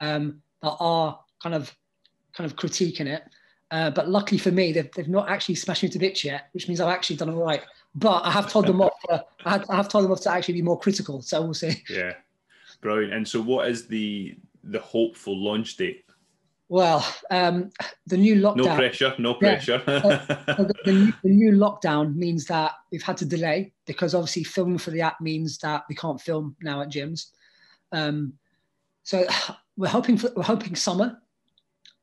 um, 0.00 0.42
that 0.62 0.76
are 0.80 1.18
kind 1.42 1.54
of 1.54 1.74
kind 2.32 2.50
of 2.50 2.56
critiquing 2.56 3.06
it. 3.06 3.24
Uh, 3.70 3.90
but 3.90 4.08
luckily 4.08 4.38
for 4.38 4.52
me, 4.52 4.72
they've, 4.72 4.90
they've 4.92 5.08
not 5.08 5.28
actually 5.28 5.56
smashed 5.56 5.82
me 5.82 5.88
to 5.88 5.98
bits 5.98 6.22
yet, 6.24 6.48
which 6.52 6.68
means 6.68 6.80
I've 6.80 6.94
actually 6.94 7.16
done 7.16 7.30
all 7.30 7.42
right. 7.42 7.62
But 7.96 8.24
I 8.24 8.30
have 8.30 8.50
told 8.50 8.66
them 8.66 8.80
off. 8.80 8.92
To, 9.08 9.24
I, 9.44 9.50
have, 9.50 9.70
I 9.70 9.76
have 9.76 9.88
told 9.88 10.04
them 10.04 10.12
off 10.12 10.20
to 10.22 10.30
actually 10.30 10.54
be 10.54 10.62
more 10.62 10.78
critical. 10.78 11.20
So 11.22 11.42
we'll 11.42 11.54
see. 11.54 11.82
Yeah, 11.90 12.14
brilliant. 12.80 13.12
And 13.12 13.26
so, 13.26 13.40
what 13.40 13.68
is 13.68 13.86
the 13.86 14.36
the 14.64 14.80
hopeful 14.80 15.36
launch 15.36 15.76
date? 15.76 16.04
Well, 16.68 17.06
um, 17.30 17.70
the 18.06 18.16
new 18.16 18.36
lockdown. 18.36 18.56
No 18.56 18.76
pressure, 18.76 19.14
no 19.18 19.34
pressure. 19.34 19.82
Yeah. 19.86 20.00
the, 20.00 20.74
the, 20.84 20.92
new, 20.92 21.12
the, 21.22 21.28
new, 21.28 21.52
lockdown 21.52 22.16
means 22.16 22.44
that 22.46 22.72
we've 22.90 23.02
had 23.02 23.16
to 23.18 23.24
delay 23.24 23.72
because 23.86 24.14
obviously 24.14 24.42
filming 24.42 24.78
for 24.78 24.90
the 24.90 25.00
app 25.00 25.20
means 25.20 25.58
that 25.58 25.84
we 25.88 25.94
can't 25.94 26.20
film 26.20 26.56
now 26.62 26.82
at 26.82 26.88
gyms. 26.88 27.26
Um, 27.92 28.32
so 29.04 29.26
we're 29.76 29.88
hoping 29.88 30.18
for, 30.18 30.30
we're 30.34 30.42
hoping 30.42 30.74
summer. 30.74 31.20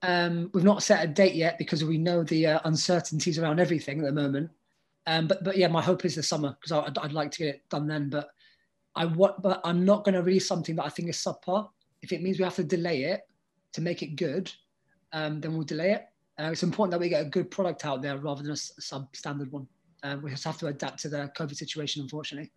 Um, 0.02 0.50
we've 0.54 0.64
not 0.64 0.84
set 0.84 1.04
a 1.04 1.08
date 1.08 1.36
yet 1.36 1.58
because 1.58 1.84
we 1.84 1.98
know 1.98 2.24
the 2.24 2.48
uh, 2.48 2.60
uncertainties 2.64 3.40
around 3.40 3.60
everything 3.60 4.00
at 4.00 4.06
the 4.06 4.12
moment. 4.12 4.50
Um, 5.08 5.28
but 5.28 5.44
but 5.44 5.58
yeah, 5.58 5.68
my 5.68 5.82
hope 5.82 6.06
is 6.06 6.16
the 6.16 6.24
summer 6.24 6.56
because 6.60 6.72
I'd, 6.72 6.98
I'd 6.98 7.14
like 7.14 7.32
to 7.32 7.40
get 7.40 7.56
it 7.56 7.70
done 7.70 7.88
then. 7.88 8.10
But 8.10 8.30
I 8.96 9.06
want, 9.06 9.42
but 9.42 9.60
I'm 9.66 9.84
not 9.84 10.06
going 10.06 10.16
to 10.16 10.22
release 10.22 10.48
something 10.48 10.76
that 10.78 10.86
I 10.86 10.90
think 10.90 11.10
is 11.10 11.18
subpar. 11.18 11.70
If 12.02 12.14
it 12.14 12.22
means 12.22 12.38
we 12.38 12.44
have 12.46 12.56
to 12.56 12.64
delay 12.64 13.04
it, 13.04 13.22
to 13.74 13.82
make 13.82 14.02
it 14.02 14.16
good, 14.16 14.52
um, 15.12 15.42
then 15.42 15.54
we'll 15.54 15.64
delay 15.64 15.92
it. 15.92 16.08
Uh, 16.40 16.50
it's 16.52 16.64
important 16.64 16.92
that 16.92 17.00
we 17.00 17.10
get 17.10 17.22
a 17.22 17.30
good 17.30 17.52
product 17.52 17.86
out 17.86 18.02
there 18.02 18.18
rather 18.18 18.42
than 18.42 18.52
a 18.52 18.56
substandard 18.56 19.52
one. 19.52 19.68
Um, 20.04 20.22
we 20.22 20.32
just 20.32 20.44
have 20.44 20.58
to 20.60 20.68
adapt 20.68 21.00
to 21.02 21.10
the 21.10 21.32
COVID 21.38 21.56
situation, 21.56 22.02
unfortunately. 22.02 22.52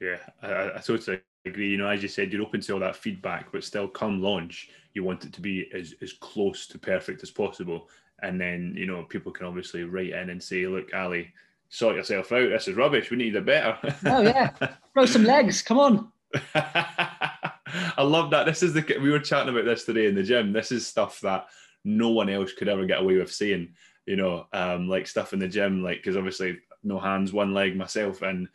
Yeah, 0.00 0.18
I, 0.42 0.76
I 0.76 0.80
totally 0.84 1.20
agree. 1.44 1.70
You 1.70 1.78
know, 1.78 1.88
as 1.88 2.02
you 2.02 2.08
said, 2.08 2.32
you're 2.32 2.42
open 2.42 2.60
to 2.62 2.74
all 2.74 2.80
that 2.80 2.96
feedback, 2.96 3.50
but 3.52 3.64
still, 3.64 3.88
come 3.88 4.22
launch, 4.22 4.70
you 4.94 5.02
want 5.04 5.24
it 5.24 5.32
to 5.32 5.40
be 5.40 5.68
as, 5.74 5.94
as 6.00 6.12
close 6.12 6.66
to 6.68 6.78
perfect 6.78 7.22
as 7.22 7.30
possible. 7.30 7.88
And 8.22 8.40
then, 8.40 8.74
you 8.76 8.86
know, 8.86 9.04
people 9.04 9.32
can 9.32 9.46
obviously 9.46 9.84
write 9.84 10.10
in 10.10 10.30
and 10.30 10.42
say, 10.42 10.66
look, 10.66 10.88
Ali, 10.94 11.32
sort 11.68 11.96
yourself 11.96 12.32
out. 12.32 12.48
This 12.50 12.68
is 12.68 12.76
rubbish. 12.76 13.10
We 13.10 13.16
need 13.16 13.34
it 13.34 13.44
better. 13.44 13.76
oh, 14.06 14.22
yeah. 14.22 14.50
Throw 14.94 15.06
some 15.06 15.24
legs. 15.24 15.62
Come 15.62 15.78
on. 15.78 16.12
I 17.66 18.02
love 18.02 18.30
that. 18.30 18.46
This 18.46 18.62
is 18.62 18.72
the 18.72 18.98
we 19.00 19.10
were 19.10 19.18
chatting 19.18 19.52
about 19.52 19.64
this 19.64 19.84
today 19.84 20.06
in 20.06 20.14
the 20.14 20.22
gym. 20.22 20.52
This 20.52 20.72
is 20.72 20.86
stuff 20.86 21.20
that 21.20 21.46
no 21.84 22.10
one 22.10 22.28
else 22.28 22.52
could 22.52 22.68
ever 22.68 22.86
get 22.86 23.00
away 23.00 23.16
with 23.16 23.32
saying. 23.32 23.74
You 24.06 24.16
know, 24.16 24.46
um, 24.52 24.88
like 24.88 25.08
stuff 25.08 25.32
in 25.32 25.40
the 25.40 25.48
gym, 25.48 25.82
like 25.82 25.98
because 25.98 26.16
obviously 26.16 26.58
no 26.84 27.00
hands, 27.00 27.32
one 27.32 27.54
leg 27.54 27.76
myself, 27.76 28.22
and 28.22 28.48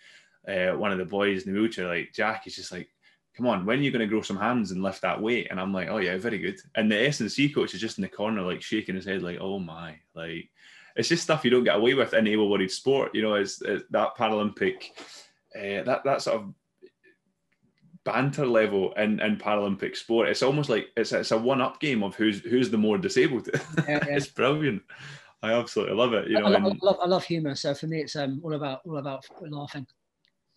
uh, 0.47 0.78
one 0.78 0.93
of 0.93 0.97
the 0.97 1.06
boys 1.06 1.43
in 1.43 1.54
the 1.54 1.60
wheelchair, 1.60 1.88
like 1.88 2.13
Jack, 2.13 2.47
is 2.47 2.56
just 2.56 2.71
like, 2.71 2.88
"Come 3.36 3.47
on, 3.47 3.65
when 3.65 3.80
are 3.80 3.82
you 3.82 3.91
going 3.91 4.00
to 4.00 4.08
grow 4.08 4.21
some 4.21 4.38
hands 4.38 4.71
and 4.71 4.82
lift 4.82 5.02
that 5.02 5.21
weight?" 5.21 5.47
And 5.52 5.60
I'm 5.60 5.74
like, 5.74 5.89
"Oh 5.89 5.97
yeah, 5.97 6.17
very 6.17 6.38
good." 6.38 6.58
And 6.76 6.89
the 6.89 7.06
S 7.06 7.19
and 7.19 7.30
C 7.30 7.50
coach 7.50 7.74
is 7.74 7.82
just 7.82 7.97
in 7.97 8.04
the 8.04 8.08
corner, 8.08 8.41
like 8.41 8.62
shaking 8.62 8.95
his 8.95 9.06
head, 9.06 9.24
like, 9.24 9.39
"Oh 9.41 9.60
my!" 9.60 9.97
Like 10.15 10.50
it's 10.95 11.10
just 11.10 11.24
stuff 11.24 11.43
you 11.43 11.52
don't 11.52 11.63
get 11.63 11.76
away 11.76 11.93
with 11.93 12.13
in 12.13 12.28
able-bodied 12.28 12.71
sport. 12.71 13.13
You 13.13 13.24
know, 13.24 13.36
it's 13.36 13.58
that 13.58 14.15
Paralympic, 14.17 14.84
uh, 15.56 15.84
that 15.84 16.02
that 16.06 16.21
sort 16.21 16.41
of 16.41 16.54
banter 18.04 18.46
level 18.46 18.94
in, 18.94 19.20
in 19.20 19.38
Paralympic 19.38 19.96
sport. 19.96 20.30
It's 20.30 20.44
almost 20.44 20.70
like 20.70 20.88
it's 20.98 21.12
it's 21.12 21.32
a 21.32 21.38
one 21.38 21.62
up 21.62 21.80
game 21.80 22.04
of 22.04 22.16
who's 22.16 22.40
who's 22.42 22.70
the 22.70 22.78
more 22.78 22.98
disabled. 22.98 23.50
Yeah, 23.54 23.62
yeah. 23.88 24.06
it's 24.10 24.28
brilliant. 24.28 24.82
I 25.43 25.54
absolutely 25.54 25.95
love 25.95 26.14
it. 26.14 26.30
You 26.30 26.39
know, 26.39 26.45
I, 26.45 26.49
love, 26.49 26.64
I 26.64 26.86
love, 26.86 26.97
I 27.02 27.08
love 27.08 27.24
humor. 27.24 27.56
So 27.56 27.74
for 27.74 27.88
me, 27.88 28.02
it's 28.02 28.16
um, 28.16 28.41
all 28.43 28.54
about 28.54 28.82
all 28.86 28.97
about 28.97 29.26
laughing. 29.41 29.88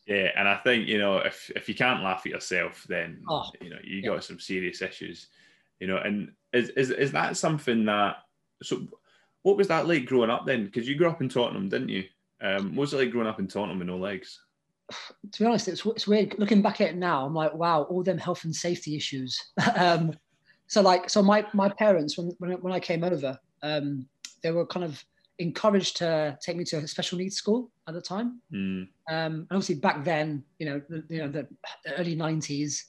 Yeah, 0.07 0.31
and 0.37 0.47
I 0.47 0.57
think 0.57 0.87
you 0.87 0.99
know 0.99 1.19
if 1.19 1.51
if 1.57 1.69
you 1.69 1.75
can't 1.75 2.03
laugh 2.03 2.23
at 2.27 2.33
yourself, 2.33 2.85
then 2.89 3.23
oh, 3.29 3.49
you 3.61 3.71
know 3.71 3.79
you 3.83 3.99
yeah. 3.99 4.09
got 4.09 4.25
some 4.25 4.41
serious 4.41 4.83
issues. 4.83 5.29
You 5.81 5.87
know, 5.87 5.97
and 5.99 6.33
is 6.53 6.71
is 6.71 6.91
is 6.91 7.13
that 7.13 7.37
something 7.37 7.85
that 7.87 8.17
so? 8.63 8.87
What 9.43 9.57
was 9.57 9.69
that 9.69 9.89
like 9.89 10.07
growing 10.07 10.31
up 10.31 10.47
then? 10.47 10.65
Because 10.65 10.89
you 10.89 10.97
grew 10.97 11.09
up 11.09 11.21
in 11.21 11.29
Tottenham, 11.29 11.69
didn't 11.69 11.91
you? 11.91 12.05
Um, 12.41 12.75
what 12.75 12.83
was 12.83 12.95
it 12.95 12.99
like 12.99 13.11
growing 13.11 13.29
up 13.29 13.39
in 13.39 13.47
Tottenham 13.47 13.79
with 13.79 13.89
no 13.89 13.97
legs? 13.97 14.41
To 14.91 15.43
be 15.43 15.47
honest, 15.47 15.69
it's, 15.69 15.85
it's 15.87 16.07
weird 16.07 16.39
looking 16.39 16.63
back 16.63 16.81
at 16.81 16.91
it 16.91 16.97
now. 16.97 17.25
I'm 17.25 17.35
like, 17.35 17.55
wow, 17.55 17.83
all 17.85 18.03
them 18.03 18.19
health 18.19 18.45
and 18.45 18.55
safety 18.55 18.97
issues. 18.97 19.41
um, 19.77 20.13
so 20.67 20.83
like, 20.83 21.11
so 21.11 21.23
my 21.23 21.47
my 21.53 21.69
parents 21.69 22.17
when 22.19 22.33
when, 22.39 22.53
when 22.53 22.73
I 22.73 22.81
came 22.81 23.05
over, 23.05 23.39
um, 23.63 24.07
they 24.43 24.51
were 24.51 24.67
kind 24.67 24.85
of 24.85 25.03
encouraged 25.39 25.97
to 25.97 26.39
take 26.41 26.57
me 26.57 26.65
to 26.65 26.77
a 26.77 26.87
special 26.87 27.19
needs 27.19 27.37
school 27.37 27.71
at 27.89 27.95
the 27.95 28.01
time. 28.01 28.41
Mm. 28.53 28.89
Um, 29.09 29.33
and 29.35 29.47
obviously 29.51 29.77
back 29.77 30.05
then, 30.05 30.45
you 30.59 30.67
know, 30.67 30.81
the, 30.89 31.05
you 31.09 31.19
know, 31.19 31.29
the 31.29 31.47
early 31.97 32.17
'90s, 32.17 32.83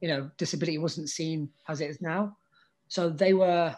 you 0.00 0.08
know, 0.08 0.30
disability 0.36 0.78
wasn't 0.78 1.08
seen 1.08 1.48
as 1.68 1.80
it 1.80 1.90
is 1.90 2.00
now. 2.00 2.36
So 2.88 3.08
they 3.08 3.34
were 3.34 3.74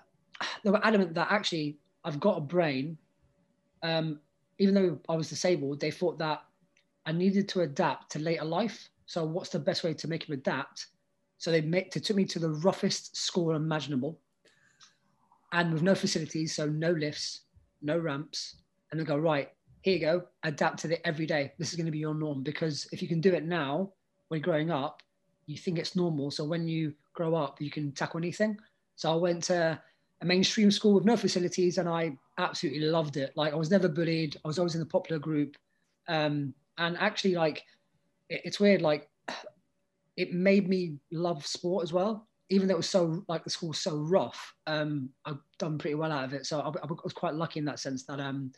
they 0.62 0.70
were 0.70 0.84
adamant 0.84 1.14
that 1.14 1.28
actually 1.30 1.78
I've 2.04 2.20
got 2.20 2.38
a 2.38 2.40
brain. 2.40 2.98
Um, 3.82 4.20
even 4.58 4.74
though 4.74 4.98
I 5.08 5.16
was 5.16 5.28
disabled, 5.28 5.80
they 5.80 5.90
thought 5.90 6.18
that 6.18 6.44
I 7.06 7.12
needed 7.12 7.48
to 7.50 7.62
adapt 7.62 8.12
to 8.12 8.18
later 8.18 8.44
life. 8.44 8.88
So 9.06 9.24
what's 9.24 9.50
the 9.50 9.58
best 9.58 9.84
way 9.84 9.94
to 9.94 10.08
make 10.08 10.28
him 10.28 10.34
adapt? 10.34 10.86
So 11.38 11.50
they, 11.50 11.60
they 11.60 12.00
took 12.00 12.16
me 12.16 12.24
to 12.26 12.38
the 12.38 12.50
roughest 12.50 13.16
school 13.16 13.54
imaginable 13.54 14.18
and 15.52 15.72
with 15.72 15.82
no 15.82 15.94
facilities, 15.94 16.54
so 16.54 16.66
no 16.66 16.90
lifts, 16.90 17.42
no 17.82 17.98
ramps. 17.98 18.56
And 18.90 19.00
they 19.00 19.04
go, 19.04 19.16
right, 19.16 19.50
here 19.82 19.94
you 19.94 20.00
go, 20.00 20.22
adapt 20.42 20.80
to 20.80 20.92
it 20.92 21.00
every 21.04 21.26
day. 21.26 21.52
This 21.58 21.70
is 21.70 21.76
going 21.76 21.86
to 21.86 21.92
be 21.92 21.98
your 21.98 22.14
norm 22.14 22.42
because 22.42 22.88
if 22.92 23.02
you 23.02 23.08
can 23.08 23.20
do 23.20 23.34
it 23.34 23.44
now 23.44 23.92
when 24.28 24.40
you're 24.40 24.44
growing 24.44 24.70
up, 24.70 25.02
you 25.46 25.58
think 25.58 25.78
it's 25.78 25.94
normal. 25.94 26.30
So 26.30 26.44
when 26.44 26.66
you 26.66 26.94
grow 27.12 27.34
up, 27.34 27.60
you 27.60 27.70
can 27.70 27.92
tackle 27.92 28.18
anything. 28.18 28.58
So 28.96 29.12
I 29.12 29.16
went 29.16 29.44
to 29.44 29.78
a 30.20 30.24
mainstream 30.24 30.70
school 30.70 30.94
with 30.94 31.04
no 31.04 31.16
facilities 31.16 31.78
and 31.78 31.88
I 31.88 32.16
absolutely 32.38 32.80
loved 32.80 33.16
it. 33.16 33.32
Like 33.36 33.52
I 33.52 33.56
was 33.56 33.70
never 33.70 33.88
bullied. 33.88 34.36
I 34.44 34.48
was 34.48 34.58
always 34.58 34.74
in 34.74 34.80
the 34.80 34.86
popular 34.86 35.18
group. 35.18 35.56
Um, 36.08 36.54
and 36.78 36.96
actually 36.98 37.34
like, 37.34 37.62
it, 38.28 38.42
it's 38.44 38.60
weird. 38.60 38.82
Like 38.82 39.08
it 40.16 40.32
made 40.32 40.68
me 40.68 40.96
love 41.12 41.46
sport 41.46 41.82
as 41.82 41.92
well. 41.92 42.28
Even 42.50 42.68
though 42.68 42.74
it 42.74 42.78
was 42.78 42.90
so 42.90 43.24
like 43.26 43.42
the 43.42 43.50
school 43.50 43.70
was 43.70 43.78
so 43.78 43.96
rough, 43.96 44.54
um, 44.66 45.08
I've 45.24 45.38
done 45.58 45.78
pretty 45.78 45.94
well 45.94 46.12
out 46.12 46.24
of 46.24 46.34
it. 46.34 46.46
So 46.46 46.60
I, 46.60 46.68
I 46.68 46.86
was 47.02 47.14
quite 47.14 47.34
lucky 47.34 47.58
in 47.58 47.64
that 47.64 47.80
sense 47.80 48.04
that 48.04 48.20
um, 48.20 48.52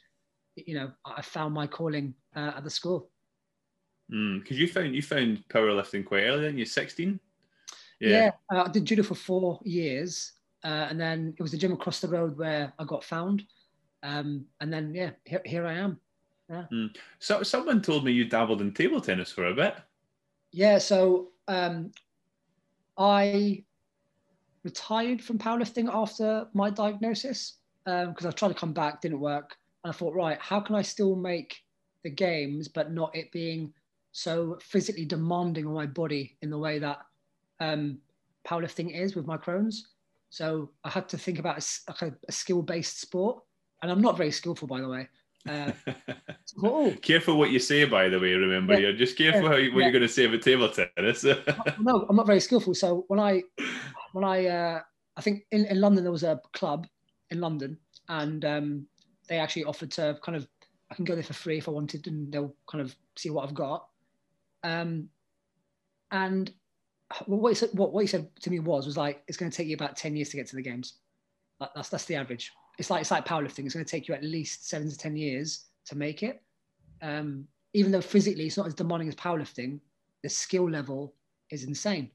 you 0.56 0.74
know, 0.74 0.90
I 1.04 1.22
found 1.22 1.54
my 1.54 1.66
calling 1.66 2.14
uh, 2.34 2.52
at 2.56 2.64
the 2.64 2.70
school. 2.70 3.10
Because 4.08 4.56
mm, 4.56 4.60
you 4.60 4.68
found 4.68 4.94
you 4.94 5.02
found 5.02 5.44
powerlifting 5.48 6.04
quite 6.04 6.24
early, 6.24 6.42
then 6.44 6.56
you're 6.56 6.66
Sixteen. 6.66 7.20
Yeah, 8.00 8.08
yeah 8.08 8.30
uh, 8.52 8.64
I 8.64 8.68
did 8.70 8.84
judo 8.84 9.02
for 9.02 9.14
four 9.14 9.60
years, 9.64 10.32
uh, 10.64 10.86
and 10.90 11.00
then 11.00 11.34
it 11.38 11.42
was 11.42 11.52
the 11.52 11.58
gym 11.58 11.72
across 11.72 12.00
the 12.00 12.08
road 12.08 12.36
where 12.36 12.72
I 12.78 12.84
got 12.84 13.04
found, 13.04 13.42
um, 14.02 14.46
and 14.60 14.72
then 14.72 14.94
yeah, 14.94 15.10
here, 15.24 15.42
here 15.44 15.66
I 15.66 15.74
am. 15.74 16.00
Yeah. 16.48 16.64
Mm. 16.72 16.96
So 17.18 17.42
someone 17.42 17.82
told 17.82 18.04
me 18.04 18.12
you 18.12 18.24
dabbled 18.24 18.60
in 18.60 18.72
table 18.72 19.00
tennis 19.00 19.32
for 19.32 19.46
a 19.46 19.54
bit. 19.54 19.76
Yeah, 20.52 20.78
so 20.78 21.28
um, 21.48 21.90
I 22.96 23.64
retired 24.62 25.22
from 25.22 25.38
powerlifting 25.38 25.88
after 25.92 26.46
my 26.54 26.70
diagnosis 26.70 27.58
because 27.84 28.24
um, 28.24 28.28
I 28.28 28.30
tried 28.30 28.48
to 28.48 28.54
come 28.54 28.72
back, 28.72 29.00
didn't 29.00 29.20
work. 29.20 29.56
And 29.84 29.92
I 29.92 29.96
thought, 29.96 30.14
right, 30.14 30.38
how 30.40 30.60
can 30.60 30.74
I 30.74 30.82
still 30.82 31.14
make 31.14 31.62
the 32.02 32.10
games, 32.10 32.68
but 32.68 32.92
not 32.92 33.14
it 33.14 33.30
being 33.32 33.72
so 34.12 34.58
physically 34.62 35.04
demanding 35.04 35.66
on 35.66 35.74
my 35.74 35.86
body 35.86 36.36
in 36.42 36.50
the 36.50 36.58
way 36.58 36.78
that 36.78 36.98
um, 37.60 37.98
powerlifting 38.46 38.98
is 38.98 39.14
with 39.14 39.26
my 39.26 39.36
Crohn's. 39.36 39.88
So 40.30 40.70
I 40.84 40.90
had 40.90 41.08
to 41.10 41.18
think 41.18 41.38
about 41.38 41.58
a, 41.58 42.06
a, 42.06 42.12
a 42.28 42.32
skill-based 42.32 43.00
sport, 43.00 43.42
and 43.82 43.90
I'm 43.90 44.00
not 44.00 44.16
very 44.16 44.30
skillful, 44.30 44.68
by 44.68 44.80
the 44.80 44.88
way. 44.88 45.08
Uh, 45.46 45.72
oh. 46.62 46.94
Careful 47.02 47.38
what 47.38 47.50
you 47.50 47.58
say, 47.58 47.84
by 47.84 48.08
the 48.08 48.18
way. 48.18 48.32
Remember, 48.32 48.74
yeah, 48.74 48.80
you're 48.80 48.92
just 48.92 49.16
careful 49.16 49.42
yeah, 49.42 49.48
how 49.48 49.56
you, 49.56 49.72
what 49.72 49.80
yeah. 49.80 49.84
you're 49.86 49.92
going 49.92 50.02
to 50.02 50.08
say 50.08 50.24
about 50.24 50.42
table 50.42 50.68
tennis. 50.68 51.24
no, 51.80 52.06
I'm 52.08 52.16
not 52.16 52.26
very 52.26 52.40
skillful. 52.40 52.74
So 52.74 53.04
when 53.08 53.20
I, 53.20 53.42
when 54.12 54.24
I, 54.24 54.46
uh, 54.46 54.80
I 55.16 55.20
think 55.20 55.44
in, 55.50 55.66
in 55.66 55.80
London 55.80 56.04
there 56.04 56.12
was 56.12 56.22
a 56.22 56.40
club 56.52 56.86
in 57.30 57.40
London, 57.40 57.78
and 58.08 58.44
um, 58.44 58.86
they 59.28 59.38
actually 59.38 59.64
offered 59.64 59.90
to 59.92 60.18
kind 60.22 60.36
of 60.36 60.46
I 60.90 60.94
can 60.94 61.04
go 61.04 61.14
there 61.14 61.24
for 61.24 61.32
free 61.32 61.58
if 61.58 61.68
I 61.68 61.72
wanted, 61.72 62.06
and 62.06 62.32
they'll 62.32 62.54
kind 62.70 62.82
of 62.82 62.94
see 63.16 63.30
what 63.30 63.44
I've 63.44 63.54
got. 63.54 63.86
Um, 64.62 65.08
and 66.10 66.52
what 67.26 67.50
he 67.50 67.54
said, 67.54 67.70
what, 67.72 67.92
what 67.92 68.00
he 68.00 68.06
said 68.06 68.28
to 68.42 68.50
me 68.50 68.60
was 68.60 68.86
was 68.86 68.96
like 68.96 69.22
it's 69.26 69.36
going 69.36 69.50
to 69.50 69.56
take 69.56 69.68
you 69.68 69.74
about 69.74 69.96
ten 69.96 70.16
years 70.16 70.28
to 70.30 70.36
get 70.36 70.46
to 70.48 70.56
the 70.56 70.62
games. 70.62 70.94
That's 71.74 71.88
that's 71.88 72.04
the 72.04 72.16
average. 72.16 72.52
It's 72.78 72.90
like 72.90 73.00
it's 73.00 73.10
like 73.10 73.24
powerlifting. 73.24 73.64
It's 73.64 73.74
going 73.74 73.84
to 73.84 73.90
take 73.90 74.08
you 74.08 74.14
at 74.14 74.22
least 74.22 74.68
seven 74.68 74.90
to 74.90 74.96
ten 74.96 75.16
years 75.16 75.64
to 75.86 75.96
make 75.96 76.22
it. 76.22 76.42
Um, 77.02 77.46
even 77.74 77.92
though 77.92 78.00
physically 78.00 78.46
it's 78.46 78.56
not 78.56 78.66
as 78.66 78.74
demanding 78.74 79.08
as 79.08 79.14
powerlifting, 79.14 79.80
the 80.22 80.28
skill 80.28 80.68
level 80.68 81.14
is 81.50 81.64
insane. 81.64 82.10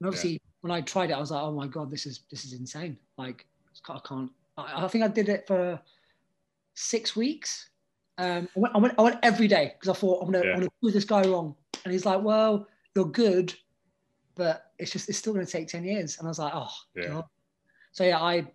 And 0.00 0.06
obviously, 0.06 0.32
yeah. 0.32 0.38
when 0.62 0.72
I 0.72 0.80
tried 0.80 1.10
it, 1.10 1.14
I 1.14 1.20
was 1.20 1.30
like, 1.30 1.42
oh 1.42 1.52
my 1.52 1.66
god, 1.66 1.90
this 1.90 2.06
is 2.06 2.20
this 2.30 2.44
is 2.44 2.52
insane. 2.52 2.96
Like 3.16 3.46
I 3.88 3.98
can't. 4.06 4.30
I, 4.56 4.84
I 4.84 4.88
think 4.88 5.04
I 5.04 5.08
did 5.08 5.28
it 5.28 5.46
for 5.46 5.80
six 6.74 7.16
weeks. 7.16 7.70
Um, 8.18 8.48
I, 8.56 8.60
went, 8.60 8.74
I, 8.74 8.78
went, 8.78 8.94
I 8.98 9.02
went 9.02 9.18
every 9.22 9.48
day 9.48 9.74
because 9.78 9.96
I 9.96 9.98
thought 9.98 10.22
I'm 10.22 10.30
gonna, 10.30 10.44
yeah. 10.44 10.52
I'm 10.52 10.60
gonna 10.60 10.70
prove 10.80 10.92
this 10.92 11.04
guy 11.04 11.22
wrong. 11.22 11.54
And 11.84 11.92
he's 11.92 12.06
like, 12.06 12.22
well, 12.22 12.68
you're 12.94 13.06
good, 13.06 13.54
but 14.34 14.72
it's 14.78 14.92
just 14.92 15.08
it's 15.08 15.18
still 15.18 15.32
gonna 15.32 15.46
take 15.46 15.68
ten 15.68 15.84
years. 15.84 16.18
And 16.18 16.26
I 16.26 16.30
was 16.30 16.38
like, 16.38 16.52
oh 16.54 16.70
yeah. 16.94 17.08
God. 17.08 17.24
So 17.92 18.04
yeah, 18.04 18.20
I 18.20 18.46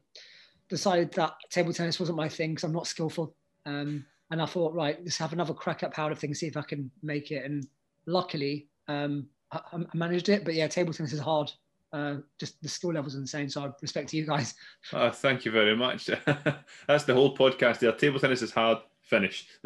decided 0.69 1.11
that 1.13 1.35
table 1.49 1.73
tennis 1.73 1.99
wasn't 1.99 2.17
my 2.17 2.29
thing 2.29 2.51
because 2.51 2.63
I'm 2.63 2.73
not 2.73 2.87
skillful. 2.87 3.35
Um, 3.65 4.05
and 4.31 4.41
I 4.41 4.45
thought, 4.45 4.73
right, 4.73 4.97
let's 5.01 5.17
have 5.17 5.33
another 5.33 5.53
crack 5.53 5.83
at 5.83 5.93
powerlifting, 5.93 6.35
see 6.35 6.47
if 6.47 6.57
I 6.57 6.61
can 6.61 6.91
make 7.01 7.31
it. 7.31 7.45
And 7.45 7.65
luckily, 8.05 8.67
um, 8.87 9.27
I, 9.51 9.59
I, 9.71 9.77
managed 9.93 10.29
it. 10.29 10.43
But 10.43 10.53
yeah, 10.53 10.67
table 10.67 10.93
tennis 10.93 11.13
is 11.13 11.19
hard. 11.19 11.51
Uh, 11.93 12.17
just 12.37 12.61
the 12.61 12.67
skill 12.67 12.91
level 12.91 13.07
is 13.07 13.15
insane. 13.15 13.49
So 13.49 13.63
I 13.63 13.69
respect 13.81 14.13
you 14.13 14.25
guys. 14.25 14.53
Oh, 14.91 15.09
thank 15.13 15.45
you 15.45 15.51
very 15.51 15.75
much. 15.75 16.05
That's 16.87 17.05
the 17.05 17.13
whole 17.13 17.35
podcast 17.35 17.79
there. 17.79 17.93
Table 17.93 18.19
tennis 18.19 18.41
is 18.41 18.51
hard, 18.51 18.79
finish. 19.01 19.47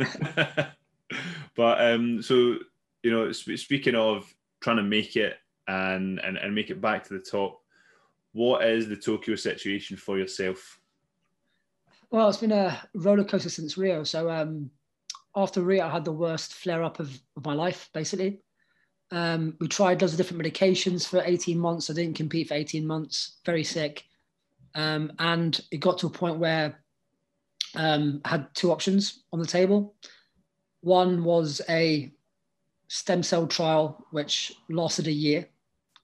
but 1.55 1.81
um, 1.81 2.21
so 2.21 2.57
you 3.03 3.11
know, 3.11 3.31
speaking 3.31 3.95
of 3.95 4.31
trying 4.59 4.77
to 4.77 4.83
make 4.83 5.15
it 5.15 5.37
and, 5.67 6.19
and 6.19 6.37
and 6.37 6.53
make 6.53 6.69
it 6.69 6.79
back 6.79 7.03
to 7.05 7.13
the 7.13 7.19
top, 7.19 7.59
what 8.33 8.63
is 8.67 8.87
the 8.87 8.95
Tokyo 8.95 9.35
situation 9.35 9.97
for 9.97 10.19
yourself? 10.19 10.79
Well, 12.11 12.27
it's 12.27 12.39
been 12.39 12.51
a 12.51 12.77
roller 12.93 13.23
coaster 13.23 13.49
since 13.49 13.77
Rio. 13.77 14.03
So 14.03 14.29
um, 14.29 14.69
after 15.33 15.61
Rio, 15.61 15.85
I 15.85 15.89
had 15.89 16.03
the 16.03 16.11
worst 16.11 16.53
flare 16.53 16.83
up 16.83 16.99
of, 16.99 17.17
of 17.37 17.45
my 17.45 17.53
life, 17.53 17.89
basically. 17.93 18.41
Um, 19.11 19.55
we 19.61 19.69
tried 19.69 20.01
loads 20.01 20.13
of 20.13 20.17
different 20.17 20.43
medications 20.43 21.07
for 21.07 21.23
18 21.23 21.57
months. 21.57 21.89
I 21.89 21.93
didn't 21.93 22.17
compete 22.17 22.49
for 22.49 22.55
18 22.55 22.85
months, 22.85 23.39
very 23.45 23.63
sick. 23.63 24.03
Um, 24.75 25.13
and 25.19 25.59
it 25.71 25.77
got 25.77 25.97
to 25.99 26.07
a 26.07 26.09
point 26.09 26.37
where 26.37 26.83
um, 27.75 28.19
I 28.25 28.29
had 28.29 28.53
two 28.55 28.73
options 28.73 29.23
on 29.31 29.39
the 29.39 29.47
table. 29.47 29.95
One 30.81 31.23
was 31.23 31.61
a 31.69 32.11
stem 32.89 33.23
cell 33.23 33.47
trial, 33.47 34.05
which 34.11 34.51
lasted 34.69 35.07
a 35.07 35.13
year. 35.13 35.47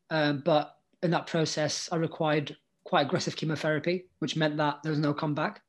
Um, 0.10 0.42
but 0.46 0.78
in 1.04 1.12
that 1.12 1.28
process, 1.28 1.90
I 1.92 1.98
required 1.98 2.56
quite 2.86 3.08
aggressive 3.08 3.36
chemotherapy, 3.36 4.06
which 4.20 4.38
meant 4.38 4.56
that 4.56 4.84
there 4.84 4.92
was 4.92 5.00
no 5.00 5.14
comeback. 5.14 5.62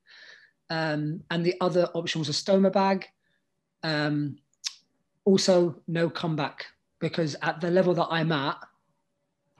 Um, 0.69 1.23
and 1.31 1.45
the 1.45 1.55
other 1.61 1.85
option 1.93 2.19
was 2.19 2.29
a 2.29 2.33
stoma 2.33 2.71
bag. 2.71 3.07
Um, 3.83 4.37
also, 5.25 5.75
no 5.87 6.09
comeback 6.09 6.65
because 6.99 7.35
at 7.41 7.61
the 7.61 7.71
level 7.71 7.93
that 7.95 8.07
I'm 8.09 8.31
at, 8.31 8.57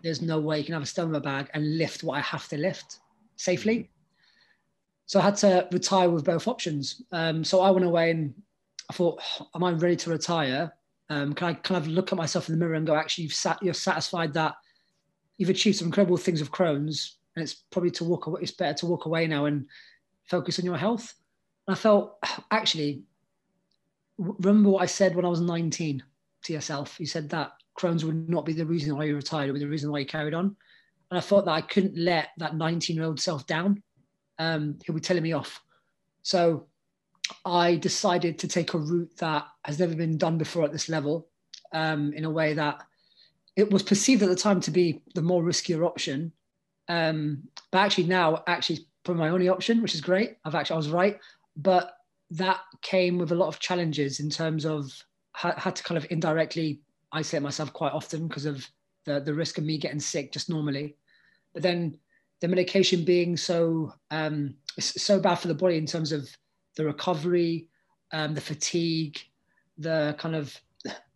there's 0.03 0.21
no 0.21 0.39
way 0.39 0.59
you 0.59 0.65
can 0.65 0.73
have 0.73 0.83
a 0.83 0.85
stoma 0.85 1.21
bag 1.21 1.49
and 1.53 1.77
lift 1.77 2.03
what 2.03 2.17
I 2.17 2.21
have 2.21 2.47
to 2.49 2.57
lift 2.57 2.99
safely. 3.35 3.75
Mm-hmm. 3.75 3.91
So 5.05 5.19
I 5.19 5.23
had 5.23 5.37
to 5.37 5.67
retire 5.71 6.09
with 6.09 6.23
both 6.23 6.47
options. 6.47 7.01
Um, 7.11 7.43
so 7.43 7.61
I 7.61 7.71
went 7.71 7.85
away 7.85 8.11
and 8.11 8.33
I 8.89 8.93
thought, 8.93 9.21
am 9.55 9.63
I 9.63 9.71
ready 9.71 9.95
to 9.95 10.11
retire? 10.11 10.71
Um, 11.09 11.33
can 11.33 11.47
I 11.47 11.53
kind 11.53 11.83
of 11.83 11.87
look 11.87 12.11
at 12.11 12.17
myself 12.17 12.47
in 12.47 12.53
the 12.53 12.59
mirror 12.59 12.75
and 12.75 12.85
go, 12.85 12.95
actually, 12.95 13.23
you've 13.23 13.33
sat, 13.33 13.61
you're 13.63 13.73
satisfied 13.73 14.33
that 14.33 14.53
you've 15.37 15.49
achieved 15.49 15.77
some 15.77 15.87
incredible 15.87 16.17
things 16.17 16.39
with 16.39 16.51
Crohn's, 16.51 17.17
and 17.35 17.41
it's 17.41 17.55
probably 17.71 17.89
to 17.91 18.03
walk 18.03 18.27
away. 18.27 18.41
It's 18.43 18.51
better 18.51 18.77
to 18.79 18.85
walk 18.85 19.05
away 19.05 19.25
now 19.25 19.45
and 19.45 19.65
focus 20.29 20.59
on 20.59 20.65
your 20.65 20.77
health. 20.77 21.13
And 21.67 21.75
I 21.75 21.79
felt, 21.79 22.17
actually, 22.51 23.03
remember 24.17 24.69
what 24.69 24.83
I 24.83 24.87
said 24.87 25.15
when 25.15 25.25
I 25.25 25.29
was 25.29 25.41
19 25.41 26.03
to 26.43 26.53
yourself. 26.53 26.99
You 26.99 27.05
said 27.05 27.29
that 27.29 27.53
Crohn's 27.77 28.05
would 28.05 28.29
not 28.29 28.45
be 28.45 28.53
the 28.53 28.65
reason 28.65 28.95
why 28.95 29.05
you 29.05 29.15
retired, 29.15 29.49
it 29.49 29.51
would 29.51 29.59
be 29.59 29.65
the 29.65 29.71
reason 29.71 29.91
why 29.91 29.99
you 29.99 30.05
carried 30.05 30.33
on. 30.33 30.55
And 31.11 31.17
I 31.17 31.21
thought 31.21 31.45
that 31.45 31.51
I 31.51 31.61
couldn't 31.61 31.97
let 31.97 32.29
that 32.37 32.55
19 32.55 32.95
year 32.95 33.05
old 33.05 33.19
self 33.19 33.47
down. 33.47 33.81
Um, 34.37 34.77
he'll 34.85 34.95
be 34.95 35.01
telling 35.01 35.23
me 35.23 35.33
off. 35.33 35.61
So 36.21 36.67
I 37.45 37.75
decided 37.75 38.39
to 38.39 38.47
take 38.47 38.73
a 38.73 38.77
route 38.77 39.15
that 39.17 39.47
has 39.65 39.79
never 39.79 39.95
been 39.95 40.17
done 40.17 40.37
before 40.37 40.63
at 40.63 40.71
this 40.71 40.89
level 40.89 41.27
um, 41.73 42.13
in 42.13 42.25
a 42.25 42.29
way 42.29 42.53
that 42.53 42.83
it 43.55 43.71
was 43.71 43.83
perceived 43.83 44.23
at 44.23 44.29
the 44.29 44.35
time 44.35 44.61
to 44.61 44.71
be 44.71 45.01
the 45.15 45.21
more 45.21 45.43
riskier 45.43 45.85
option. 45.85 46.31
Um, 46.87 47.43
but 47.71 47.79
actually 47.79 48.05
now, 48.05 48.43
actually, 48.47 48.87
probably 49.09 49.27
my 49.27 49.33
only 49.33 49.49
option, 49.49 49.81
which 49.81 49.95
is 49.95 50.01
great. 50.01 50.37
I've 50.45 50.53
actually, 50.53 50.75
I 50.75 50.77
was 50.77 50.89
right. 50.89 51.19
But 51.57 51.95
that 52.29 52.59
came 52.83 53.17
with 53.17 53.31
a 53.31 53.35
lot 53.35 53.47
of 53.47 53.59
challenges 53.59 54.19
in 54.19 54.29
terms 54.29 54.65
of 54.65 54.91
had 55.33 55.75
to 55.75 55.83
kind 55.83 55.97
of 55.97 56.05
indirectly 56.11 56.81
isolate 57.11 57.41
myself 57.41 57.73
quite 57.73 57.93
often 57.93 58.27
because 58.27 58.45
of 58.45 58.69
the, 59.05 59.19
the 59.19 59.33
risk 59.33 59.57
of 59.57 59.63
me 59.63 59.79
getting 59.79 59.99
sick 59.99 60.31
just 60.31 60.47
normally. 60.47 60.95
But 61.53 61.63
then 61.63 61.97
the 62.39 62.47
medication 62.47 63.03
being 63.03 63.35
so 63.35 63.93
um, 64.11 64.53
so 64.79 65.19
bad 65.19 65.35
for 65.35 65.47
the 65.47 65.55
body 65.55 65.77
in 65.77 65.87
terms 65.87 66.11
of 66.11 66.29
the 66.75 66.85
recovery, 66.85 67.67
um, 68.11 68.35
the 68.35 68.41
fatigue, 68.41 69.17
the 69.79 70.15
kind 70.19 70.35
of 70.35 70.55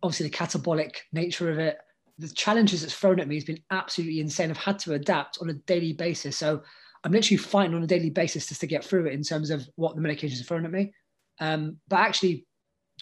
obviously 0.02 0.26
the 0.28 0.36
catabolic 0.36 0.96
nature 1.12 1.48
of 1.48 1.60
it, 1.60 1.78
the 2.18 2.28
challenges 2.28 2.82
it's 2.82 2.94
thrown 2.94 3.20
at 3.20 3.28
me 3.28 3.36
has 3.36 3.44
been 3.44 3.62
absolutely 3.70 4.18
insane. 4.18 4.50
I've 4.50 4.56
had 4.56 4.80
to 4.80 4.94
adapt 4.94 5.38
on 5.40 5.50
a 5.50 5.54
daily 5.54 5.92
basis. 5.92 6.36
So 6.36 6.62
I'm 7.04 7.12
literally 7.12 7.36
fighting 7.36 7.74
on 7.74 7.82
a 7.82 7.86
daily 7.86 8.10
basis 8.10 8.46
just 8.46 8.62
to 8.62 8.66
get 8.66 8.84
through 8.84 9.06
it 9.06 9.12
in 9.12 9.22
terms 9.22 9.50
of 9.50 9.68
what 9.76 9.94
the 9.94 10.00
medications 10.00 10.40
are 10.40 10.44
throwing 10.44 10.64
at 10.64 10.72
me. 10.72 10.92
Um, 11.38 11.76
but 11.88 12.00
actually, 12.00 12.46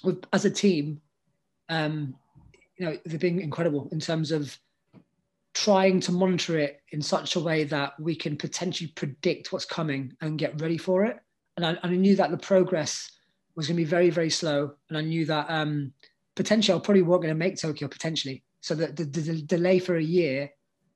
with, 0.02 0.24
as 0.32 0.44
a 0.44 0.50
team, 0.50 1.00
um, 1.68 2.14
you 2.76 2.86
know, 2.86 2.98
they've 3.06 3.20
been 3.20 3.38
incredible 3.38 3.88
in 3.92 4.00
terms 4.00 4.32
of 4.32 4.58
trying 5.54 6.00
to 6.00 6.12
monitor 6.12 6.58
it 6.58 6.80
in 6.90 7.00
such 7.00 7.36
a 7.36 7.40
way 7.40 7.62
that 7.64 7.92
we 8.00 8.16
can 8.16 8.36
potentially 8.36 8.90
predict 8.96 9.52
what's 9.52 9.64
coming 9.64 10.12
and 10.20 10.38
get 10.38 10.60
ready 10.60 10.78
for 10.78 11.04
it. 11.04 11.18
And 11.56 11.64
I, 11.64 11.78
I 11.82 11.88
knew 11.90 12.16
that 12.16 12.30
the 12.30 12.38
progress 12.38 13.12
was 13.54 13.68
going 13.68 13.76
to 13.76 13.82
be 13.82 13.88
very, 13.88 14.10
very 14.10 14.30
slow. 14.30 14.72
And 14.88 14.98
I 14.98 15.02
knew 15.02 15.26
that 15.26 15.46
um, 15.48 15.92
potentially 16.34 16.76
I 16.76 16.80
probably 16.80 17.02
weren't 17.02 17.22
going 17.22 17.34
to 17.34 17.38
make 17.38 17.58
Tokyo 17.58 17.86
potentially. 17.86 18.42
So 18.62 18.74
the, 18.74 18.86
the, 18.86 19.04
the 19.04 19.42
delay 19.42 19.78
for 19.78 19.96
a 19.96 20.02
year 20.02 20.50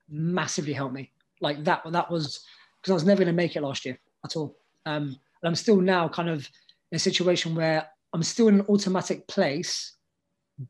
massively 0.09 0.73
helped 0.73 0.95
me. 0.95 1.13
Like 1.41 1.63
that, 1.65 1.83
that 1.91 2.11
was 2.11 2.45
because 2.87 2.93
I 2.93 3.03
was 3.03 3.05
never 3.05 3.25
going 3.25 3.35
to 3.35 3.43
make 3.43 3.57
it 3.57 3.63
last 3.63 3.85
year 3.85 3.99
at 4.25 4.37
all. 4.37 4.57
Um, 4.87 5.09
and 5.09 5.49
I'm 5.49 5.57
still 5.57 5.81
now 5.81 6.09
kind 6.09 6.29
of 6.29 6.49
in 6.93 6.97
a 6.97 7.01
situation 7.01 7.57
where 7.57 7.85
I'm 8.13 8.23
still 8.23 8.47
in 8.47 8.61
an 8.61 8.67
automatic 8.69 9.27
place, 9.27 9.97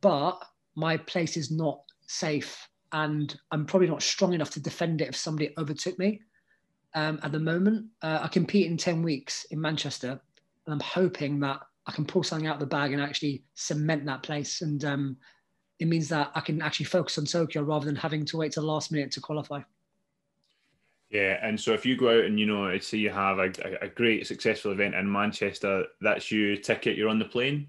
but 0.01 0.43
my 0.77 0.97
place 0.97 1.37
is 1.37 1.51
not 1.51 1.83
safe 2.07 2.67
and 2.93 3.39
I'm 3.51 3.67
probably 3.67 3.89
not 3.89 4.03
strong 4.03 4.33
enough 4.33 4.49
to 4.53 4.61
defend 4.61 5.03
it 5.03 5.09
if 5.09 5.17
somebody 5.17 5.53
overtook 5.59 5.99
me. 5.99 6.23
Um, 6.95 7.21
at 7.23 7.33
the 7.33 7.39
moment, 7.39 7.85
uh, 8.01 8.21
I 8.23 8.29
compete 8.29 8.71
in 8.71 8.79
10 8.79 9.03
weeks 9.03 9.45
in 9.51 9.61
Manchester, 9.61 10.13
and 10.13 10.73
I'm 10.73 10.81
hoping 10.81 11.39
that 11.41 11.61
I 11.87 11.93
can 11.93 12.07
pull 12.07 12.23
something 12.23 12.49
out 12.49 12.55
of 12.55 12.61
the 12.61 12.67
bag 12.67 12.95
and 12.95 13.03
actually 13.03 13.45
cement 13.55 14.07
that 14.07 14.23
place. 14.23 14.63
And 14.63 14.83
um, 14.87 15.17
it 15.81 15.89
means 15.89 16.09
that 16.09 16.31
I 16.35 16.41
can 16.41 16.63
actually 16.63 16.87
focus 16.87 17.19
on 17.19 17.27
Tokyo 17.27 17.63
rather 17.63 17.85
than 17.85 17.97
having 17.97 18.25
to 18.25 18.39
wait 18.39 18.53
to 18.53 18.61
the 18.61 18.67
last 18.67 18.91
minute 18.91 19.11
to 19.13 19.21
qualify. 19.21 19.61
Yeah, 21.17 21.39
and 21.41 21.59
so 21.59 21.73
if 21.73 21.87
you 21.87 21.97
go 21.97 22.19
out 22.19 22.27
and 22.27 22.39
you 22.39 22.45
know, 22.45 22.79
say 22.79 22.99
you 22.99 23.09
have 23.09 23.39
a, 23.39 23.51
a 23.81 23.89
great 23.89 24.27
successful 24.27 24.73
event 24.73 24.95
in 24.95 25.11
Manchester, 25.11 25.87
that's 26.03 26.31
your 26.31 26.57
ticket. 26.57 26.99
You're 26.99 27.09
on 27.09 27.19
the 27.19 27.25
plane. 27.25 27.69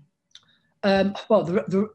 Um, 0.84 1.16
well, 1.30 1.46
the, 1.46 1.64
the, 1.70 1.90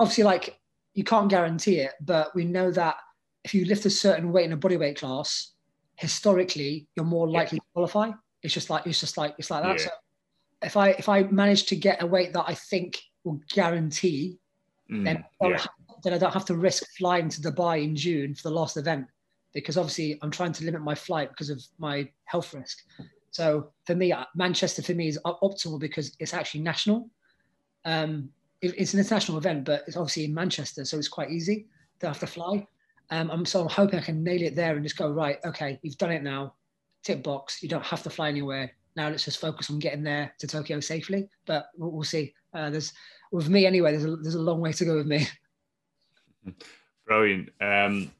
obviously, 0.00 0.24
like 0.24 0.58
you 0.94 1.04
can't 1.04 1.30
guarantee 1.30 1.78
it, 1.78 1.92
but 2.00 2.34
we 2.34 2.44
know 2.44 2.72
that 2.72 2.96
if 3.44 3.54
you 3.54 3.66
lift 3.66 3.84
a 3.84 3.90
certain 3.90 4.32
weight 4.32 4.46
in 4.46 4.52
a 4.52 4.56
bodyweight 4.56 4.98
class, 4.98 5.52
historically 5.94 6.88
you're 6.96 7.06
more 7.06 7.28
likely 7.28 7.58
yeah. 7.58 7.60
to 7.60 7.72
qualify. 7.72 8.10
It's 8.42 8.52
just 8.52 8.68
like 8.68 8.84
it's 8.84 8.98
just 8.98 9.16
like 9.16 9.36
it's 9.38 9.50
like 9.50 9.62
that. 9.62 9.78
Yeah. 9.78 9.84
So 9.84 9.90
if 10.62 10.76
I 10.76 10.88
if 10.90 11.08
I 11.08 11.22
manage 11.22 11.66
to 11.66 11.76
get 11.76 12.02
a 12.02 12.06
weight 12.06 12.32
that 12.32 12.46
I 12.48 12.54
think 12.54 12.98
will 13.22 13.40
guarantee, 13.54 14.40
mm, 14.90 15.04
then 15.04 15.24
yeah. 15.40 15.56
have, 15.56 15.68
then 16.02 16.14
I 16.14 16.18
don't 16.18 16.34
have 16.34 16.46
to 16.46 16.56
risk 16.56 16.82
flying 16.98 17.28
to 17.28 17.40
Dubai 17.40 17.84
in 17.84 17.94
June 17.94 18.34
for 18.34 18.48
the 18.48 18.54
last 18.56 18.76
event 18.76 19.06
because 19.52 19.76
obviously 19.76 20.18
I'm 20.22 20.30
trying 20.30 20.52
to 20.52 20.64
limit 20.64 20.82
my 20.82 20.94
flight 20.94 21.30
because 21.30 21.50
of 21.50 21.62
my 21.78 22.08
health 22.24 22.54
risk. 22.54 22.78
So 23.30 23.72
for 23.86 23.94
me, 23.94 24.12
uh, 24.12 24.24
Manchester 24.34 24.82
for 24.82 24.94
me 24.94 25.08
is 25.08 25.18
optimal 25.24 25.78
because 25.78 26.16
it's 26.18 26.34
actually 26.34 26.62
national. 26.62 27.08
Um, 27.84 28.30
it's 28.62 28.92
an 28.92 29.00
international 29.00 29.38
event, 29.38 29.64
but 29.64 29.84
it's 29.86 29.96
obviously 29.96 30.24
in 30.26 30.34
Manchester, 30.34 30.84
so 30.84 30.98
it's 30.98 31.08
quite 31.08 31.30
easy. 31.30 31.66
Don't 31.98 32.10
have 32.10 32.20
to 32.20 32.26
fly. 32.26 32.66
Um, 33.10 33.30
I'm 33.30 33.46
so 33.46 33.62
I'm 33.62 33.68
hoping 33.68 33.98
I 33.98 34.02
can 34.02 34.22
nail 34.22 34.42
it 34.42 34.54
there 34.54 34.74
and 34.74 34.84
just 34.84 34.98
go 34.98 35.10
right. 35.10 35.38
Okay, 35.44 35.78
you've 35.82 35.98
done 35.98 36.12
it 36.12 36.22
now. 36.22 36.54
Tick 37.02 37.22
box. 37.22 37.62
You 37.62 37.68
don't 37.68 37.84
have 37.84 38.02
to 38.02 38.10
fly 38.10 38.28
anywhere. 38.28 38.70
Now 38.96 39.08
let's 39.08 39.24
just 39.24 39.40
focus 39.40 39.70
on 39.70 39.78
getting 39.78 40.02
there 40.02 40.34
to 40.38 40.46
Tokyo 40.46 40.78
safely. 40.80 41.28
But 41.46 41.70
we'll, 41.76 41.90
we'll 41.90 42.04
see. 42.04 42.34
Uh, 42.52 42.70
there's 42.70 42.92
with 43.32 43.48
me 43.48 43.66
anyway. 43.66 43.92
There's 43.92 44.04
a, 44.04 44.16
there's 44.16 44.34
a 44.34 44.42
long 44.42 44.60
way 44.60 44.72
to 44.72 44.84
go 44.84 44.96
with 44.96 45.06
me. 45.06 45.26
Brilliant. 47.06 47.48
Um, 47.60 48.12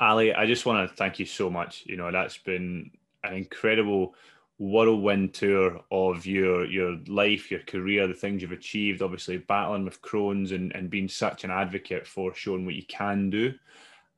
Ali, 0.00 0.34
I 0.34 0.46
just 0.46 0.66
want 0.66 0.88
to 0.88 0.96
thank 0.96 1.18
you 1.18 1.26
so 1.26 1.50
much. 1.50 1.84
You 1.86 1.96
know, 1.96 2.10
that's 2.10 2.38
been 2.38 2.90
an 3.24 3.34
incredible 3.34 4.14
whirlwind 4.58 5.34
tour 5.34 5.80
of 5.90 6.24
your 6.24 6.64
your 6.66 6.98
life, 7.08 7.50
your 7.50 7.60
career, 7.60 8.06
the 8.06 8.14
things 8.14 8.42
you've 8.42 8.52
achieved. 8.52 9.02
Obviously, 9.02 9.38
battling 9.38 9.84
with 9.84 10.02
Crohn's 10.02 10.52
and, 10.52 10.74
and 10.74 10.90
being 10.90 11.08
such 11.08 11.44
an 11.44 11.50
advocate 11.50 12.06
for 12.06 12.34
showing 12.34 12.64
what 12.64 12.74
you 12.74 12.84
can 12.86 13.30
do. 13.30 13.54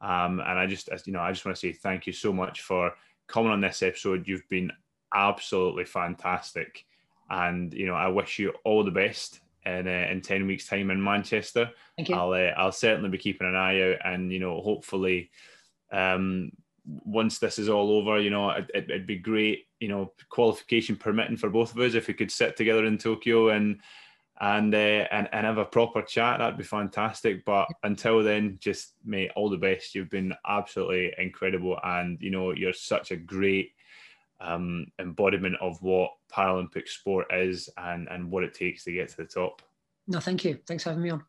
Um, 0.01 0.41
and 0.41 0.59
I 0.59 0.67
just, 0.67 0.91
you 1.07 1.13
know, 1.13 1.21
I 1.21 1.33
just 1.33 1.47
want 1.47 1.57
to 1.57 1.61
say 1.61 1.73
thank 1.73 2.07
you 2.07 2.13
so 2.13 2.33
much 2.33 2.61
for 2.61 2.93
coming 3.27 3.51
on 3.51 3.61
this 3.61 3.83
episode. 3.83 4.29
You've 4.29 4.49
been 4.51 4.71
absolutely 5.15 5.87
fantastic, 5.87 6.85
and 7.31 7.73
you 7.73 7.87
know, 7.87 7.95
I 7.95 8.09
wish 8.09 8.39
you 8.39 8.53
all 8.65 8.85
the 8.85 8.91
best 8.91 9.41
in 9.65 9.89
uh, 9.89 10.09
in 10.11 10.21
ten 10.21 10.47
weeks' 10.47 10.69
time 10.69 10.91
in 10.91 11.03
Manchester. 11.03 11.71
Thank 11.97 12.11
you. 12.11 12.17
I'll 12.17 12.33
uh, 12.33 12.53
I'll 12.57 12.73
certainly 12.73 13.09
be 13.09 13.19
keeping 13.19 13.49
an 13.49 13.57
eye 13.57 13.93
out, 13.93 13.99
and 14.05 14.33
you 14.33 14.41
know, 14.41 14.61
hopefully. 14.61 15.31
Um, 15.95 16.53
once 16.87 17.39
this 17.39 17.59
is 17.59 17.69
all 17.69 17.93
over, 17.93 18.21
you 18.21 18.31
know, 18.31 18.51
it, 18.51 18.89
would 18.89 19.07
be 19.07 19.17
great, 19.17 19.67
you 19.81 19.89
know, 19.89 20.13
qualification 20.29 20.97
permitting 20.97 21.37
for 21.37 21.49
both 21.49 21.73
of 21.73 21.79
us 21.79 21.95
if 21.95 22.09
we 22.09 22.15
could 22.15 22.31
sit 22.31 22.57
together 22.57 22.85
in 22.85 22.99
Tokyo 22.99 23.51
and 23.51 23.81
and 24.41 24.75
uh, 24.75 25.07
and 25.13 25.29
and 25.33 25.47
have 25.47 25.59
a 25.59 25.65
proper 25.65 26.03
chat. 26.03 26.39
That'd 26.39 26.59
be 26.59 26.65
fantastic. 26.65 27.45
But 27.45 27.69
until 27.85 28.23
then, 28.23 28.59
just 28.61 28.95
mate, 29.05 29.31
all 29.37 29.49
the 29.49 29.57
best. 29.57 29.95
You've 29.95 30.11
been 30.11 30.35
absolutely 30.47 31.15
incredible, 31.19 31.79
and 31.85 32.19
you 32.21 32.31
know, 32.31 32.53
you're 32.53 32.73
such 32.73 33.13
a 33.13 33.17
great 33.17 33.73
um, 34.41 34.87
embodiment 34.99 35.57
of 35.61 35.81
what 35.83 36.11
Paralympic 36.33 36.89
sport 36.89 37.27
is 37.33 37.69
and 37.79 38.09
and 38.09 38.31
what 38.31 38.45
it 38.45 38.55
takes 38.55 38.85
to 38.85 38.93
get 38.93 39.09
to 39.11 39.17
the 39.19 39.25
top. 39.25 39.63
No, 40.09 40.21
thank 40.21 40.45
you. 40.45 40.59
Thanks 40.67 40.83
for 40.83 40.91
having 40.91 41.05
me 41.05 41.11
on. 41.11 41.23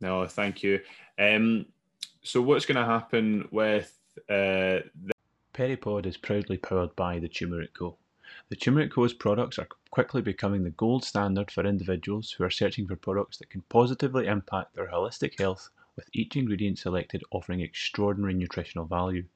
No, 0.00 0.26
thank 0.26 0.62
you. 0.62 0.80
Um, 1.18 1.66
so 2.24 2.40
what's 2.40 2.64
going 2.64 2.76
to 2.76 2.84
happen 2.84 3.46
with 3.50 3.98
uh, 4.30 4.80
Peripod 5.52 6.06
is 6.06 6.16
proudly 6.16 6.56
powered 6.56 6.96
by 6.96 7.18
the 7.18 7.28
Turmeric 7.28 7.74
Co. 7.74 7.96
The 8.48 8.56
Turmeric 8.56 8.92
Co.'s 8.92 9.12
products 9.12 9.58
are 9.58 9.68
quickly 9.90 10.22
becoming 10.22 10.64
the 10.64 10.70
gold 10.70 11.04
standard 11.04 11.50
for 11.50 11.66
individuals 11.66 12.32
who 12.32 12.44
are 12.44 12.50
searching 12.50 12.88
for 12.88 12.96
products 12.96 13.36
that 13.38 13.50
can 13.50 13.60
positively 13.68 14.26
impact 14.26 14.74
their 14.74 14.88
holistic 14.88 15.38
health, 15.38 15.68
with 15.96 16.08
each 16.14 16.34
ingredient 16.34 16.78
selected 16.78 17.22
offering 17.30 17.60
extraordinary 17.60 18.32
nutritional 18.32 18.86
value. 18.86 19.26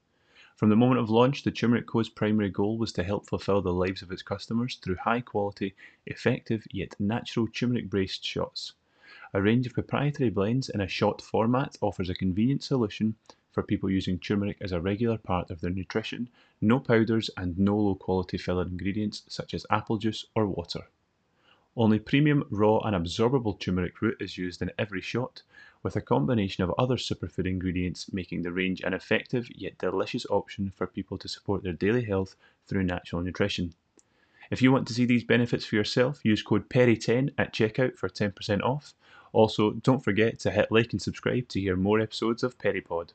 From 0.57 0.71
the 0.71 0.77
moment 0.77 1.01
of 1.01 1.11
launch, 1.11 1.43
the 1.43 1.53
Turmeric 1.53 1.87
Co.'s 1.87 2.09
primary 2.09 2.49
goal 2.49 2.79
was 2.79 2.93
to 2.95 3.05
help 3.05 3.29
fulfill 3.29 3.61
the 3.61 3.73
lives 3.73 4.01
of 4.01 4.11
its 4.11 4.23
customers 4.23 4.77
through 4.77 4.97
high 4.97 5.21
quality, 5.21 5.75
effective, 6.07 6.67
yet 6.73 6.99
natural 6.99 7.49
turmeric 7.49 7.91
based 7.91 8.25
shots. 8.25 8.73
A 9.35 9.43
range 9.43 9.67
of 9.67 9.75
proprietary 9.75 10.31
blends 10.31 10.71
in 10.71 10.81
a 10.81 10.89
shot 10.89 11.21
format 11.21 11.77
offers 11.83 12.09
a 12.09 12.15
convenient 12.15 12.63
solution 12.63 13.17
for 13.51 13.63
people 13.63 13.91
using 13.91 14.19
turmeric 14.19 14.57
as 14.63 14.73
a 14.73 14.81
regular 14.81 15.19
part 15.19 15.51
of 15.51 15.61
their 15.61 15.71
nutrition, 15.71 16.31
no 16.63 16.81
powders 16.81 17.29
and 17.37 17.59
no 17.59 17.77
low 17.77 17.95
quality 17.95 18.39
filler 18.39 18.63
ingredients 18.63 19.25
such 19.29 19.53
as 19.53 19.67
apple 19.69 19.99
juice 19.99 20.25
or 20.35 20.47
water. 20.47 20.89
Only 21.77 21.99
premium, 21.99 22.47
raw, 22.51 22.79
and 22.79 22.97
absorbable 22.97 23.61
turmeric 23.61 24.01
root 24.01 24.17
is 24.19 24.39
used 24.39 24.63
in 24.63 24.73
every 24.79 25.03
shot, 25.03 25.43
with 25.83 25.95
a 25.95 26.01
combination 26.01 26.65
of 26.65 26.75
other 26.79 26.97
superfood 26.97 27.47
ingredients 27.47 28.11
making 28.11 28.43
the 28.43 28.53
range 28.53 28.81
an 28.81 28.95
effective 28.95 29.51
yet 29.55 29.77
delicious 29.77 30.25
option 30.31 30.73
for 30.75 30.87
people 30.87 31.19
to 31.19 31.29
support 31.29 31.63
their 31.63 31.75
daily 31.75 32.05
health 32.05 32.35
through 32.67 32.85
natural 32.85 33.21
nutrition. 33.21 33.75
If 34.51 34.63
you 34.63 34.73
want 34.73 34.89
to 34.89 34.95
see 34.95 35.05
these 35.05 35.25
benefits 35.25 35.67
for 35.67 35.77
yourself, 35.77 36.25
use 36.25 36.43
code 36.43 36.71
PERRY10 36.71 37.35
at 37.37 37.53
checkout 37.53 37.99
for 37.99 38.09
10% 38.09 38.63
off. 38.63 38.95
Also, 39.33 39.71
don't 39.73 40.03
forget 40.03 40.39
to 40.41 40.51
hit 40.51 40.73
like 40.73 40.93
and 40.93 41.01
subscribe 41.01 41.49
to 41.49 41.61
hear 41.61 41.77
more 41.77 42.01
episodes 42.01 42.43
of 42.43 42.59
Peripod. 42.59 43.07